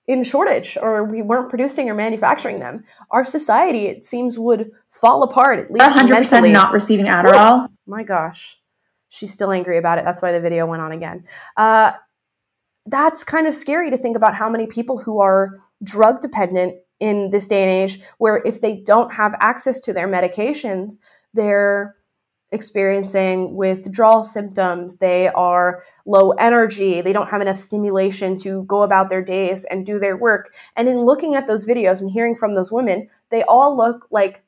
in 0.09 0.23
shortage 0.23 0.79
or 0.81 1.05
we 1.05 1.23
weren't 1.23 1.49
producing 1.49 1.89
or 1.89 1.95
manufacturing 1.95 2.59
them? 2.59 2.85
Our 3.11 3.25
society 3.25 3.87
it 3.87 4.05
seems 4.05 4.39
would 4.39 4.73
fall 4.91 5.23
apart 5.23 5.59
at 5.61 5.71
least 5.71 5.85
100% 5.85 6.09
mentally. 6.09 6.53
not 6.53 6.73
receiving 6.73 7.07
Adderall. 7.07 7.69
my 7.87 8.03
gosh. 8.03 8.59
She's 9.09 9.33
still 9.33 9.53
angry 9.53 9.79
about 9.79 9.99
it. 9.99 10.05
That's 10.05 10.21
why 10.21 10.33
the 10.33 10.41
video 10.41 10.67
went 10.67 10.83
on 10.83 10.93
again. 10.93 11.25
Uh, 11.57 11.93
that's 12.87 13.25
kind 13.25 13.47
of 13.47 13.55
scary 13.55 13.91
to 13.91 13.97
think 13.97 14.17
about 14.17 14.35
how 14.35 14.49
many 14.49 14.67
people 14.67 14.99
who 14.99 15.21
are 15.21 15.59
drug 15.83 16.21
dependent 16.21 16.75
in 17.01 17.31
this 17.31 17.47
day 17.47 17.63
and 17.63 17.71
age 17.71 18.03
where 18.19 18.43
if 18.45 18.61
they 18.61 18.77
don't 18.77 19.13
have 19.13 19.35
access 19.41 19.81
to 19.81 19.93
their 19.93 20.09
medications 20.09 20.95
they're 21.35 21.96
experiencing 22.53 23.57
withdrawal 23.57 24.25
symptoms. 24.25 24.99
They 24.99 25.29
are 25.29 25.83
low 26.05 26.31
energy. 26.33 27.01
They 27.01 27.13
don't 27.13 27.31
have 27.31 27.41
enough 27.41 27.59
stimulation 27.59 28.37
to 28.39 28.63
go 28.65 28.83
about 28.83 29.11
their 29.11 29.23
days 29.23 29.65
and 29.65 29.85
do 29.85 29.99
their 29.99 30.17
work. 30.17 30.55
And 30.77 30.89
in 30.89 31.01
looking 31.01 31.35
at 31.35 31.47
those 31.47 31.67
videos 31.67 32.01
and 32.01 32.11
hearing 32.11 32.37
from 32.37 32.55
those 32.55 32.71
women, 32.71 33.09
they 33.31 33.43
all 33.45 33.77
look 33.77 34.07
like 34.11 34.43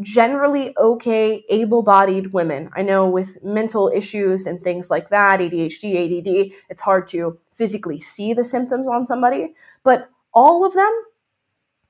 generally 0.00 0.74
okay, 0.78 1.44
able 1.48 1.82
bodied 1.82 2.32
women. 2.32 2.70
I 2.74 2.82
know 2.82 3.08
with 3.08 3.42
mental 3.42 3.90
issues 3.94 4.46
and 4.46 4.60
things 4.60 4.90
like 4.90 5.08
that, 5.10 5.40
ADHD, 5.40 6.18
ADD, 6.18 6.52
it's 6.70 6.82
hard 6.82 7.08
to 7.08 7.38
physically 7.52 8.00
see 8.00 8.32
the 8.32 8.44
symptoms 8.44 8.88
on 8.88 9.04
somebody, 9.04 9.54
but 9.82 10.08
all 10.32 10.64
of 10.64 10.72
them 10.72 10.90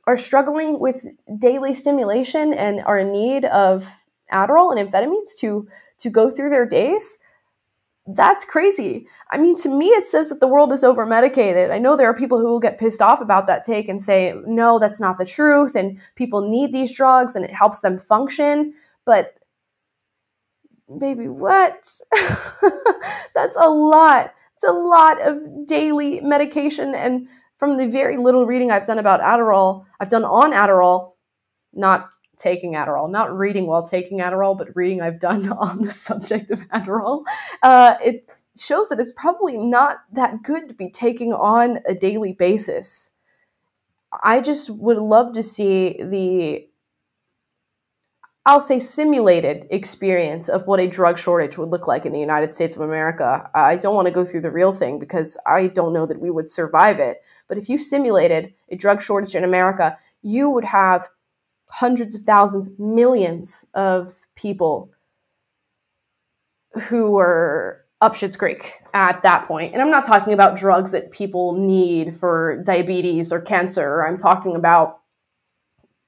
are 0.05 0.16
struggling 0.16 0.80
with 0.80 1.07
daily 1.38 1.72
stimulation 1.72 2.53
and 2.53 2.82
are 2.84 2.99
in 2.99 3.12
need 3.12 3.45
of 3.45 4.01
Adderall 4.33 4.76
and 4.76 4.91
amphetamines 4.91 5.37
to 5.39 5.68
to 5.99 6.11
go 6.11 6.30
through 6.30 6.51
their 6.51 6.66
days. 6.66 7.18
That's 8.07 8.45
crazy. 8.45 9.07
I 9.30 9.39
mean, 9.39 9.55
to 9.59 9.68
me, 9.68 9.87
it 9.87 10.09
says 10.09 10.28
that 10.30 10.41
the 10.41 10.49
world 10.49 10.72
is 10.72 10.83
over 10.83 11.07
medicated. 11.07 11.70
I 11.70 11.78
know 11.78 11.97
there 11.97 12.11
are 12.11 12.16
people 12.16 12.41
who 12.41 12.47
will 12.47 12.59
get 12.59 12.78
pissed 12.78 13.01
off 13.01 13.20
about 13.20 13.47
that 13.47 13.64
take 13.64 13.89
and 13.89 14.03
say, 14.03 14.35
no, 14.45 14.80
that's 14.80 15.01
not 15.01 15.18
the 15.18 15.24
truth. 15.24 15.76
And 15.76 16.01
people 16.16 16.49
need 16.51 16.72
these 16.72 16.93
drugs 16.93 17.37
and 17.37 17.45
it 17.45 17.55
helps 17.55 17.80
them 17.80 18.01
function. 18.01 18.74
But, 19.07 19.35
baby, 20.99 21.28
what? 21.28 21.89
that's 23.37 23.57
a 23.57 23.68
lot. 23.68 24.35
It's 24.57 24.64
a 24.64 24.72
lot 24.72 25.20
of 25.20 25.66
daily 25.66 26.20
medication. 26.22 26.97
And 26.97 27.28
from 27.57 27.76
the 27.76 27.87
very 27.87 28.16
little 28.16 28.47
reading 28.47 28.72
I've 28.72 28.87
done 28.87 28.99
about 28.99 29.20
Adderall, 29.20 29.85
I've 30.01 30.09
done 30.09 30.24
on 30.24 30.51
Adderall, 30.51 31.12
not 31.72 32.11
taking 32.43 32.72
Adderall, 32.72 33.09
not 33.09 33.36
reading 33.36 33.66
while 33.66 33.86
taking 33.86 34.18
Adderall, 34.18 34.59
but 34.59 34.74
reading 34.74 35.01
I've 35.01 35.20
done 35.20 35.51
on 35.53 35.82
the 35.82 35.93
subject 35.93 36.51
of 36.51 36.61
Adderall, 36.68 37.24
uh, 37.62 37.95
it 38.05 38.28
shows 38.59 38.88
that 38.88 39.01
it's 39.01 39.12
probably 39.12 39.57
not 39.57 39.99
that 40.12 40.43
good 40.43 40.68
to 40.68 40.74
be 40.74 40.90
taking 40.90 41.32
on 41.32 41.78
a 41.86 41.95
daily 41.95 42.32
basis. 42.32 43.12
I 44.22 44.40
just 44.40 44.68
would 44.68 44.99
love 44.99 45.32
to 45.34 45.43
see 45.43 46.03
the, 46.03 46.68
I'll 48.45 48.61
say, 48.61 48.78
simulated 48.78 49.66
experience 49.70 50.49
of 50.51 50.66
what 50.66 50.80
a 50.80 50.88
drug 50.88 51.18
shortage 51.18 51.57
would 51.57 51.70
look 51.70 51.86
like 51.86 52.05
in 52.05 52.12
the 52.12 52.20
United 52.20 52.55
States 52.55 52.76
of 52.76 52.82
America. 52.82 53.49
I 53.55 53.76
don't 53.76 53.95
want 53.95 54.09
to 54.09 54.12
go 54.12 54.24
through 54.24 54.43
the 54.43 54.51
real 54.51 54.74
thing 54.74 54.99
because 54.99 55.38
I 55.47 55.68
don't 55.68 55.95
know 55.95 56.05
that 56.05 56.20
we 56.20 56.30
would 56.30 56.51
survive 56.51 56.99
it. 56.99 57.22
But 57.49 57.57
if 57.57 57.70
you 57.70 57.78
simulated 57.78 58.53
a 58.68 58.76
drug 58.76 59.01
shortage 59.01 59.34
in 59.34 59.45
America, 59.45 59.97
you 60.22 60.51
would 60.51 60.64
have 60.64 61.09
hundreds 61.72 62.14
of 62.14 62.22
thousands, 62.22 62.68
millions 62.78 63.66
of 63.72 64.20
people 64.36 64.90
who 66.88 67.12
were 67.12 67.82
up 68.02 68.14
Shit's 68.14 68.36
Creek 68.36 68.74
at 68.92 69.22
that 69.22 69.46
point. 69.46 69.72
And 69.72 69.80
I'm 69.80 69.90
not 69.90 70.04
talking 70.04 70.34
about 70.34 70.58
drugs 70.58 70.90
that 70.90 71.12
people 71.12 71.54
need 71.54 72.14
for 72.14 72.62
diabetes 72.62 73.32
or 73.32 73.40
cancer. 73.40 74.04
I'm 74.04 74.18
talking 74.18 74.54
about, 74.54 75.00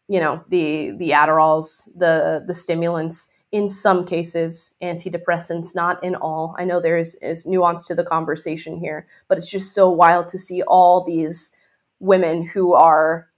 you 0.06 0.20
know, 0.20 0.44
the 0.48 0.90
the 0.98 1.10
Adderalls, 1.10 1.88
the 1.96 2.44
the 2.46 2.54
stimulants, 2.54 3.32
in 3.50 3.66
some 3.68 4.04
cases, 4.04 4.76
antidepressants, 4.82 5.74
not 5.74 6.02
in 6.04 6.14
all. 6.14 6.54
I 6.58 6.64
know 6.64 6.78
there 6.78 6.98
is, 6.98 7.14
is 7.22 7.46
nuance 7.46 7.86
to 7.86 7.94
the 7.94 8.04
conversation 8.04 8.78
here, 8.78 9.06
but 9.28 9.38
it's 9.38 9.50
just 9.50 9.72
so 9.72 9.88
wild 9.88 10.28
to 10.30 10.38
see 10.38 10.62
all 10.62 11.04
these 11.04 11.54
women 12.00 12.46
who 12.46 12.74
are 12.74 13.30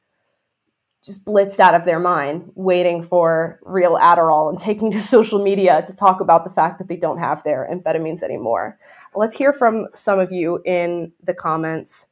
just 1.07 1.25
blitzed 1.25 1.61
out 1.61 1.75
of 1.75 1.85
their 1.85 2.01
mind 2.01 2.51
waiting 2.57 3.01
for 3.01 3.61
real 3.63 3.97
Adderall 3.97 4.51
and 4.51 4.59
taking 4.59 4.91
to 4.91 5.01
social 5.15 5.43
media 5.43 5.85
to 5.87 5.95
talk 5.95 6.21
about 6.21 6.45
the 6.45 6.51
fact 6.51 6.79
that 6.79 6.89
they 6.89 6.97
don't 6.97 7.19
have 7.19 7.43
their 7.45 7.69
amphetamines 7.73 8.23
anymore. 8.23 8.77
Let's 9.15 9.37
hear 9.37 9.53
from 9.53 9.87
some 9.95 10.19
of 10.19 10.33
you 10.33 10.61
in 10.65 11.13
the 11.23 11.33
comments. 11.33 12.09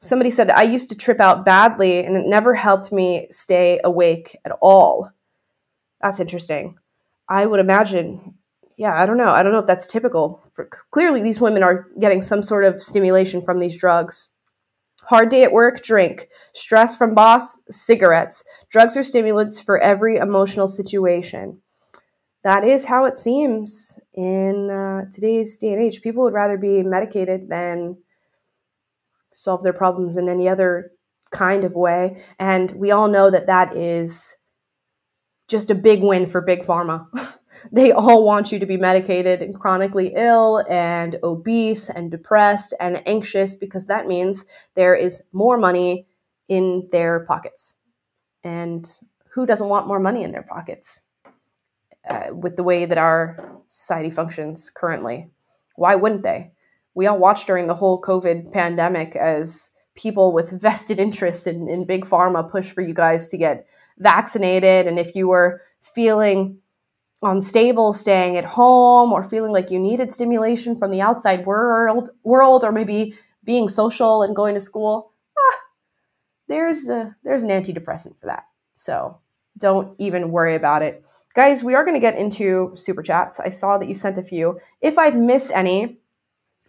Somebody 0.00 0.30
said, 0.30 0.50
I 0.50 0.62
used 0.62 0.88
to 0.88 0.96
trip 0.96 1.20
out 1.20 1.44
badly 1.44 2.04
and 2.04 2.16
it 2.16 2.26
never 2.26 2.54
helped 2.54 2.90
me 2.90 3.28
stay 3.30 3.80
awake 3.84 4.36
at 4.44 4.52
all. 4.62 5.10
That's 6.00 6.20
interesting. 6.20 6.78
I 7.28 7.44
would 7.44 7.60
imagine, 7.60 8.34
yeah, 8.76 9.00
I 9.00 9.04
don't 9.04 9.18
know. 9.18 9.28
I 9.28 9.42
don't 9.42 9.52
know 9.52 9.58
if 9.58 9.66
that's 9.66 9.86
typical. 9.86 10.42
For, 10.54 10.66
clearly, 10.90 11.22
these 11.22 11.40
women 11.40 11.62
are 11.62 11.88
getting 12.00 12.22
some 12.22 12.42
sort 12.42 12.64
of 12.64 12.82
stimulation 12.82 13.42
from 13.42 13.60
these 13.60 13.76
drugs 13.76 14.28
Hard 15.06 15.28
day 15.28 15.44
at 15.44 15.52
work, 15.52 15.82
drink. 15.82 16.28
Stress 16.52 16.96
from 16.96 17.14
boss, 17.14 17.62
cigarettes. 17.70 18.42
Drugs 18.70 18.96
are 18.96 19.04
stimulants 19.04 19.60
for 19.60 19.78
every 19.78 20.16
emotional 20.16 20.66
situation. 20.66 21.60
That 22.42 22.64
is 22.64 22.84
how 22.84 23.04
it 23.04 23.16
seems 23.16 23.98
in 24.14 24.70
uh, 24.70 25.04
today's 25.12 25.58
day 25.58 25.72
and 25.72 25.82
age. 25.82 26.02
People 26.02 26.24
would 26.24 26.32
rather 26.32 26.56
be 26.58 26.82
medicated 26.82 27.48
than 27.48 27.98
solve 29.32 29.62
their 29.62 29.72
problems 29.72 30.16
in 30.16 30.28
any 30.28 30.48
other 30.48 30.90
kind 31.30 31.64
of 31.64 31.74
way. 31.74 32.22
And 32.38 32.72
we 32.72 32.90
all 32.90 33.08
know 33.08 33.30
that 33.30 33.46
that 33.46 33.76
is 33.76 34.34
just 35.48 35.70
a 35.70 35.74
big 35.74 36.02
win 36.02 36.26
for 36.26 36.40
Big 36.40 36.62
Pharma. 36.62 37.06
they 37.72 37.92
all 37.92 38.24
want 38.24 38.52
you 38.52 38.58
to 38.58 38.66
be 38.66 38.76
medicated 38.76 39.42
and 39.42 39.54
chronically 39.54 40.12
ill 40.14 40.64
and 40.68 41.18
obese 41.22 41.88
and 41.88 42.10
depressed 42.10 42.74
and 42.80 43.02
anxious 43.06 43.54
because 43.54 43.86
that 43.86 44.06
means 44.06 44.44
there 44.74 44.94
is 44.94 45.22
more 45.32 45.56
money 45.56 46.06
in 46.48 46.88
their 46.92 47.20
pockets. 47.20 47.74
And 48.44 48.88
who 49.32 49.46
doesn't 49.46 49.68
want 49.68 49.88
more 49.88 50.00
money 50.00 50.22
in 50.22 50.32
their 50.32 50.42
pockets 50.42 51.02
uh, 52.08 52.28
with 52.32 52.56
the 52.56 52.62
way 52.62 52.86
that 52.86 52.98
our 52.98 53.60
society 53.68 54.10
functions 54.10 54.70
currently? 54.70 55.28
Why 55.74 55.96
wouldn't 55.96 56.22
they? 56.22 56.52
We 56.94 57.06
all 57.06 57.18
watched 57.18 57.46
during 57.46 57.66
the 57.66 57.74
whole 57.74 58.00
COVID 58.00 58.52
pandemic 58.52 59.16
as 59.16 59.70
people 59.94 60.32
with 60.32 60.50
vested 60.62 60.98
interest 60.98 61.46
in, 61.46 61.68
in 61.68 61.86
big 61.86 62.04
pharma 62.04 62.48
push 62.48 62.70
for 62.70 62.80
you 62.80 62.94
guys 62.94 63.28
to 63.28 63.38
get 63.38 63.66
vaccinated. 63.98 64.86
And 64.86 64.98
if 64.98 65.14
you 65.14 65.28
were 65.28 65.62
feeling 65.80 66.58
unstable 67.22 67.92
staying 67.92 68.36
at 68.36 68.44
home 68.44 69.12
or 69.12 69.24
feeling 69.24 69.52
like 69.52 69.70
you 69.70 69.78
needed 69.78 70.12
stimulation 70.12 70.76
from 70.76 70.90
the 70.90 71.00
outside 71.00 71.46
world 71.46 72.10
world 72.22 72.62
or 72.62 72.72
maybe 72.72 73.14
being 73.44 73.68
social 73.68 74.22
and 74.22 74.36
going 74.36 74.54
to 74.54 74.60
school 74.60 75.12
ah, 75.38 75.58
there's 76.48 76.88
a, 76.88 77.16
there's 77.24 77.42
an 77.42 77.50
antidepressant 77.50 78.18
for 78.20 78.26
that. 78.26 78.44
So 78.74 79.18
don't 79.58 79.94
even 79.98 80.30
worry 80.30 80.54
about 80.54 80.82
it. 80.82 81.04
Guys 81.34 81.64
we 81.64 81.74
are 81.74 81.84
going 81.84 81.94
to 81.94 82.00
get 82.00 82.16
into 82.16 82.72
super 82.76 83.02
chats. 83.02 83.40
I 83.40 83.48
saw 83.48 83.78
that 83.78 83.88
you 83.88 83.94
sent 83.94 84.18
a 84.18 84.22
few. 84.22 84.60
If 84.80 84.98
i've 84.98 85.16
missed 85.16 85.52
any 85.54 85.98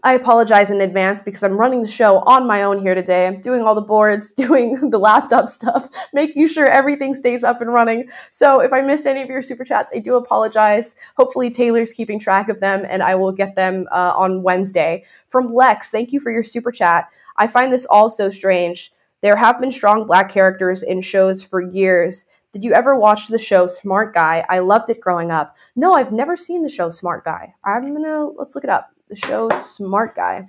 I 0.03 0.13
apologize 0.13 0.69
in 0.69 0.79
advance 0.79 1.23
because 1.23 1.43
I'm 1.43 1.57
running 1.57 1.81
the 1.81 1.87
show 1.87 2.19
on 2.19 2.45
my 2.45 2.61
own 2.61 2.79
here 2.79 2.93
today. 2.93 3.25
I'm 3.25 3.41
doing 3.41 3.63
all 3.63 3.73
the 3.73 3.81
boards, 3.81 4.31
doing 4.33 4.91
the 4.91 4.99
laptop 4.99 5.49
stuff, 5.49 5.89
making 6.13 6.47
sure 6.47 6.67
everything 6.67 7.15
stays 7.15 7.43
up 7.43 7.61
and 7.61 7.73
running. 7.73 8.07
So 8.29 8.59
if 8.59 8.71
I 8.71 8.81
missed 8.81 9.07
any 9.07 9.23
of 9.23 9.29
your 9.29 9.41
super 9.41 9.63
chats, 9.63 9.91
I 9.95 9.99
do 9.99 10.15
apologize. 10.15 10.95
Hopefully, 11.15 11.49
Taylor's 11.49 11.91
keeping 11.91 12.19
track 12.19 12.47
of 12.47 12.59
them 12.59 12.85
and 12.87 13.01
I 13.01 13.15
will 13.15 13.31
get 13.31 13.55
them 13.55 13.87
uh, 13.91 14.13
on 14.15 14.43
Wednesday. 14.43 15.03
From 15.29 15.51
Lex, 15.51 15.89
thank 15.89 16.13
you 16.13 16.19
for 16.19 16.31
your 16.31 16.43
super 16.43 16.71
chat. 16.71 17.09
I 17.37 17.47
find 17.47 17.73
this 17.73 17.87
all 17.87 18.09
so 18.09 18.29
strange. 18.29 18.91
There 19.23 19.35
have 19.35 19.59
been 19.59 19.71
strong 19.71 20.05
black 20.05 20.29
characters 20.31 20.83
in 20.83 21.01
shows 21.01 21.41
for 21.41 21.59
years. 21.59 22.25
Did 22.53 22.63
you 22.63 22.73
ever 22.73 22.95
watch 22.95 23.27
the 23.27 23.39
show 23.39 23.65
Smart 23.65 24.13
Guy? 24.13 24.45
I 24.47 24.59
loved 24.59 24.91
it 24.91 25.01
growing 25.01 25.31
up. 25.31 25.57
No, 25.75 25.93
I've 25.93 26.11
never 26.11 26.37
seen 26.37 26.61
the 26.61 26.69
show 26.69 26.89
Smart 26.89 27.25
Guy. 27.25 27.55
I'm 27.65 27.93
gonna, 27.93 28.27
let's 28.27 28.53
look 28.53 28.63
it 28.63 28.69
up 28.69 28.91
the 29.09 29.15
show 29.15 29.49
Smart 29.49 30.15
Guy. 30.15 30.45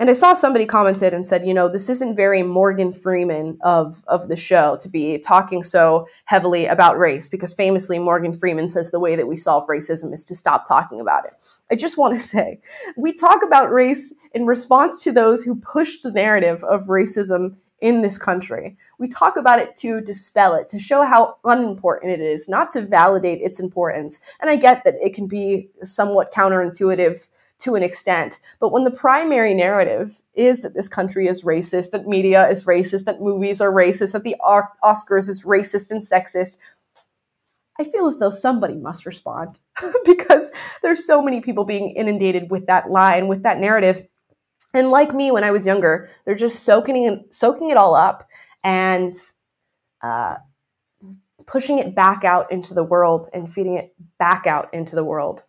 And 0.00 0.08
I 0.08 0.14
saw 0.14 0.32
somebody 0.32 0.64
commented 0.64 1.12
and 1.12 1.28
said, 1.28 1.46
you 1.46 1.52
know, 1.52 1.68
this 1.68 1.90
isn't 1.90 2.16
very 2.16 2.42
Morgan 2.42 2.94
Freeman 2.94 3.58
of 3.60 4.02
of 4.08 4.28
the 4.28 4.36
show 4.36 4.78
to 4.80 4.88
be 4.88 5.18
talking 5.18 5.62
so 5.62 6.08
heavily 6.24 6.64
about 6.64 6.98
race 6.98 7.28
because 7.28 7.52
famously 7.52 7.98
Morgan 7.98 8.32
Freeman 8.32 8.68
says 8.68 8.90
the 8.90 8.98
way 8.98 9.16
that 9.16 9.28
we 9.28 9.36
solve 9.36 9.66
racism 9.68 10.14
is 10.14 10.24
to 10.24 10.34
stop 10.34 10.66
talking 10.66 10.98
about 10.98 11.26
it. 11.26 11.34
I 11.70 11.74
just 11.74 11.98
want 11.98 12.14
to 12.14 12.20
say, 12.34 12.60
we 12.96 13.12
talk 13.12 13.42
about 13.46 13.70
race 13.70 14.14
in 14.34 14.46
response 14.46 15.02
to 15.04 15.12
those 15.12 15.44
who 15.44 15.56
push 15.56 16.00
the 16.00 16.10
narrative 16.10 16.64
of 16.64 16.86
racism 16.86 17.56
in 17.82 18.00
this 18.00 18.16
country. 18.16 18.76
We 18.98 19.08
talk 19.08 19.36
about 19.36 19.58
it 19.58 19.76
to 19.78 20.00
dispel 20.00 20.54
it, 20.54 20.68
to 20.68 20.78
show 20.78 21.02
how 21.02 21.36
unimportant 21.44 22.12
it 22.12 22.20
is, 22.20 22.48
not 22.48 22.70
to 22.70 22.80
validate 22.80 23.42
its 23.42 23.60
importance. 23.60 24.20
And 24.40 24.48
I 24.48 24.56
get 24.56 24.84
that 24.84 24.94
it 25.02 25.14
can 25.14 25.26
be 25.26 25.68
somewhat 25.82 26.32
counterintuitive 26.32 27.28
to 27.62 27.76
an 27.76 27.82
extent. 27.82 28.40
But 28.60 28.72
when 28.72 28.84
the 28.84 28.90
primary 28.90 29.54
narrative 29.54 30.22
is 30.34 30.62
that 30.62 30.74
this 30.74 30.88
country 30.88 31.28
is 31.28 31.42
racist, 31.42 31.92
that 31.92 32.06
media 32.06 32.48
is 32.48 32.64
racist, 32.64 33.04
that 33.04 33.20
movies 33.20 33.60
are 33.60 33.72
racist, 33.72 34.12
that 34.12 34.24
the 34.24 34.36
Oscars 34.42 35.28
is 35.28 35.44
racist 35.44 35.90
and 35.90 36.02
sexist, 36.02 36.58
I 37.78 37.84
feel 37.84 38.06
as 38.06 38.18
though 38.18 38.30
somebody 38.30 38.76
must 38.76 39.06
respond 39.06 39.58
because 40.04 40.50
there's 40.82 41.06
so 41.06 41.22
many 41.22 41.40
people 41.40 41.64
being 41.64 41.90
inundated 41.90 42.50
with 42.50 42.66
that 42.66 42.90
line, 42.90 43.28
with 43.28 43.44
that 43.44 43.58
narrative. 43.58 44.06
And 44.74 44.90
like 44.90 45.14
me 45.14 45.30
when 45.30 45.44
I 45.44 45.50
was 45.50 45.66
younger, 45.66 46.08
they're 46.24 46.34
just 46.34 46.64
soaking 46.64 47.24
soaking 47.30 47.70
it 47.70 47.76
all 47.76 47.94
up 47.94 48.28
and 48.64 49.14
uh, 50.02 50.36
pushing 51.46 51.78
it 51.78 51.94
back 51.94 52.24
out 52.24 52.50
into 52.50 52.74
the 52.74 52.84
world 52.84 53.28
and 53.32 53.52
feeding 53.52 53.76
it 53.76 53.94
back 54.18 54.46
out 54.46 54.72
into 54.72 54.96
the 54.96 55.04
world. 55.04 55.44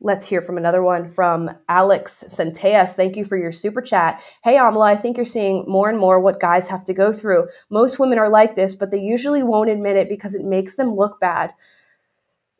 Let's 0.00 0.26
hear 0.26 0.42
from 0.42 0.58
another 0.58 0.82
one 0.82 1.08
from 1.08 1.50
Alex 1.68 2.24
Centeas. 2.28 2.92
Thank 2.92 3.16
you 3.16 3.24
for 3.24 3.36
your 3.36 3.50
super 3.50 3.82
chat. 3.82 4.22
Hey, 4.44 4.54
Amala, 4.54 4.86
I 4.86 4.96
think 4.96 5.16
you're 5.16 5.26
seeing 5.26 5.64
more 5.66 5.88
and 5.88 5.98
more 5.98 6.20
what 6.20 6.38
guys 6.38 6.68
have 6.68 6.84
to 6.84 6.94
go 6.94 7.12
through. 7.12 7.48
Most 7.68 7.98
women 7.98 8.18
are 8.18 8.28
like 8.28 8.54
this, 8.54 8.74
but 8.74 8.92
they 8.92 9.00
usually 9.00 9.42
won't 9.42 9.70
admit 9.70 9.96
it 9.96 10.08
because 10.08 10.36
it 10.36 10.44
makes 10.44 10.76
them 10.76 10.94
look 10.94 11.18
bad. 11.18 11.52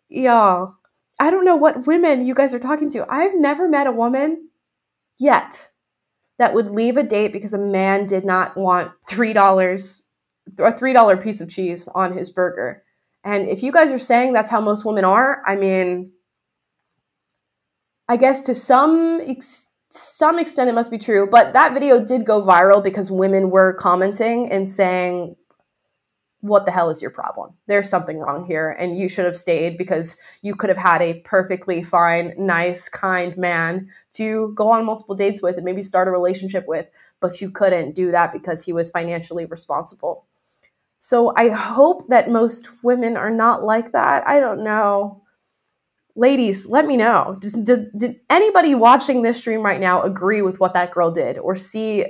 Yeah, 0.08 0.66
I 1.20 1.30
don't 1.30 1.44
know 1.44 1.54
what 1.54 1.86
women 1.86 2.26
you 2.26 2.34
guys 2.34 2.52
are 2.54 2.58
talking 2.58 2.90
to. 2.90 3.06
I've 3.08 3.36
never 3.36 3.68
met 3.68 3.86
a 3.86 3.92
woman 3.92 4.48
yet 5.18 5.70
that 6.38 6.54
would 6.54 6.70
leave 6.70 6.96
a 6.96 7.02
date 7.02 7.32
because 7.32 7.52
a 7.52 7.58
man 7.58 8.06
did 8.06 8.24
not 8.24 8.56
want 8.56 8.90
$3, 9.10 10.02
a 10.58 10.72
$3 10.72 11.22
piece 11.22 11.40
of 11.40 11.50
cheese 11.50 11.88
on 11.88 12.16
his 12.16 12.30
burger. 12.30 12.82
And 13.22 13.48
if 13.48 13.62
you 13.62 13.70
guys 13.70 13.92
are 13.92 13.98
saying 13.98 14.32
that's 14.32 14.50
how 14.50 14.60
most 14.60 14.84
women 14.84 15.04
are, 15.04 15.42
I 15.46 15.56
mean, 15.56 16.12
I 18.08 18.16
guess 18.16 18.42
to 18.42 18.54
some 18.54 19.20
ex- 19.26 19.70
some 19.90 20.38
extent 20.38 20.68
it 20.68 20.74
must 20.74 20.90
be 20.90 20.98
true, 20.98 21.28
but 21.30 21.52
that 21.54 21.72
video 21.72 22.04
did 22.04 22.26
go 22.26 22.42
viral 22.42 22.82
because 22.82 23.10
women 23.10 23.50
were 23.50 23.74
commenting 23.74 24.50
and 24.50 24.68
saying 24.68 25.36
what 26.40 26.66
the 26.66 26.72
hell 26.72 26.88
is 26.88 27.02
your 27.02 27.10
problem? 27.10 27.52
There's 27.66 27.88
something 27.88 28.18
wrong 28.18 28.46
here 28.46 28.70
and 28.70 28.96
you 28.96 29.08
should 29.08 29.24
have 29.24 29.36
stayed 29.36 29.76
because 29.76 30.18
you 30.42 30.54
could 30.54 30.68
have 30.68 30.78
had 30.78 31.02
a 31.02 31.20
perfectly 31.20 31.82
fine, 31.82 32.32
nice, 32.38 32.88
kind 32.88 33.36
man 33.36 33.88
to 34.12 34.52
go 34.54 34.68
on 34.70 34.86
multiple 34.86 35.16
dates 35.16 35.42
with 35.42 35.56
and 35.56 35.64
maybe 35.64 35.82
start 35.82 36.06
a 36.06 36.12
relationship 36.12 36.64
with, 36.68 36.86
but 37.20 37.40
you 37.40 37.50
couldn't 37.50 37.94
do 37.96 38.12
that 38.12 38.32
because 38.32 38.62
he 38.62 38.72
was 38.72 38.88
financially 38.90 39.46
responsible. 39.46 40.26
So 41.00 41.32
I 41.36 41.48
hope 41.48 42.08
that 42.08 42.30
most 42.30 42.68
women 42.84 43.16
are 43.16 43.30
not 43.30 43.64
like 43.64 43.92
that. 43.92 44.26
I 44.26 44.38
don't 44.38 44.62
know 44.62 45.22
ladies, 46.18 46.68
let 46.68 46.84
me 46.84 46.96
know. 46.96 47.38
Just, 47.40 47.64
did, 47.64 47.90
did 47.96 48.16
anybody 48.28 48.74
watching 48.74 49.22
this 49.22 49.38
stream 49.38 49.62
right 49.62 49.80
now 49.80 50.02
agree 50.02 50.42
with 50.42 50.58
what 50.58 50.74
that 50.74 50.90
girl 50.90 51.10
did 51.10 51.38
or 51.38 51.54
see 51.54 52.04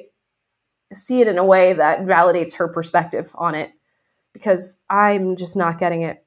see 0.95 1.21
it 1.21 1.29
in 1.29 1.37
a 1.37 1.45
way 1.45 1.75
that 1.75 2.01
validates 2.01 2.57
her 2.57 2.67
perspective 2.67 3.31
on 3.35 3.55
it? 3.55 3.71
Because 4.33 4.81
I'm 4.89 5.37
just 5.37 5.55
not 5.57 5.79
getting 5.79 6.03
it. 6.03 6.25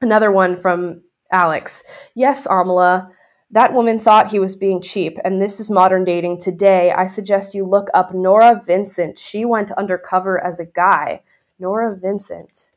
Another 0.00 0.30
one 0.30 0.56
from 0.56 1.02
Alex. 1.32 1.82
Yes, 2.14 2.46
Amala, 2.46 3.10
that 3.50 3.74
woman 3.74 3.98
thought 3.98 4.30
he 4.30 4.38
was 4.38 4.54
being 4.54 4.80
cheap, 4.80 5.18
and 5.24 5.42
this 5.42 5.58
is 5.58 5.70
modern 5.70 6.04
dating 6.04 6.38
today. 6.38 6.92
I 6.92 7.08
suggest 7.08 7.54
you 7.54 7.64
look 7.66 7.88
up 7.92 8.14
Norah 8.14 8.62
Vincent. 8.64 9.18
She 9.18 9.44
went 9.44 9.72
undercover 9.72 10.42
as 10.42 10.60
a 10.60 10.66
guy. 10.66 11.22
Norah 11.58 11.96
Vincent. 11.96 12.70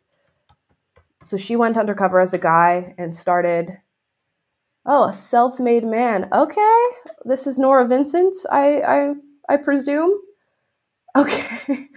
So 1.21 1.37
she 1.37 1.55
went 1.55 1.77
undercover 1.77 2.19
as 2.19 2.33
a 2.33 2.39
guy 2.39 2.95
and 2.97 3.15
started 3.15 3.77
Oh, 4.85 5.05
a 5.05 5.13
self-made 5.13 5.85
man. 5.85 6.27
Okay, 6.33 6.81
this 7.23 7.47
is 7.47 7.57
Norah 7.57 7.87
Vincent. 7.87 8.35
I 8.51 8.81
I 8.81 9.13
I 9.47 9.57
presume. 9.57 10.19
Okay, 11.15 11.89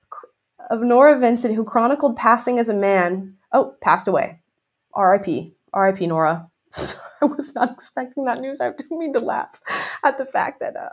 of 0.70 0.80
Norah 0.80 1.18
Vincent, 1.18 1.54
who 1.54 1.64
chronicled 1.64 2.16
passing 2.16 2.58
as 2.58 2.68
a 2.68 2.74
man. 2.74 3.36
Oh, 3.52 3.74
passed 3.80 4.08
away. 4.08 4.40
R.I.P. 4.94 5.54
R.I.P. 5.72 6.06
Nora. 6.06 6.48
I 7.20 7.24
was 7.26 7.54
not 7.54 7.72
expecting 7.72 8.24
that 8.24 8.40
news. 8.40 8.60
I 8.60 8.70
didn't 8.70 8.98
mean 8.98 9.12
to 9.14 9.18
laugh 9.18 9.60
at 10.04 10.18
the 10.18 10.24
fact 10.24 10.60
that 10.60 10.76
uh, 10.76 10.90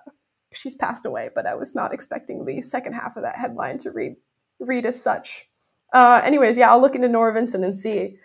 she's 0.51 0.75
passed 0.75 1.05
away, 1.05 1.29
but 1.33 1.45
I 1.45 1.55
was 1.55 1.75
not 1.75 1.93
expecting 1.93 2.45
the 2.45 2.61
second 2.61 2.93
half 2.93 3.15
of 3.15 3.23
that 3.23 3.35
headline 3.35 3.77
to 3.79 3.91
read 3.91 4.15
read 4.59 4.85
as 4.85 5.01
such. 5.01 5.47
Uh, 5.93 6.21
anyways, 6.23 6.57
yeah, 6.57 6.71
I'll 6.71 6.81
look 6.81 6.95
into 6.95 7.07
Norah 7.07 7.33
Vincent 7.33 7.63
and 7.63 7.77
see 7.77 8.17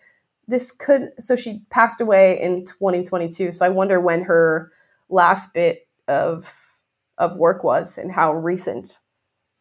this 0.48 0.70
could 0.70 1.10
so 1.20 1.36
she 1.36 1.62
passed 1.70 2.00
away 2.00 2.40
in 2.40 2.64
2022 2.64 3.52
so 3.52 3.64
i 3.64 3.68
wonder 3.68 4.00
when 4.00 4.22
her 4.22 4.72
last 5.08 5.54
bit 5.54 5.86
of 6.08 6.72
of 7.18 7.36
work 7.36 7.62
was 7.62 7.98
and 7.98 8.10
how 8.10 8.32
recent 8.32 8.98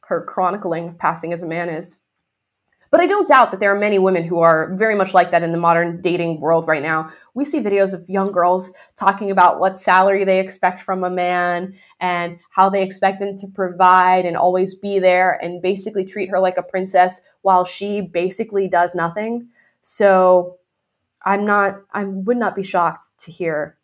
her 0.01 0.23
chronicling 0.23 0.87
of 0.87 0.97
passing 0.97 1.31
as 1.31 1.41
a 1.41 1.47
man 1.47 1.69
is. 1.69 1.99
But 2.89 2.99
i 2.99 3.07
don't 3.07 3.27
doubt 3.27 3.51
that 3.51 3.61
there 3.61 3.73
are 3.73 3.79
many 3.79 3.99
women 3.99 4.25
who 4.25 4.39
are 4.39 4.73
very 4.75 4.95
much 4.95 5.13
like 5.13 5.31
that 5.31 5.43
in 5.43 5.53
the 5.53 5.57
modern 5.57 6.01
dating 6.01 6.41
world 6.41 6.67
right 6.67 6.81
now. 6.81 7.09
We 7.33 7.45
see 7.45 7.61
videos 7.61 7.93
of 7.93 8.09
young 8.09 8.33
girls 8.33 8.73
talking 8.97 9.31
about 9.31 9.61
what 9.61 9.79
salary 9.79 10.25
they 10.25 10.41
expect 10.41 10.81
from 10.81 11.05
a 11.05 11.09
man 11.09 11.75
and 12.01 12.39
how 12.49 12.69
they 12.69 12.83
expect 12.83 13.21
him 13.21 13.37
to 13.37 13.47
provide 13.47 14.25
and 14.25 14.35
always 14.35 14.75
be 14.75 14.99
there 14.99 15.39
and 15.41 15.61
basically 15.61 16.03
treat 16.03 16.29
her 16.29 16.39
like 16.39 16.57
a 16.57 16.63
princess 16.63 17.21
while 17.43 17.63
she 17.63 18.01
basically 18.01 18.67
does 18.67 18.93
nothing. 18.93 19.47
So 19.81 20.57
I'm 21.25 21.45
not, 21.45 21.81
I 21.93 22.03
would 22.03 22.37
not 22.37 22.55
be 22.55 22.63
shocked 22.63 23.03
to 23.19 23.31
hear 23.31 23.77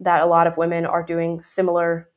that 0.00 0.22
a 0.22 0.26
lot 0.26 0.46
of 0.46 0.56
women 0.56 0.86
are 0.86 1.02
doing 1.02 1.42
similar, 1.42 2.08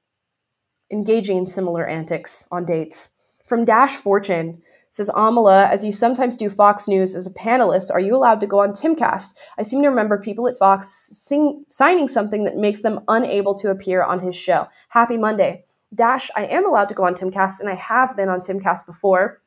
engaging 0.92 1.38
in 1.38 1.48
similar 1.48 1.86
antics 1.86 2.48
on 2.52 2.66
dates. 2.66 3.10
From 3.46 3.66
Dash 3.66 3.96
Fortune 3.96 4.62
says, 4.90 5.10
Amala, 5.10 5.70
as 5.70 5.84
you 5.84 5.92
sometimes 5.92 6.38
do 6.38 6.50
Fox 6.50 6.88
News 6.88 7.16
as 7.16 7.28
a 7.28 7.34
panelist, 7.34 7.92
are 7.92 8.00
you 8.00 8.16
allowed 8.16 8.40
to 8.42 8.48
go 8.48 8.62
on 8.62 8.72
Timcast? 8.72 9.36
I 9.58 9.64
seem 9.64 9.82
to 9.82 9.90
remember 9.90 10.18
people 10.18 10.48
at 10.48 10.58
Fox 10.58 10.88
sing, 11.12 11.66
signing 11.70 12.08
something 12.08 12.46
that 12.46 12.56
makes 12.56 12.82
them 12.82 13.02
unable 13.08 13.54
to 13.56 13.70
appear 13.70 14.02
on 14.02 14.20
his 14.20 14.36
show. 14.36 14.68
Happy 14.90 15.18
Monday. 15.18 15.66
Dash, 15.94 16.32
I 16.36 16.46
am 16.46 16.68
allowed 16.68 16.90
to 16.90 16.96
go 16.96 17.04
on 17.04 17.14
Timcast, 17.14 17.60
and 17.60 17.70
I 17.70 17.76
have 17.76 18.16
been 18.16 18.30
on 18.30 18.40
Timcast 18.40 18.86
before 18.86 19.42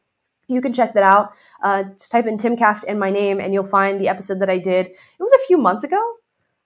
you 0.49 0.61
can 0.61 0.73
check 0.73 0.95
that 0.95 1.03
out. 1.03 1.33
Uh, 1.63 1.85
just 1.99 2.11
type 2.11 2.27
in 2.27 2.37
Timcast 2.37 2.85
and 2.89 2.99
my 2.99 3.11
name, 3.11 3.41
and 3.41 3.53
you'll 3.53 3.65
find 3.65 4.01
the 4.01 4.09
episode 4.09 4.41
that 4.41 4.51
I 4.51 4.59
did. 4.59 4.87
It 4.87 4.97
was 5.21 5.33
a 5.33 5.47
few 5.47 5.59
months 5.59 5.85
ago, 5.85 6.03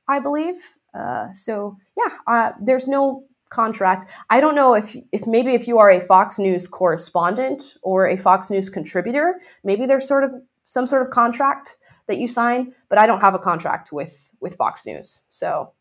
I 0.08 0.20
believe. 0.20 0.56
Uh, 0.94 1.32
so 1.32 1.76
yeah, 1.96 2.16
uh, 2.26 2.52
there's 2.60 2.88
no 2.88 3.24
contract. 3.50 4.10
I 4.30 4.40
don't 4.40 4.54
know 4.54 4.74
if 4.74 4.96
if 5.12 5.26
maybe 5.26 5.54
if 5.54 5.68
you 5.68 5.78
are 5.78 5.90
a 5.90 6.00
Fox 6.00 6.38
News 6.38 6.66
correspondent 6.66 7.76
or 7.82 8.06
a 8.06 8.16
Fox 8.16 8.50
News 8.50 8.70
contributor, 8.70 9.40
maybe 9.64 9.86
there's 9.86 10.08
sort 10.08 10.24
of 10.24 10.32
some 10.64 10.86
sort 10.86 11.02
of 11.02 11.10
contract 11.10 11.76
that 12.08 12.18
you 12.18 12.28
sign. 12.28 12.74
But 12.88 12.98
I 12.98 13.06
don't 13.06 13.20
have 13.20 13.34
a 13.34 13.38
contract 13.38 13.92
with 13.92 14.30
with 14.40 14.56
Fox 14.56 14.86
News, 14.86 15.22
so 15.28 15.72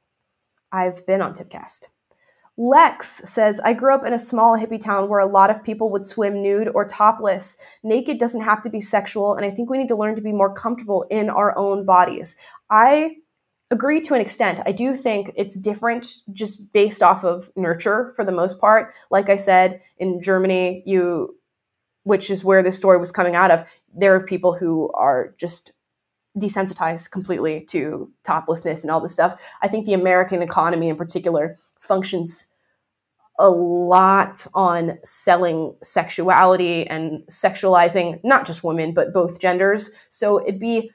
I've 0.72 1.06
been 1.06 1.22
on 1.22 1.34
Timcast. 1.34 1.86
Lex 2.64 3.24
says, 3.26 3.60
I 3.62 3.74
grew 3.74 3.92
up 3.92 4.06
in 4.06 4.14
a 4.14 4.20
small 4.20 4.56
hippie 4.56 4.80
town 4.80 5.10
where 5.10 5.20
a 5.20 5.26
lot 5.26 5.50
of 5.50 5.64
people 5.64 5.90
would 5.90 6.06
swim 6.06 6.44
nude 6.44 6.70
or 6.76 6.86
topless. 6.86 7.58
Naked 7.82 8.20
doesn't 8.20 8.44
have 8.44 8.62
to 8.62 8.70
be 8.70 8.80
sexual, 8.80 9.34
and 9.34 9.44
I 9.44 9.50
think 9.50 9.72
we 9.72 9.80
need 9.80 9.88
to 9.88 9.96
learn 9.96 10.16
to 10.16 10.22
be 10.22 10.32
more 10.32 10.54
comfortable 10.54 11.08
in 11.10 11.28
our 11.28 11.58
own 11.58 11.88
bodies. 11.88 12.38
I 12.70 13.16
agree 13.72 14.00
to 14.02 14.14
an 14.14 14.22
extent. 14.22 14.60
I 14.64 14.74
do 14.74 14.94
think 14.94 15.32
it's 15.36 15.58
different 15.58 16.06
just 16.32 16.72
based 16.72 17.02
off 17.02 17.24
of 17.24 17.50
nurture 17.56 18.14
for 18.16 18.24
the 18.24 18.32
most 18.32 18.62
part. 18.62 18.94
Like 19.10 19.28
I 19.28 19.38
said, 19.38 19.82
in 19.98 20.22
Germany, 20.22 20.84
you 20.86 21.36
which 22.04 22.30
is 22.30 22.44
where 22.44 22.62
this 22.62 22.78
story 22.78 22.98
was 22.98 23.12
coming 23.12 23.36
out 23.36 23.52
of, 23.52 23.72
there 23.94 24.16
are 24.16 24.24
people 24.24 24.56
who 24.56 24.92
are 24.94 25.34
just 25.40 25.72
desensitized 26.40 27.12
completely 27.12 27.66
to 27.66 28.12
toplessness 28.24 28.84
and 28.84 28.92
all 28.92 29.02
this 29.02 29.14
stuff. 29.14 29.40
I 29.62 29.68
think 29.68 29.86
the 29.86 29.94
American 29.94 30.42
economy 30.42 30.90
in 30.90 30.96
particular 30.96 31.58
functions 31.80 32.51
a 33.42 33.50
lot 33.50 34.46
on 34.54 34.98
selling 35.04 35.76
sexuality 35.84 36.88
and 36.88 37.24
sexualizing 37.28 38.20
not 38.24 38.46
just 38.46 38.64
women 38.64 38.94
but 38.94 39.14
both 39.14 39.40
genders 39.40 39.92
so 40.10 40.42
it'd 40.42 40.60
be 40.60 40.92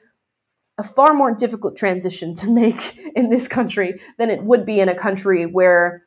a 0.77 0.83
far 0.83 1.13
more 1.13 1.33
difficult 1.33 1.75
transition 1.75 2.33
to 2.33 2.49
make 2.53 2.97
in 3.15 3.29
this 3.29 3.47
country 3.47 3.99
than 4.17 4.29
it 4.29 4.43
would 4.43 4.65
be 4.65 4.79
in 4.79 4.89
a 4.89 4.95
country 4.95 5.45
where 5.45 6.03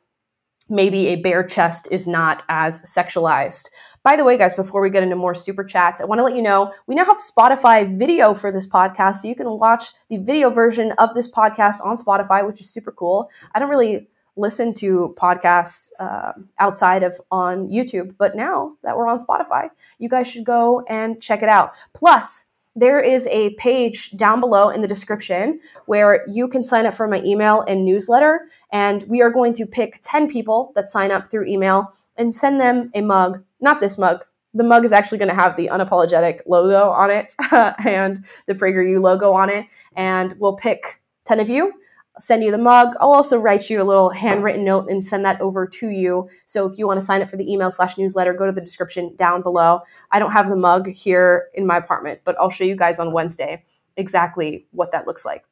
maybe 0.69 1.07
a 1.07 1.17
bare 1.17 1.43
chest 1.43 1.87
is 1.91 2.07
not 2.07 2.43
as 2.49 2.81
sexualized 2.81 3.67
by 4.03 4.15
the 4.15 4.23
way, 4.23 4.37
guys, 4.37 4.55
before 4.55 4.81
we 4.81 4.89
get 4.89 5.03
into 5.03 5.15
more 5.15 5.35
super 5.35 5.63
chats, 5.63 6.01
I 6.01 6.05
want 6.05 6.19
to 6.19 6.23
let 6.23 6.35
you 6.35 6.41
know 6.41 6.73
we 6.87 6.95
now 6.95 7.05
have 7.05 7.17
Spotify 7.17 7.97
video 7.97 8.33
for 8.33 8.51
this 8.51 8.67
podcast. 8.67 9.17
So 9.17 9.27
you 9.27 9.35
can 9.35 9.49
watch 9.59 9.89
the 10.09 10.17
video 10.17 10.49
version 10.49 10.91
of 10.93 11.13
this 11.13 11.29
podcast 11.29 11.85
on 11.85 11.97
Spotify, 11.97 12.45
which 12.45 12.59
is 12.61 12.69
super 12.69 12.91
cool. 12.91 13.29
I 13.53 13.59
don't 13.59 13.69
really 13.69 14.09
listen 14.41 14.73
to 14.73 15.15
podcasts 15.17 15.89
uh, 15.99 16.33
outside 16.59 17.03
of 17.03 17.21
on 17.31 17.69
YouTube. 17.69 18.15
But 18.17 18.35
now 18.35 18.73
that 18.83 18.97
we're 18.97 19.07
on 19.07 19.19
Spotify, 19.19 19.69
you 19.99 20.09
guys 20.09 20.29
should 20.29 20.43
go 20.43 20.83
and 20.89 21.21
check 21.21 21.43
it 21.43 21.49
out. 21.49 21.73
Plus, 21.93 22.47
there 22.75 22.99
is 22.99 23.27
a 23.27 23.51
page 23.55 24.11
down 24.11 24.39
below 24.39 24.69
in 24.69 24.81
the 24.81 24.87
description 24.87 25.59
where 25.85 26.23
you 26.27 26.47
can 26.47 26.63
sign 26.63 26.85
up 26.85 26.93
for 26.93 27.07
my 27.07 27.21
email 27.23 27.61
and 27.61 27.85
newsletter. 27.85 28.47
And 28.71 29.03
we 29.03 29.21
are 29.21 29.29
going 29.29 29.53
to 29.55 29.65
pick 29.65 29.99
10 30.01 30.29
people 30.29 30.71
that 30.75 30.89
sign 30.89 31.11
up 31.11 31.29
through 31.29 31.47
email 31.47 31.93
and 32.15 32.33
send 32.33 32.61
them 32.61 32.89
a 32.95 33.01
mug. 33.01 33.43
Not 33.59 33.81
this 33.81 33.97
mug. 33.97 34.23
The 34.53 34.63
mug 34.63 34.83
is 34.85 34.91
actually 34.91 35.17
going 35.17 35.29
to 35.29 35.35
have 35.35 35.55
the 35.55 35.69
unapologetic 35.71 36.41
logo 36.45 36.89
on 36.89 37.09
it 37.09 37.35
and 37.85 38.25
the 38.47 38.55
PragerU 38.55 39.01
logo 39.01 39.31
on 39.31 39.49
it. 39.49 39.65
And 39.95 40.35
we'll 40.39 40.55
pick 40.55 41.01
10 41.25 41.39
of 41.39 41.49
you 41.49 41.73
send 42.21 42.43
you 42.43 42.51
the 42.51 42.57
mug. 42.57 42.93
I'll 42.99 43.11
also 43.11 43.37
write 43.37 43.69
you 43.69 43.81
a 43.81 43.83
little 43.83 44.09
handwritten 44.09 44.63
note 44.63 44.89
and 44.89 45.05
send 45.05 45.25
that 45.25 45.41
over 45.41 45.65
to 45.67 45.89
you. 45.89 46.29
So 46.45 46.67
if 46.67 46.77
you 46.77 46.87
want 46.87 46.99
to 46.99 47.05
sign 47.05 47.21
up 47.21 47.29
for 47.29 47.37
the 47.37 47.51
email 47.51 47.71
slash 47.71 47.97
newsletter, 47.97 48.33
go 48.33 48.45
to 48.45 48.51
the 48.51 48.61
description 48.61 49.15
down 49.15 49.41
below. 49.41 49.81
I 50.11 50.19
don't 50.19 50.31
have 50.31 50.49
the 50.49 50.55
mug 50.55 50.89
here 50.89 51.47
in 51.53 51.65
my 51.65 51.77
apartment, 51.77 52.21
but 52.23 52.35
I'll 52.39 52.49
show 52.49 52.63
you 52.63 52.75
guys 52.75 52.99
on 52.99 53.13
Wednesday 53.13 53.63
exactly 53.97 54.67
what 54.71 54.91
that 54.91 55.07
looks 55.07 55.25
like. 55.25 55.43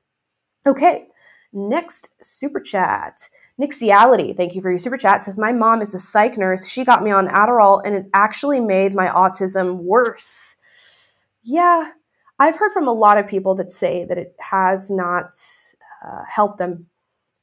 Okay, 0.65 1.07
next 1.51 2.09
super 2.21 2.59
chat. 2.59 3.29
Nixiality, 3.59 4.35
thank 4.37 4.55
you 4.55 4.61
for 4.61 4.69
your 4.69 4.79
super 4.79 4.97
chat, 4.97 5.21
says 5.21 5.37
My 5.37 5.51
mom 5.51 5.81
is 5.81 5.93
a 5.93 5.99
psych 5.99 6.37
nurse. 6.37 6.67
She 6.67 6.85
got 6.85 7.03
me 7.03 7.11
on 7.11 7.27
Adderall 7.27 7.81
and 7.83 7.95
it 7.95 8.05
actually 8.13 8.59
made 8.59 8.93
my 8.93 9.07
autism 9.07 9.77
worse. 9.77 10.55
Yeah, 11.43 11.91
I've 12.37 12.57
heard 12.57 12.71
from 12.71 12.87
a 12.87 12.93
lot 12.93 13.17
of 13.17 13.27
people 13.27 13.55
that 13.55 13.71
say 13.71 14.05
that 14.05 14.17
it 14.17 14.33
has 14.39 14.89
not 14.89 15.35
uh, 16.05 16.23
helped 16.27 16.57
them 16.57 16.87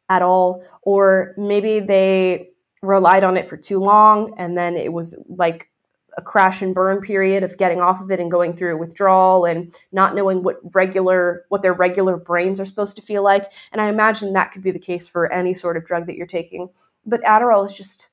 at 0.09 0.23
all, 0.23 0.65
or 0.83 1.35
maybe 1.37 1.81
they 1.81 2.51
relied 2.83 3.25
on 3.25 3.37
it 3.37 3.47
for 3.47 3.57
too 3.57 3.79
long 3.79 4.35
and 4.39 4.57
then 4.57 4.77
it 4.77 4.93
was 4.93 5.19
like 5.29 5.69
a 6.17 6.23
crash 6.23 6.63
and 6.63 6.75
burn 6.75 7.01
period 7.01 7.43
of 7.43 7.59
getting 7.59 7.81
off 7.81 8.01
of 8.01 8.11
it 8.11 8.21
and 8.21 8.31
going 8.31 8.55
through 8.55 8.75
a 8.75 8.79
withdrawal 8.79 9.45
and 9.45 9.75
not 9.93 10.15
knowing 10.15 10.43
what 10.43 10.57
regular 10.75 11.45
what 11.49 11.63
their 11.63 11.75
regular 11.75 12.17
brains 12.17 12.59
are 12.59 12.65
supposed 12.65 12.97
to 12.97 13.03
feel 13.03 13.23
like. 13.23 13.53
And 13.71 13.81
i 13.81 13.89
imagine 13.89 14.33
that 14.33 14.53
could 14.53 14.63
be 14.63 14.71
the 14.71 14.79
case 14.79 15.07
for 15.07 15.31
any 15.31 15.53
sort 15.53 15.77
of 15.77 15.85
drug 15.85 16.07
that 16.07 16.17
you're 16.17 16.27
taking. 16.27 16.71
But 17.05 17.23
adderall 17.23 17.67
is 17.67 17.75
just 17.75 18.09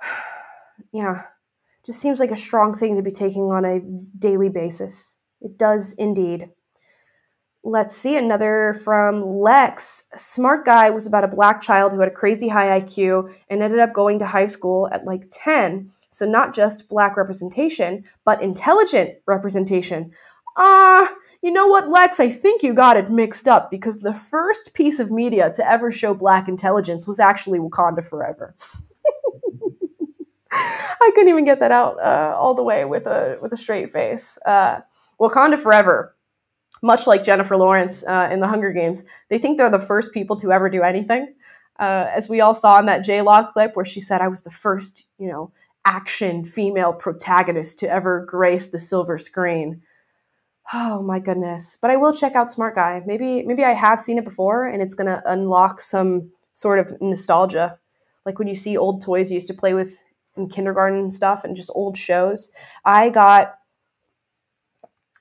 yeah 0.92 1.24
just 1.84 2.00
seems 2.00 2.20
like 2.20 2.30
a 2.30 2.36
strong 2.36 2.74
thing 2.74 2.96
to 2.96 3.02
be 3.02 3.10
taking 3.10 3.50
on 3.50 3.64
a 3.64 3.80
daily 4.18 4.48
basis. 4.48 5.18
It 5.40 5.58
does 5.58 5.94
indeed 5.94 6.50
Let's 7.62 7.94
see 7.94 8.16
another 8.16 8.80
from 8.84 9.22
Lex. 9.22 10.04
Smart 10.16 10.64
guy 10.64 10.88
was 10.88 11.06
about 11.06 11.24
a 11.24 11.28
black 11.28 11.60
child 11.60 11.92
who 11.92 12.00
had 12.00 12.08
a 12.08 12.12
crazy 12.12 12.48
high 12.48 12.80
IQ 12.80 13.34
and 13.50 13.62
ended 13.62 13.80
up 13.80 13.92
going 13.92 14.18
to 14.20 14.26
high 14.26 14.46
school 14.46 14.88
at 14.92 15.04
like 15.04 15.24
10. 15.30 15.90
So, 16.08 16.24
not 16.24 16.54
just 16.54 16.88
black 16.88 17.18
representation, 17.18 18.04
but 18.24 18.40
intelligent 18.40 19.18
representation. 19.26 20.12
Ah, 20.56 21.04
uh, 21.04 21.14
you 21.42 21.50
know 21.50 21.66
what, 21.66 21.90
Lex? 21.90 22.18
I 22.18 22.30
think 22.30 22.62
you 22.62 22.72
got 22.72 22.96
it 22.96 23.10
mixed 23.10 23.46
up 23.46 23.70
because 23.70 23.98
the 23.98 24.14
first 24.14 24.72
piece 24.72 24.98
of 24.98 25.10
media 25.10 25.52
to 25.54 25.70
ever 25.70 25.92
show 25.92 26.14
black 26.14 26.48
intelligence 26.48 27.06
was 27.06 27.20
actually 27.20 27.58
Wakanda 27.58 28.04
Forever. 28.04 28.54
I 30.52 31.10
couldn't 31.14 31.28
even 31.28 31.44
get 31.44 31.60
that 31.60 31.72
out 31.72 32.00
uh, 32.00 32.34
all 32.36 32.54
the 32.54 32.62
way 32.62 32.86
with 32.86 33.06
a 33.06 33.38
with 33.42 33.52
a 33.52 33.56
straight 33.56 33.92
face. 33.92 34.38
Uh, 34.46 34.80
Wakanda 35.20 35.58
Forever 35.58 36.16
much 36.82 37.06
like 37.06 37.24
Jennifer 37.24 37.56
Lawrence 37.56 38.06
uh, 38.06 38.28
in 38.32 38.40
the 38.40 38.48
Hunger 38.48 38.72
Games, 38.72 39.04
they 39.28 39.38
think 39.38 39.58
they're 39.58 39.70
the 39.70 39.78
first 39.78 40.12
people 40.12 40.36
to 40.36 40.52
ever 40.52 40.70
do 40.70 40.82
anything. 40.82 41.34
Uh, 41.78 42.10
as 42.14 42.28
we 42.28 42.40
all 42.40 42.54
saw 42.54 42.78
in 42.78 42.86
that 42.86 43.04
J 43.04 43.22
Law 43.22 43.44
clip 43.44 43.74
where 43.74 43.86
she 43.86 44.00
said, 44.00 44.20
I 44.20 44.28
was 44.28 44.42
the 44.42 44.50
first, 44.50 45.06
you 45.18 45.28
know, 45.28 45.52
action 45.84 46.44
female 46.44 46.92
protagonist 46.92 47.78
to 47.80 47.90
ever 47.90 48.24
grace 48.26 48.68
the 48.68 48.78
silver 48.78 49.18
screen. 49.18 49.82
Oh 50.72 51.02
my 51.02 51.18
goodness. 51.18 51.78
But 51.80 51.90
I 51.90 51.96
will 51.96 52.14
check 52.14 52.34
out 52.34 52.50
Smart 52.50 52.74
Guy. 52.74 53.02
Maybe 53.06 53.42
maybe 53.42 53.64
I 53.64 53.72
have 53.72 53.98
seen 53.98 54.18
it 54.18 54.24
before 54.24 54.66
and 54.66 54.82
it's 54.82 54.94
gonna 54.94 55.22
unlock 55.24 55.80
some 55.80 56.30
sort 56.52 56.78
of 56.78 57.00
nostalgia. 57.00 57.78
Like 58.26 58.38
when 58.38 58.46
you 58.46 58.54
see 58.54 58.76
old 58.76 59.02
toys 59.02 59.30
you 59.30 59.34
used 59.34 59.48
to 59.48 59.54
play 59.54 59.74
with 59.74 60.02
in 60.36 60.48
kindergarten 60.48 60.98
and 60.98 61.12
stuff 61.12 61.44
and 61.44 61.56
just 61.56 61.72
old 61.74 61.96
shows. 61.96 62.52
I 62.84 63.08
got 63.08 63.54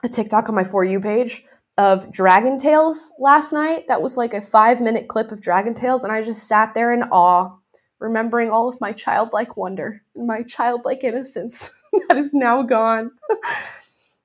a 0.03 0.09
TikTok 0.09 0.49
on 0.49 0.55
my 0.55 0.63
For 0.63 0.83
You 0.83 0.99
page 0.99 1.45
of 1.79 2.11
Dragon 2.11 2.57
Tales 2.57 3.13
last 3.19 3.53
night. 3.53 3.87
That 3.87 4.01
was 4.01 4.17
like 4.17 4.33
a 4.33 4.41
five 4.41 4.81
minute 4.81 5.07
clip 5.07 5.31
of 5.31 5.39
Dragon 5.39 5.73
Tales, 5.73 6.03
and 6.03 6.11
I 6.11 6.21
just 6.21 6.45
sat 6.45 6.73
there 6.73 6.91
in 6.91 7.03
awe, 7.03 7.55
remembering 7.99 8.51
all 8.51 8.67
of 8.67 8.81
my 8.81 8.91
childlike 8.91 9.55
wonder 9.55 10.01
and 10.13 10.27
my 10.27 10.43
childlike 10.43 11.05
innocence 11.05 11.71
that 12.09 12.17
is 12.17 12.33
now 12.33 12.61
gone. 12.61 13.11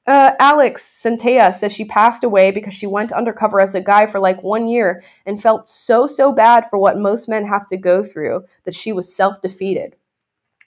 Uh, 0.06 0.34
Alex 0.38 0.84
Centea 1.02 1.50
says 1.50 1.72
she 1.72 1.86
passed 1.86 2.22
away 2.24 2.50
because 2.50 2.74
she 2.74 2.86
went 2.86 3.10
undercover 3.10 3.58
as 3.58 3.74
a 3.74 3.80
guy 3.80 4.04
for 4.04 4.20
like 4.20 4.42
one 4.42 4.68
year 4.68 5.02
and 5.24 5.40
felt 5.40 5.66
so, 5.66 6.06
so 6.06 6.30
bad 6.30 6.66
for 6.66 6.78
what 6.78 6.98
most 6.98 7.26
men 7.26 7.46
have 7.46 7.66
to 7.66 7.78
go 7.78 8.04
through 8.04 8.44
that 8.64 8.74
she 8.74 8.92
was 8.92 9.16
self 9.16 9.40
defeated. 9.40 9.96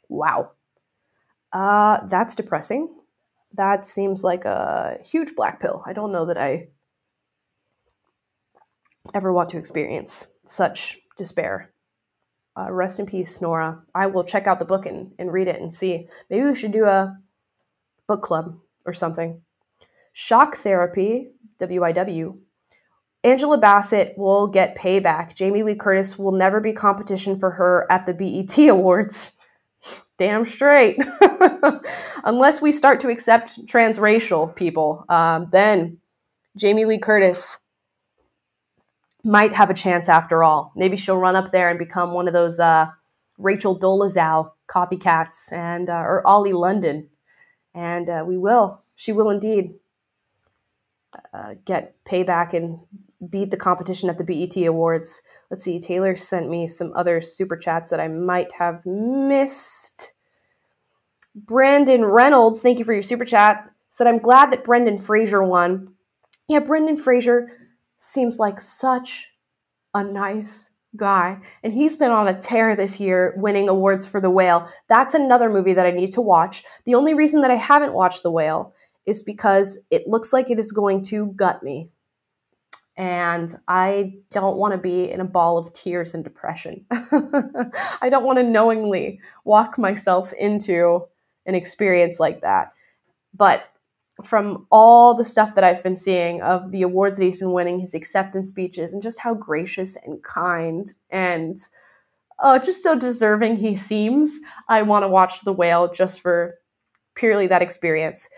Wow. 0.09 0.53
Uh, 1.53 1.99
that's 2.07 2.33
depressing. 2.33 2.89
That 3.53 3.85
seems 3.85 4.23
like 4.23 4.43
a 4.43 4.97
huge 5.05 5.35
black 5.35 5.61
pill. 5.61 5.83
I 5.85 5.93
don't 5.93 6.11
know 6.11 6.25
that 6.25 6.39
I 6.39 6.69
ever 9.13 9.31
want 9.33 9.49
to 9.49 9.57
experience 9.57 10.27
such 10.45 10.99
despair. 11.17 11.71
Uh, 12.57 12.71
rest 12.71 12.99
in 12.99 13.05
peace, 13.05 13.41
Norah. 13.41 13.83
I 13.93 14.07
will 14.07 14.23
check 14.23 14.47
out 14.47 14.59
the 14.59 14.65
book 14.65 14.85
and, 14.85 15.11
and 15.19 15.31
read 15.31 15.47
it 15.47 15.61
and 15.61 15.71
see. 15.71 16.07
Maybe 16.29 16.45
we 16.45 16.55
should 16.55 16.71
do 16.71 16.85
a 16.85 17.17
book 18.07 18.23
club 18.23 18.57
or 18.85 18.93
something. 18.93 19.41
Shock 20.13 20.57
therapy, 20.57 21.29
WIW. 21.59 22.37
Angela 23.23 23.57
Bassett 23.57 24.17
will 24.17 24.47
get 24.47 24.77
payback. 24.77 25.35
Jamie 25.35 25.63
Lee 25.63 25.75
Curtis 25.75 26.17
will 26.17 26.31
never 26.31 26.59
be 26.59 26.73
competition 26.73 27.37
for 27.37 27.51
her 27.51 27.85
at 27.91 28.05
the 28.05 28.13
BET 28.13 28.57
Awards. 28.69 29.37
Damn 30.17 30.45
straight. 30.45 30.99
Unless 32.23 32.61
we 32.61 32.71
start 32.71 32.99
to 33.01 33.09
accept 33.09 33.65
transracial 33.67 34.55
people, 34.55 35.05
um, 35.09 35.49
then 35.51 35.99
Jamie 36.55 36.85
Lee 36.85 36.97
Curtis 36.97 37.57
might 39.23 39.53
have 39.53 39.69
a 39.69 39.73
chance 39.73 40.09
after 40.09 40.43
all. 40.43 40.71
Maybe 40.75 40.97
she'll 40.97 41.17
run 41.17 41.35
up 41.35 41.51
there 41.51 41.69
and 41.69 41.79
become 41.79 42.13
one 42.13 42.27
of 42.27 42.33
those 42.33 42.59
uh, 42.59 42.87
Rachel 43.37 43.77
Dolezal 43.77 44.51
copycats 44.67 45.51
and 45.51 45.89
uh, 45.89 45.93
or 45.93 46.25
Ollie 46.25 46.53
London, 46.53 47.09
and 47.73 48.09
uh, 48.09 48.23
we 48.25 48.37
will. 48.37 48.81
She 48.95 49.11
will 49.11 49.29
indeed 49.29 49.75
uh, 51.33 51.55
get 51.65 51.95
payback 52.05 52.53
and 52.53 52.79
beat 53.29 53.51
the 53.51 53.57
competition 53.57 54.09
at 54.09 54.17
the 54.17 54.23
BET 54.23 54.55
Awards. 54.65 55.21
Let's 55.49 55.63
see. 55.63 55.79
Taylor 55.79 56.15
sent 56.15 56.49
me 56.49 56.67
some 56.67 56.93
other 56.95 57.21
super 57.21 57.57
chats 57.57 57.89
that 57.89 57.99
I 57.99 58.07
might 58.07 58.51
have 58.53 58.85
missed. 58.85 60.13
Brandon 61.35 62.03
Reynolds, 62.03 62.61
thank 62.61 62.79
you 62.79 62.85
for 62.85 62.93
your 62.93 63.03
super 63.03 63.25
chat. 63.25 63.71
Said 63.89 64.07
I'm 64.07 64.19
glad 64.19 64.51
that 64.51 64.63
Brendan 64.63 64.97
Fraser 64.97 65.43
won. 65.43 65.93
Yeah, 66.47 66.59
Brendan 66.59 66.97
Fraser 66.97 67.51
seems 67.99 68.39
like 68.39 68.59
such 68.61 69.29
a 69.93 70.03
nice 70.03 70.71
guy. 70.95 71.39
And 71.63 71.73
he's 71.73 71.95
been 71.95 72.11
on 72.11 72.27
a 72.27 72.39
tear 72.39 72.75
this 72.75 72.99
year, 72.99 73.33
winning 73.37 73.69
awards 73.69 74.05
for 74.05 74.19
The 74.19 74.29
Whale. 74.29 74.67
That's 74.87 75.13
another 75.13 75.49
movie 75.49 75.73
that 75.73 75.85
I 75.85 75.91
need 75.91 76.13
to 76.13 76.21
watch. 76.21 76.63
The 76.85 76.95
only 76.95 77.13
reason 77.13 77.41
that 77.41 77.51
I 77.51 77.55
haven't 77.55 77.93
watched 77.93 78.23
The 78.23 78.31
Whale 78.31 78.73
is 79.05 79.21
because 79.21 79.85
it 79.89 80.07
looks 80.07 80.33
like 80.33 80.49
it 80.49 80.59
is 80.59 80.71
going 80.71 81.03
to 81.05 81.27
gut 81.27 81.63
me. 81.63 81.91
And 82.97 83.55
I 83.67 84.15
don't 84.31 84.57
want 84.57 84.73
to 84.73 84.79
be 84.79 85.09
in 85.09 85.21
a 85.21 85.25
ball 85.25 85.57
of 85.57 85.71
tears 85.71 86.15
and 86.15 86.23
depression. 86.23 86.85
I 86.91 88.09
don't 88.09 88.25
want 88.25 88.39
to 88.39 88.43
knowingly 88.43 89.19
walk 89.45 89.77
myself 89.77 90.33
into 90.33 91.01
an 91.45 91.53
experience 91.53 92.19
like 92.19 92.41
that. 92.41 92.73
But 93.35 93.63
from 94.23 94.65
all 94.71 95.13
the 95.13 95.25
stuff 95.25 95.55
that 95.55 95.63
I've 95.63 95.83
been 95.83 95.95
seeing 95.95 96.41
of 96.41 96.71
the 96.71 96.81
awards 96.81 97.17
that 97.17 97.23
he's 97.25 97.37
been 97.37 97.53
winning, 97.53 97.79
his 97.79 97.93
acceptance 97.93 98.49
speeches, 98.49 98.93
and 98.93 99.01
just 99.01 99.19
how 99.19 99.33
gracious 99.33 99.95
and 99.95 100.23
kind 100.23 100.89
and 101.09 101.57
uh, 102.39 102.59
just 102.59 102.83
so 102.83 102.97
deserving 102.97 103.57
he 103.57 103.75
seems, 103.75 104.39
I 104.67 104.83
want 104.83 105.03
to 105.03 105.07
watch 105.07 105.41
The 105.41 105.53
Whale 105.53 105.91
just 105.91 106.21
for 106.21 106.55
purely 107.15 107.47
that 107.47 107.61
experience. 107.61 108.29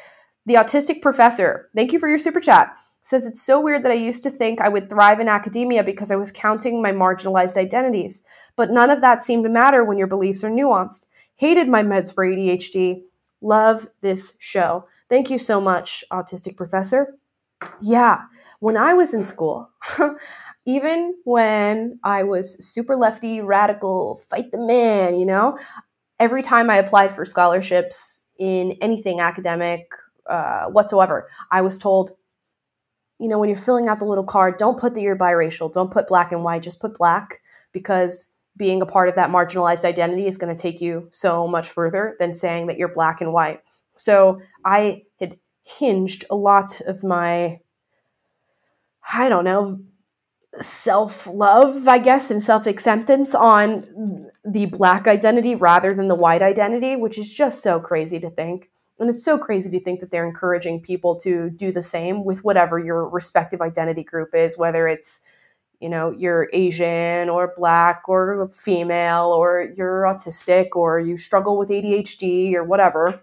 The 0.46 0.54
Autistic 0.56 1.02
Professor, 1.02 1.70
thank 1.76 1.92
you 1.92 2.00
for 2.00 2.08
your 2.08 2.18
super 2.18 2.40
chat, 2.40 2.76
says 3.02 3.26
it's 3.26 3.42
so 3.42 3.60
weird 3.60 3.84
that 3.84 3.92
I 3.92 3.96
used 3.96 4.24
to 4.24 4.32
think 4.32 4.62
I 4.62 4.70
would 4.70 4.90
thrive 4.90 5.20
in 5.20 5.28
academia 5.28 5.84
because 5.84 6.12
I 6.12 6.16
was 6.16 6.32
counting 6.32 6.82
my 6.82 6.92
marginalized 6.92 7.58
identities, 7.58 8.24
but 8.56 8.72
none 8.72 8.90
of 8.90 9.02
that 9.02 9.24
seemed 9.24 9.44
to 9.44 9.50
matter 9.50 9.84
when 9.84 9.98
your 9.98 10.08
beliefs 10.08 10.44
are 10.44 10.50
nuanced. 10.50 11.08
Hated 11.36 11.68
my 11.68 11.84
meds 11.84 12.14
for 12.14 12.26
ADHD. 12.26 13.04
Love 13.42 13.88
this 14.02 14.38
show. 14.40 14.86
Thank 15.10 15.30
you 15.30 15.38
so 15.38 15.62
much, 15.62 16.04
Autistic 16.12 16.58
Professor. 16.58 17.16
Yeah, 17.82 18.22
when 18.60 18.78
I 18.78 18.94
was 18.94 19.14
in 19.14 19.24
school, 19.24 19.70
even 20.66 21.16
when 21.24 22.00
I 22.04 22.24
was 22.24 22.64
super 22.66 22.96
lefty, 22.96 23.42
radical, 23.42 24.18
fight 24.30 24.52
the 24.52 24.58
man, 24.58 25.18
you 25.18 25.26
know, 25.26 25.58
every 26.20 26.42
time 26.42 26.70
I 26.70 26.78
applied 26.78 27.12
for 27.14 27.26
scholarships 27.26 28.26
in 28.38 28.78
anything 28.82 29.20
academic 29.20 29.90
uh, 30.30 30.66
whatsoever, 30.66 31.30
I 31.52 31.62
was 31.62 31.78
told, 31.78 32.12
you 33.20 33.28
know, 33.28 33.40
when 33.40 33.50
you're 33.50 33.58
filling 33.58 33.88
out 33.88 34.00
the 34.00 34.06
little 34.06 34.26
card, 34.26 34.58
don't 34.58 34.80
put 34.80 34.94
that 34.96 35.02
you're 35.02 35.18
biracial, 35.18 35.72
don't 35.72 35.92
put 35.92 36.08
black 36.08 36.32
and 36.32 36.44
white, 36.44 36.64
just 36.64 36.82
put 36.82 36.98
black 36.98 37.42
because 37.72 38.32
being 38.60 38.82
a 38.82 38.86
part 38.86 39.10
of 39.10 39.16
that 39.16 39.30
marginalized 39.32 39.86
identity 39.86 40.28
is 40.28 40.38
going 40.38 40.53
to 40.53 40.62
take 40.62 40.82
you 40.82 41.07
so 41.12 41.47
much 41.47 41.68
further 41.68 42.16
than 42.20 42.34
saying 42.34 42.68
that 42.68 42.78
you're 42.78 42.93
black 42.93 43.22
and 43.22 43.34
white. 43.34 43.62
So 43.97 44.41
I 44.64 45.03
had 45.20 45.39
hinged 45.64 46.26
a 46.30 46.36
lot 46.36 46.82
of 46.82 47.03
my, 47.03 47.62
I 49.12 49.30
don't 49.30 49.45
know, 49.45 49.80
self 50.60 51.26
love, 51.26 51.88
I 51.88 51.99
guess, 51.99 52.30
and 52.30 52.43
self 52.43 52.68
acceptance 52.68 53.34
on 53.34 54.30
the 54.45 54.66
black 54.66 55.07
identity 55.07 55.55
rather 55.55 55.93
than 55.93 56.10
the 56.10 56.16
white 56.16 56.41
identity, 56.41 56.95
which 56.95 57.18
is 57.18 57.32
just 57.32 57.64
so 57.64 57.80
crazy 57.80 58.20
to 58.20 58.30
think. 58.30 58.70
And 58.99 59.10
it's 59.10 59.24
so 59.24 59.38
crazy 59.38 59.70
to 59.70 59.80
think 59.82 60.01
that 60.01 60.12
they're 60.12 60.28
encouraging 60.28 60.82
people 60.82 61.16
to 61.22 61.49
do 61.49 61.72
the 61.72 61.82
same 61.82 62.26
with 62.26 62.43
whatever 62.43 62.78
your 62.78 63.07
respective 63.07 63.62
identity 63.62 64.03
group 64.03 64.36
is, 64.36 64.57
whether 64.57 64.89
it's 64.89 65.22
you 65.80 65.90
know 65.90 66.12
you're 66.12 66.50
asian 66.54 67.30
or 67.30 67.54
black 67.58 68.04
or 68.08 68.50
female 68.54 69.32
or 69.32 69.72
you're 69.76 70.04
autistic 70.04 70.70
or 70.76 71.00
you 71.00 71.18
struggle 71.18 71.58
with 71.58 71.70
adhd 71.70 72.54
or 72.54 72.64
whatever 72.64 73.22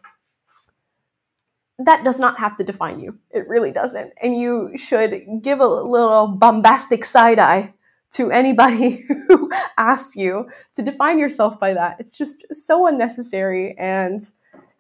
that 1.78 2.04
does 2.04 2.18
not 2.18 2.38
have 2.38 2.56
to 2.56 2.64
define 2.64 3.00
you. 3.00 3.18
It 3.30 3.46
really 3.48 3.70
doesn't. 3.70 4.12
And 4.22 4.38
you 4.38 4.72
should 4.76 5.42
give 5.42 5.60
a 5.60 5.66
little 5.66 6.28
bombastic 6.28 7.04
side 7.04 7.38
eye 7.38 7.74
to 8.12 8.30
anybody 8.30 9.04
who 9.28 9.50
asks 9.76 10.16
you 10.16 10.48
to 10.74 10.82
define 10.82 11.18
yourself 11.18 11.60
by 11.60 11.74
that. 11.74 11.96
It's 11.98 12.16
just 12.16 12.46
so 12.54 12.86
unnecessary 12.86 13.76
and 13.78 14.22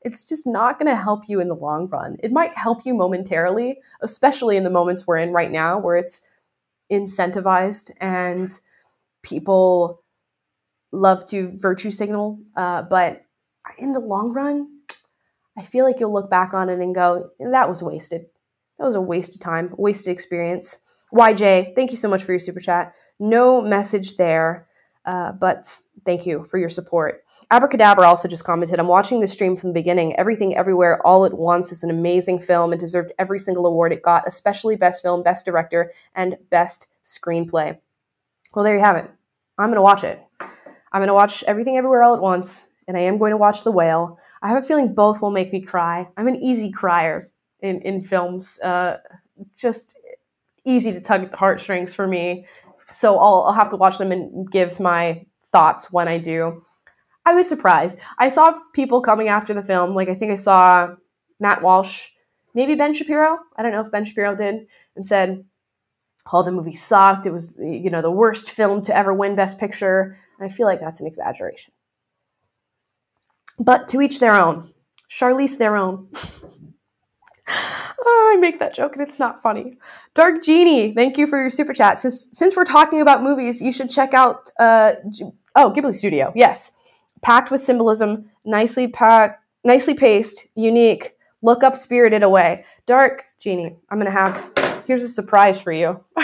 it's 0.02 0.24
just 0.24 0.46
not 0.46 0.78
going 0.78 0.88
to 0.88 0.96
help 0.96 1.28
you 1.28 1.40
in 1.40 1.48
the 1.48 1.54
long 1.54 1.88
run. 1.88 2.16
It 2.22 2.32
might 2.32 2.56
help 2.56 2.86
you 2.86 2.94
momentarily 2.94 3.80
especially 4.00 4.56
in 4.56 4.64
the 4.64 4.70
moments 4.70 5.06
we're 5.06 5.18
in 5.18 5.32
right 5.32 5.50
now 5.50 5.78
where 5.78 5.96
it's 5.96 6.22
incentivized 6.90 7.90
and 8.00 8.48
people 9.22 10.02
love 10.92 11.24
to 11.26 11.52
virtue 11.56 11.90
signal. 11.90 12.40
Uh, 12.56 12.82
but 12.82 13.22
in 13.78 13.92
the 13.92 14.00
long 14.00 14.32
run, 14.32 14.68
I 15.58 15.62
feel 15.62 15.84
like 15.84 16.00
you'll 16.00 16.12
look 16.12 16.30
back 16.30 16.54
on 16.54 16.68
it 16.68 16.80
and 16.80 16.94
go, 16.94 17.30
that 17.40 17.68
was 17.68 17.82
wasted. 17.82 18.26
That 18.78 18.84
was 18.84 18.94
a 18.94 19.00
waste 19.00 19.34
of 19.34 19.40
time, 19.40 19.74
wasted 19.76 20.12
experience. 20.12 20.78
YJ, 21.12 21.74
thank 21.74 21.90
you 21.90 21.96
so 21.96 22.08
much 22.08 22.22
for 22.22 22.32
your 22.32 22.38
super 22.38 22.60
chat. 22.60 22.94
No 23.18 23.62
message 23.62 24.16
there, 24.16 24.68
uh, 25.06 25.32
but 25.32 25.66
thank 26.04 26.26
you 26.26 26.44
for 26.44 26.58
your 26.58 26.68
support. 26.68 27.22
Abracadabra 27.50 28.04
also 28.04 28.26
just 28.26 28.44
commented, 28.44 28.80
I'm 28.80 28.88
watching 28.88 29.20
the 29.20 29.26
stream 29.28 29.56
from 29.56 29.70
the 29.70 29.74
beginning. 29.74 30.16
Everything 30.16 30.56
Everywhere 30.56 31.04
All 31.06 31.24
at 31.24 31.32
Once 31.32 31.70
is 31.70 31.84
an 31.84 31.90
amazing 31.90 32.40
film 32.40 32.72
and 32.72 32.80
deserved 32.80 33.12
every 33.20 33.38
single 33.38 33.66
award 33.66 33.92
it 33.92 34.02
got, 34.02 34.26
especially 34.26 34.74
Best 34.74 35.00
Film, 35.00 35.22
Best 35.22 35.44
Director, 35.44 35.92
and 36.16 36.36
Best 36.50 36.88
Screenplay. 37.04 37.78
Well, 38.52 38.64
there 38.64 38.74
you 38.74 38.82
have 38.82 38.96
it. 38.96 39.08
I'm 39.58 39.66
going 39.66 39.76
to 39.76 39.82
watch 39.82 40.02
it. 40.02 40.20
I'm 40.40 41.00
going 41.00 41.06
to 41.06 41.14
watch 41.14 41.44
Everything 41.44 41.76
Everywhere 41.76 42.02
All 42.02 42.16
at 42.16 42.20
Once, 42.20 42.70
and 42.88 42.96
I 42.96 43.00
am 43.00 43.16
going 43.16 43.30
to 43.30 43.36
watch 43.36 43.62
The 43.62 43.70
Whale. 43.70 44.18
I 44.42 44.48
have 44.48 44.62
a 44.62 44.66
feeling 44.66 44.92
both 44.92 45.22
will 45.22 45.30
make 45.30 45.52
me 45.52 45.60
cry. 45.60 46.08
I'm 46.16 46.26
an 46.26 46.36
easy 46.36 46.72
crier 46.72 47.30
in, 47.60 47.80
in 47.82 48.02
films. 48.02 48.58
Uh, 48.60 48.98
just 49.56 49.96
easy 50.64 50.92
to 50.92 51.00
tug 51.00 51.22
at 51.22 51.30
the 51.30 51.36
heartstrings 51.36 51.94
for 51.94 52.08
me. 52.08 52.46
So 52.92 53.18
I'll, 53.18 53.44
I'll 53.46 53.52
have 53.52 53.70
to 53.70 53.76
watch 53.76 53.98
them 53.98 54.10
and 54.10 54.50
give 54.50 54.80
my 54.80 55.26
thoughts 55.52 55.92
when 55.92 56.08
I 56.08 56.18
do. 56.18 56.64
I 57.26 57.34
was 57.34 57.48
surprised. 57.48 57.98
I 58.18 58.28
saw 58.28 58.54
people 58.72 59.02
coming 59.02 59.28
after 59.28 59.52
the 59.52 59.64
film. 59.64 59.94
Like 59.94 60.08
I 60.08 60.14
think 60.14 60.30
I 60.30 60.36
saw 60.36 60.94
Matt 61.40 61.60
Walsh, 61.60 62.08
maybe 62.54 62.76
Ben 62.76 62.94
Shapiro. 62.94 63.38
I 63.56 63.62
don't 63.62 63.72
know 63.72 63.80
if 63.80 63.90
Ben 63.90 64.04
Shapiro 64.04 64.36
did, 64.36 64.68
and 64.94 65.04
said, 65.04 65.44
"Oh, 66.32 66.44
the 66.44 66.52
movie 66.52 66.76
sucked. 66.76 67.26
It 67.26 67.32
was 67.32 67.56
you 67.58 67.90
know 67.90 68.00
the 68.00 68.10
worst 68.10 68.50
film 68.50 68.80
to 68.82 68.96
ever 68.96 69.12
win 69.12 69.34
Best 69.34 69.58
Picture." 69.58 70.16
And 70.38 70.50
I 70.50 70.54
feel 70.54 70.66
like 70.66 70.80
that's 70.80 71.00
an 71.00 71.08
exaggeration. 71.08 71.72
But 73.58 73.88
to 73.88 74.00
each 74.00 74.20
their 74.20 74.34
own. 74.34 74.72
Charlize 75.10 75.54
Theron. 75.54 76.08
oh, 77.48 78.32
I 78.34 78.36
make 78.38 78.58
that 78.58 78.74
joke 78.74 78.94
and 78.94 79.02
it's 79.02 79.18
not 79.18 79.42
funny. 79.42 79.78
Dark 80.14 80.42
Genie, 80.42 80.92
thank 80.92 81.16
you 81.16 81.26
for 81.26 81.40
your 81.40 81.50
super 81.50 81.72
chat. 81.72 81.98
Since 81.98 82.28
since 82.32 82.56
we're 82.56 82.64
talking 82.64 83.00
about 83.00 83.22
movies, 83.22 83.60
you 83.60 83.72
should 83.72 83.90
check 83.90 84.14
out 84.14 84.50
uh, 84.58 84.94
oh 85.54 85.72
Ghibli 85.74 85.94
Studio. 85.94 86.32
Yes, 86.34 86.75
packed 87.22 87.50
with 87.50 87.62
symbolism, 87.62 88.30
nicely 88.44 88.88
packed, 88.88 89.42
nicely 89.64 89.94
paced, 89.94 90.46
unique. 90.54 91.16
Look 91.42 91.62
up 91.62 91.76
Spirited 91.76 92.22
Away. 92.22 92.64
Dark 92.86 93.24
Genie, 93.38 93.76
I'm 93.90 93.98
going 93.98 94.06
to 94.06 94.18
have, 94.18 94.52
here's 94.86 95.02
a 95.02 95.08
surprise 95.08 95.60
for 95.60 95.72
you. 95.72 96.02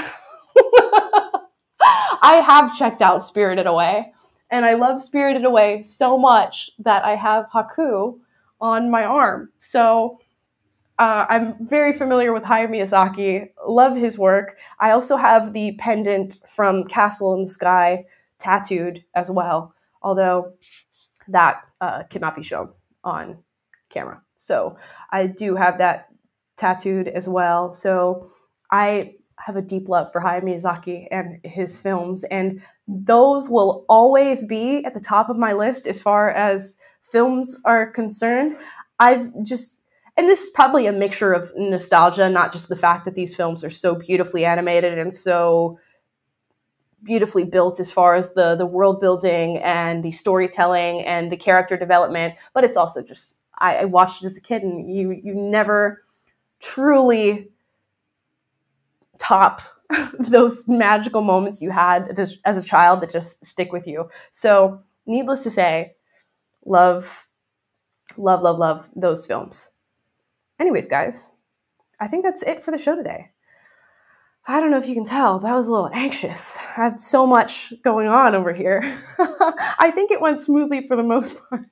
I 2.25 2.37
have 2.37 2.77
checked 2.79 3.03
out 3.03 3.23
Spirited 3.23 3.67
Away, 3.67 4.13
and 4.51 4.65
I 4.65 4.75
love 4.75 5.01
Spirited 5.01 5.45
Away 5.45 5.83
so 5.83 6.17
much 6.17 6.71
that 6.79 7.05
I 7.05 7.17
have 7.17 7.47
Haku 7.53 8.19
on 8.61 8.91
my 8.91 9.05
arm. 9.05 9.51
So 9.59 10.21
uh, 10.99 11.27
I'm 11.29 11.67
very 11.67 11.93
familiar 11.93 12.33
with 12.33 12.45
Hayao 12.45 12.69
Miyazaki, 12.69 13.51
love 13.67 13.97
his 13.97 14.19
work. 14.19 14.59
I 14.79 14.93
also 14.93 15.17
have 15.17 15.53
the 15.53 15.73
pendant 15.79 16.43
from 16.49 16.85
Castle 16.85 17.35
in 17.35 17.43
the 17.43 17.51
Sky 17.51 18.05
tattooed 18.39 19.05
as 19.15 19.29
well, 19.29 19.75
although 20.03 20.53
that 21.29 21.63
uh, 21.81 22.03
cannot 22.05 22.37
be 22.37 22.43
shown 22.43 22.71
on 23.05 23.39
camera. 23.91 24.23
So 24.37 24.77
I 25.11 25.27
do 25.27 25.55
have 25.55 25.79
that 25.79 26.09
tattooed 26.57 27.09
as 27.09 27.29
well. 27.29 27.73
So 27.73 28.29
I 28.71 29.15
have 29.39 29.57
a 29.57 29.63
deep 29.63 29.89
love 29.89 30.13
for 30.13 30.21
Hayao 30.21 30.43
Miyazaki 30.43 31.07
and 31.11 31.41
his 31.45 31.77
films, 31.79 32.25
and 32.25 32.63
those 32.87 33.49
will 33.49 33.85
always 33.89 34.45
be 34.45 34.85
at 34.85 34.95
the 34.95 35.01
top 35.01 35.29
of 35.29 35.37
my 35.37 35.53
list 35.53 35.87
as 35.87 36.01
far 36.01 36.31
as 36.31 36.79
films 37.03 37.59
are 37.65 37.91
concerned. 37.91 38.57
I've 38.99 39.31
just 39.43 39.81
and 40.17 40.29
this 40.29 40.43
is 40.43 40.51
probably 40.51 40.87
a 40.87 40.93
mixture 40.93 41.33
of 41.33 41.51
nostalgia, 41.57 42.29
not 42.29 42.53
just 42.53 42.69
the 42.69 42.77
fact 42.77 43.07
that 43.07 43.15
these 43.15 43.35
films 43.35 43.65
are 43.65 43.71
so 43.71 43.95
beautifully 43.95 44.45
animated 44.45 44.99
and 44.99 45.13
so 45.13 45.79
beautifully 47.03 47.45
built 47.45 47.81
as 47.81 47.91
far 47.91 48.15
as 48.15 48.35
the 48.35 48.55
the 48.55 48.67
world 48.67 49.01
building 49.01 49.59
and 49.59 50.05
the 50.05 50.13
storytelling 50.13 51.03
and 51.03 51.31
the 51.33 51.37
character 51.37 51.77
development 51.77 52.35
but 52.55 52.65
it's 52.65 52.77
also 52.77 53.03
just 53.03 53.37
I, 53.59 53.77
I, 53.77 53.85
watched 53.85 54.23
it 54.23 54.27
as 54.27 54.37
a 54.37 54.41
kid 54.41 54.63
and 54.63 54.91
you 54.93 55.13
you 55.13 55.35
never 55.35 56.01
truly 56.61 57.51
top 59.19 59.63
those 60.19 60.69
magical 60.69 61.21
moments 61.21 61.61
you 61.61 61.71
had 61.71 62.19
as, 62.19 62.39
as 62.45 62.57
a 62.57 62.63
child 62.63 63.01
that 63.01 63.11
just 63.11 63.45
stick 63.45 63.73
with 63.73 63.87
you. 63.87 64.09
So 64.31 64.83
needless 65.07 65.43
to 65.45 65.51
say 65.51 65.95
love 66.65 67.29
love 68.17 68.43
love 68.43 68.59
love 68.59 68.91
those 68.97 69.27
films. 69.27 69.71
Anyways 70.59 70.87
guys 70.87 71.31
i 72.03 72.07
think 72.07 72.25
that's 72.25 72.43
it 72.43 72.63
for 72.63 72.71
the 72.71 72.79
show 72.79 72.95
today 72.95 73.32
I 74.45 74.61
don't 74.61 74.73
know 74.73 74.79
if 74.79 74.89
you 74.89 74.95
can 74.95 75.05
tell, 75.05 75.39
but 75.39 75.53
I 75.53 75.57
was 75.57 75.69
a 75.69 75.71
little 75.71 75.91
anxious. 75.93 76.59
I 76.59 76.85
had 76.85 77.01
so 77.01 77.27
much 77.27 77.73
going 77.83 78.09
on 78.09 78.35
over 78.35 78.53
here. 78.53 78.83
I 79.79 79.93
think 79.95 80.11
it 80.11 80.21
went 80.21 80.41
smoothly 80.41 80.87
for 80.89 80.97
the 80.97 81.05
most 81.05 81.41
part. 81.51 81.65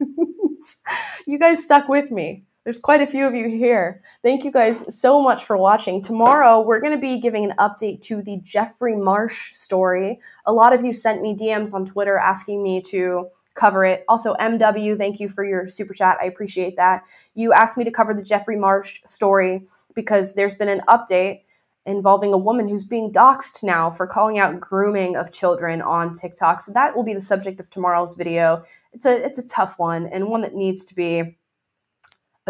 you 1.26 1.38
guys 1.38 1.64
stuck 1.64 1.88
with 1.88 2.12
me. 2.12 2.44
There's 2.62 2.78
quite 2.78 3.00
a 3.00 3.08
few 3.08 3.26
of 3.26 3.34
you 3.34 3.48
here. 3.48 4.02
Thank 4.22 4.44
you 4.44 4.52
guys 4.52 4.94
so 4.94 5.20
much 5.20 5.44
for 5.44 5.56
watching. 5.56 6.00
Tomorrow, 6.00 6.60
we're 6.60 6.78
going 6.78 6.92
to 6.92 6.98
be 6.98 7.18
giving 7.18 7.44
an 7.44 7.54
update 7.58 8.02
to 8.02 8.22
the 8.22 8.38
Jeffrey 8.44 8.94
Marsh 8.94 9.52
story. 9.52 10.20
A 10.46 10.52
lot 10.52 10.72
of 10.72 10.84
you 10.84 10.94
sent 10.94 11.22
me 11.22 11.34
DMs 11.34 11.74
on 11.74 11.86
Twitter 11.86 12.18
asking 12.18 12.62
me 12.62 12.82
to 12.82 13.30
cover 13.54 13.84
it. 13.84 14.04
Also, 14.08 14.34
MW, 14.34 14.96
thank 14.96 15.18
you 15.18 15.28
for 15.28 15.44
your 15.44 15.66
super 15.66 15.94
chat. 15.94 16.18
I 16.22 16.26
appreciate 16.26 16.76
that. 16.76 17.02
You 17.34 17.52
asked 17.52 17.76
me 17.76 17.82
to 17.82 17.90
cover 17.90 18.14
the 18.14 18.22
Jeffrey 18.22 18.56
Marsh 18.56 19.00
story 19.06 19.66
because 19.94 20.34
there's 20.34 20.54
been 20.54 20.68
an 20.68 20.82
update 20.86 21.40
involving 21.87 22.33
a 22.33 22.39
woman 22.39 22.68
who's 22.68 22.85
being 22.85 23.11
doxxed 23.11 23.62
now 23.62 23.91
for 23.91 24.07
calling 24.07 24.39
out 24.39 24.61
grooming 24.61 25.16
of 25.16 25.33
children 25.33 25.81
on 25.81 26.12
TikTok. 26.12 26.61
So 26.61 26.72
that 26.72 26.95
will 26.95 27.03
be 27.03 27.14
the 27.14 27.20
subject 27.20 27.59
of 27.59 27.70
tomorrow's 27.70 28.14
video. 28.14 28.64
It's 28.93 29.07
a 29.07 29.24
it's 29.24 29.39
a 29.39 29.47
tough 29.47 29.78
one 29.78 30.07
and 30.07 30.28
one 30.28 30.43
that 30.43 30.55
needs 30.55 30.85
to 30.87 30.95
be 30.95 31.37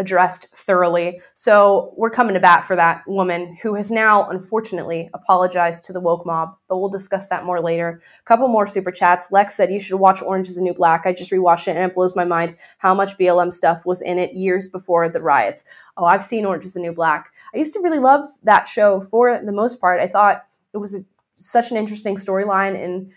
addressed 0.01 0.47
thoroughly. 0.53 1.21
So 1.33 1.93
we're 1.95 2.09
coming 2.09 2.33
to 2.33 2.39
bat 2.39 2.65
for 2.65 2.75
that 2.75 3.03
woman 3.07 3.55
who 3.61 3.75
has 3.75 3.91
now 3.91 4.27
unfortunately 4.29 5.09
apologized 5.13 5.85
to 5.85 5.93
the 5.93 6.01
woke 6.01 6.25
mob, 6.25 6.57
but 6.67 6.79
we'll 6.79 6.89
discuss 6.89 7.27
that 7.27 7.45
more 7.45 7.61
later. 7.61 8.01
A 8.19 8.23
couple 8.25 8.47
more 8.47 8.65
super 8.67 8.91
chats. 8.91 9.31
Lex 9.31 9.55
said 9.55 9.71
you 9.71 9.79
should 9.79 9.99
watch 9.99 10.21
Orange 10.21 10.49
is 10.49 10.55
the 10.55 10.61
New 10.61 10.73
Black. 10.73 11.05
I 11.05 11.13
just 11.13 11.31
rewatched 11.31 11.67
it 11.67 11.77
and 11.77 11.89
it 11.89 11.95
blows 11.95 12.15
my 12.15 12.25
mind 12.25 12.55
how 12.79 12.93
much 12.93 13.17
BLM 13.17 13.53
stuff 13.53 13.85
was 13.85 14.01
in 14.01 14.17
it 14.17 14.33
years 14.33 14.67
before 14.67 15.07
the 15.07 15.21
riots. 15.21 15.63
Oh, 15.95 16.05
I've 16.05 16.23
seen 16.23 16.45
Orange 16.45 16.65
is 16.65 16.73
the 16.73 16.79
New 16.79 16.93
Black. 16.93 17.31
I 17.53 17.59
used 17.59 17.73
to 17.73 17.79
really 17.79 17.99
love 17.99 18.25
that 18.43 18.67
show 18.67 18.99
for 18.99 19.39
the 19.41 19.51
most 19.51 19.79
part. 19.79 20.01
I 20.01 20.07
thought 20.07 20.43
it 20.73 20.79
was 20.79 20.95
a, 20.95 21.05
such 21.37 21.69
an 21.69 21.77
interesting 21.77 22.15
storyline 22.15 22.75
and 22.75 23.11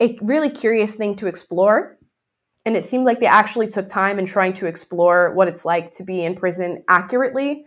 a 0.00 0.18
really 0.22 0.50
curious 0.50 0.96
thing 0.96 1.14
to 1.16 1.28
explore 1.28 1.96
and 2.64 2.76
it 2.76 2.84
seemed 2.84 3.04
like 3.04 3.20
they 3.20 3.26
actually 3.26 3.66
took 3.66 3.88
time 3.88 4.18
in 4.18 4.26
trying 4.26 4.52
to 4.54 4.66
explore 4.66 5.34
what 5.34 5.48
it's 5.48 5.64
like 5.64 5.92
to 5.92 6.04
be 6.04 6.24
in 6.24 6.34
prison 6.34 6.84
accurately. 6.88 7.66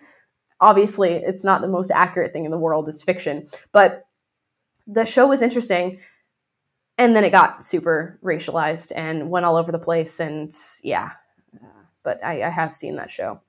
Obviously, 0.62 1.12
it's 1.14 1.44
not 1.44 1.62
the 1.62 1.68
most 1.68 1.92
accurate 1.92 2.32
thing 2.32 2.46
in 2.46 2.52
the 2.52 2.58
world, 2.58 2.88
it's 2.88 3.04
fiction, 3.04 3.48
but 3.72 4.06
the 4.88 5.06
show 5.06 5.28
was 5.28 5.42
interesting. 5.42 6.00
And 6.98 7.14
then 7.14 7.26
it 7.26 7.32
got 7.32 7.66
super 7.66 8.18
racialized 8.24 8.94
and 8.96 9.30
went 9.30 9.46
all 9.46 9.58
over 9.58 9.72
the 9.72 9.80
place. 9.80 10.22
And 10.22 10.50
yeah, 10.82 11.12
but 12.04 12.24
I, 12.24 12.44
I 12.44 12.50
have 12.50 12.74
seen 12.74 12.96
that 12.96 13.12
show. 13.12 13.42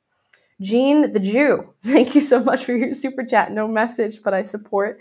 Gene 0.60 1.12
the 1.12 1.20
Jew, 1.20 1.72
thank 1.84 2.16
you 2.16 2.20
so 2.20 2.42
much 2.42 2.64
for 2.64 2.74
your 2.74 2.94
super 2.94 3.22
chat. 3.22 3.52
No 3.52 3.68
message, 3.68 4.22
but 4.22 4.34
I 4.34 4.42
support. 4.42 5.00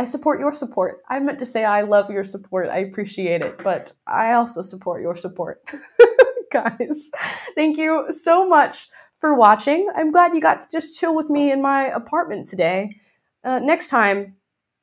I 0.00 0.06
support 0.06 0.40
your 0.40 0.54
support. 0.54 1.02
I 1.10 1.18
meant 1.18 1.38
to 1.40 1.44
say 1.44 1.62
I 1.62 1.82
love 1.82 2.08
your 2.08 2.24
support. 2.24 2.70
I 2.70 2.78
appreciate 2.78 3.42
it, 3.42 3.62
but 3.62 3.92
I 4.06 4.32
also 4.32 4.62
support 4.62 5.02
your 5.02 5.14
support. 5.14 5.60
Guys, 6.50 7.10
thank 7.54 7.76
you 7.76 8.06
so 8.10 8.48
much 8.48 8.88
for 9.18 9.34
watching. 9.34 9.90
I'm 9.94 10.10
glad 10.10 10.34
you 10.34 10.40
got 10.40 10.62
to 10.62 10.68
just 10.72 10.98
chill 10.98 11.14
with 11.14 11.28
me 11.28 11.52
in 11.52 11.60
my 11.60 11.88
apartment 11.88 12.48
today. 12.48 12.98
Uh, 13.44 13.58
next 13.58 13.88
time, 13.88 14.36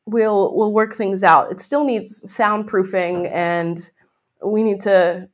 we'll 0.05 0.55
we'll 0.55 0.71
work 0.71 0.93
things 0.93 1.23
out. 1.23 1.51
It 1.51 1.61
still 1.61 1.83
needs 1.83 2.21
soundproofing, 2.31 3.27
and 3.33 3.89
we 4.45 4.61
need 4.61 4.81
to 4.81 5.29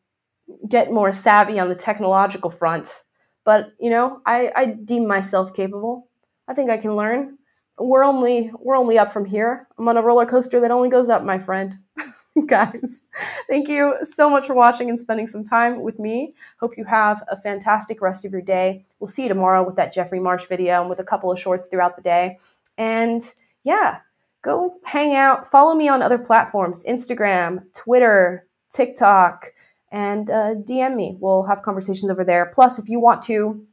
get 0.66 0.94
more 0.94 1.12
savvy 1.12 1.60
on 1.60 1.68
the 1.68 1.76
technological 1.76 2.50
front. 2.50 3.04
But 3.44 3.74
you 3.82 3.90
know, 3.90 4.22
I, 4.26 4.50
I 4.56 4.66
deem 4.68 5.10
myself 5.10 5.54
capable. 5.54 6.08
I 6.48 6.54
think 6.54 6.70
I 6.70 6.78
can 6.78 6.96
learn. 6.96 7.38
We're 7.80 8.04
only 8.04 8.52
we're 8.60 8.78
only 8.78 9.00
up 9.00 9.12
from 9.12 9.26
here. 9.26 9.68
I'm 9.78 9.88
on 9.88 9.98
a 9.98 10.02
roller 10.02 10.26
coaster 10.26 10.60
that 10.60 10.72
only 10.72 10.90
goes 10.90 11.10
up, 11.10 11.24
my 11.24 11.40
friend. 11.40 11.74
Guys, 12.48 13.06
thank 13.50 13.68
you 13.68 13.96
so 14.04 14.30
much 14.30 14.48
for 14.48 14.54
watching 14.54 14.90
and 14.90 15.00
spending 15.00 15.28
some 15.28 15.44
time 15.44 15.82
with 15.82 16.00
me. 16.00 16.34
Hope 16.60 16.78
you 16.78 16.86
have 16.86 17.24
a 17.30 17.38
fantastic 17.38 18.02
rest 18.02 18.26
of 18.26 18.32
your 18.32 18.42
day. 18.42 18.86
We'll 19.00 19.08
see 19.08 19.24
you 19.24 19.30
tomorrow 19.30 19.64
with 19.66 19.76
that 19.76 19.94
Jeffrey 19.94 20.20
Marsh 20.20 20.46
video 20.48 20.82
and 20.82 20.90
with 20.90 21.00
a 21.00 21.04
couple 21.04 21.32
of 21.32 21.40
shorts 21.40 21.68
throughout 21.68 21.96
the 21.96 22.02
day. 22.02 22.40
And 22.78 23.22
yeah, 23.64 24.00
go 24.44 24.76
hang 24.84 25.16
out. 25.16 25.48
Follow 25.48 25.76
me 25.76 25.88
on 25.88 26.02
other 26.02 26.18
platforms 26.18 26.84
Instagram, 26.88 27.66
Twitter, 27.74 28.48
TikTok, 28.72 29.48
and 29.92 30.30
uh, 30.30 30.56
DM 30.56 30.96
me. 30.96 31.18
We'll 31.20 31.44
have 31.44 31.62
conversations 31.62 32.12
over 32.12 32.24
there. 32.24 32.52
Plus, 32.54 32.80
if 32.80 32.90
you 32.90 33.00
want 33.00 33.22
to 33.24 33.66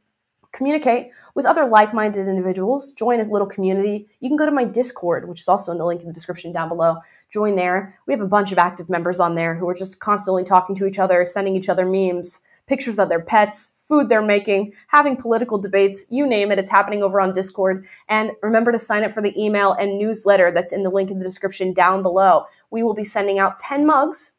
communicate 0.51 1.11
with 1.33 1.45
other 1.45 1.65
like 1.65 1.93
minded 1.93 2.27
individuals, 2.27 2.91
join 2.91 3.19
a 3.19 3.23
little 3.23 3.47
community, 3.47 4.07
you 4.19 4.29
can 4.29 4.37
go 4.37 4.45
to 4.45 4.51
my 4.51 4.65
Discord, 4.65 5.27
which 5.27 5.41
is 5.41 5.47
also 5.47 5.71
in 5.71 5.77
the 5.77 5.85
link 5.85 6.01
in 6.01 6.07
the 6.07 6.13
description 6.13 6.51
down 6.51 6.69
below. 6.69 6.97
Join 7.31 7.55
there. 7.55 7.97
We 8.05 8.13
have 8.13 8.21
a 8.21 8.27
bunch 8.27 8.51
of 8.51 8.57
active 8.57 8.89
members 8.89 9.19
on 9.19 9.35
there 9.35 9.55
who 9.55 9.69
are 9.69 9.73
just 9.73 9.99
constantly 9.99 10.43
talking 10.43 10.75
to 10.75 10.85
each 10.85 10.99
other, 10.99 11.25
sending 11.25 11.55
each 11.55 11.69
other 11.69 11.85
memes, 11.85 12.41
pictures 12.67 12.99
of 12.99 13.09
their 13.09 13.21
pets, 13.21 13.73
food 13.87 14.09
they're 14.09 14.21
making, 14.21 14.73
having 14.87 15.17
political 15.17 15.57
debates, 15.57 16.05
you 16.09 16.25
name 16.25 16.51
it, 16.51 16.59
it's 16.59 16.69
happening 16.69 17.03
over 17.03 17.19
on 17.19 17.33
Discord. 17.33 17.85
And 18.07 18.31
remember 18.41 18.71
to 18.71 18.79
sign 18.79 19.03
up 19.03 19.11
for 19.11 19.21
the 19.21 19.37
email 19.41 19.73
and 19.73 19.97
newsletter 19.97 20.51
that's 20.51 20.71
in 20.71 20.83
the 20.83 20.89
link 20.89 21.11
in 21.11 21.19
the 21.19 21.25
description 21.25 21.73
down 21.73 22.01
below. 22.01 22.45
We 22.69 22.83
will 22.83 22.93
be 22.93 23.03
sending 23.03 23.39
out 23.39 23.57
10 23.57 23.85
mugs 23.85 24.33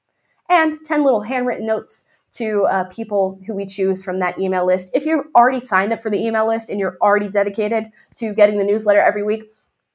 and 0.48 0.82
10 0.84 1.04
little 1.04 1.22
handwritten 1.22 1.66
notes 1.66 2.06
to 2.32 2.64
uh, 2.64 2.84
people 2.84 3.40
who 3.46 3.54
we 3.54 3.66
choose 3.66 4.02
from 4.02 4.18
that 4.20 4.38
email 4.38 4.66
list. 4.66 4.90
If 4.94 5.04
you're 5.04 5.26
already 5.34 5.60
signed 5.60 5.92
up 5.92 6.02
for 6.02 6.10
the 6.10 6.24
email 6.24 6.46
list 6.46 6.70
and 6.70 6.80
you're 6.80 6.96
already 7.00 7.28
dedicated 7.28 7.86
to 8.16 8.34
getting 8.34 8.58
the 8.58 8.64
newsletter 8.64 9.00
every 9.00 9.22
week, 9.22 9.44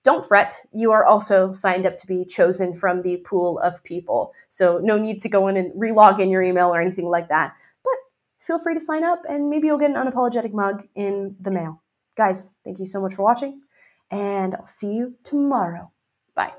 don't 0.04 0.26
fret. 0.26 0.62
You 0.72 0.92
are 0.92 1.04
also 1.06 1.52
signed 1.52 1.86
up 1.86 1.98
to 1.98 2.08
be 2.08 2.24
chosen 2.24 2.74
from 2.74 3.02
the 3.02 3.18
pool 3.18 3.60
of 3.60 3.84
people. 3.84 4.34
So, 4.50 4.80
no 4.82 4.98
need 4.98 5.20
to 5.22 5.30
go 5.30 5.48
in 5.48 5.58
and 5.58 5.74
relog 5.74 6.22
in 6.22 6.30
your 6.30 6.44
email 6.44 6.74
or 6.74 6.80
anything 6.80 7.10
like 7.10 7.28
that. 7.30 7.54
But 7.84 7.96
feel 8.40 8.60
free 8.60 8.76
to 8.76 8.80
sign 8.80 9.04
up 9.04 9.24
and 9.28 9.50
maybe 9.50 9.68
you'll 9.68 9.80
get 9.80 9.92
an 9.92 9.98
unapologetic 9.98 10.54
mug 10.54 10.88
in 10.96 11.36
the 11.42 11.52
mail. 11.52 11.82
Guys, 12.16 12.56
thank 12.64 12.80
you 12.80 12.86
so 12.86 13.02
much 13.02 13.16
for 13.16 13.24
watching, 13.24 13.62
and 14.10 14.56
I'll 14.56 14.66
see 14.66 14.94
you 14.94 15.16
tomorrow. 15.24 15.92
Bye. 16.34 16.54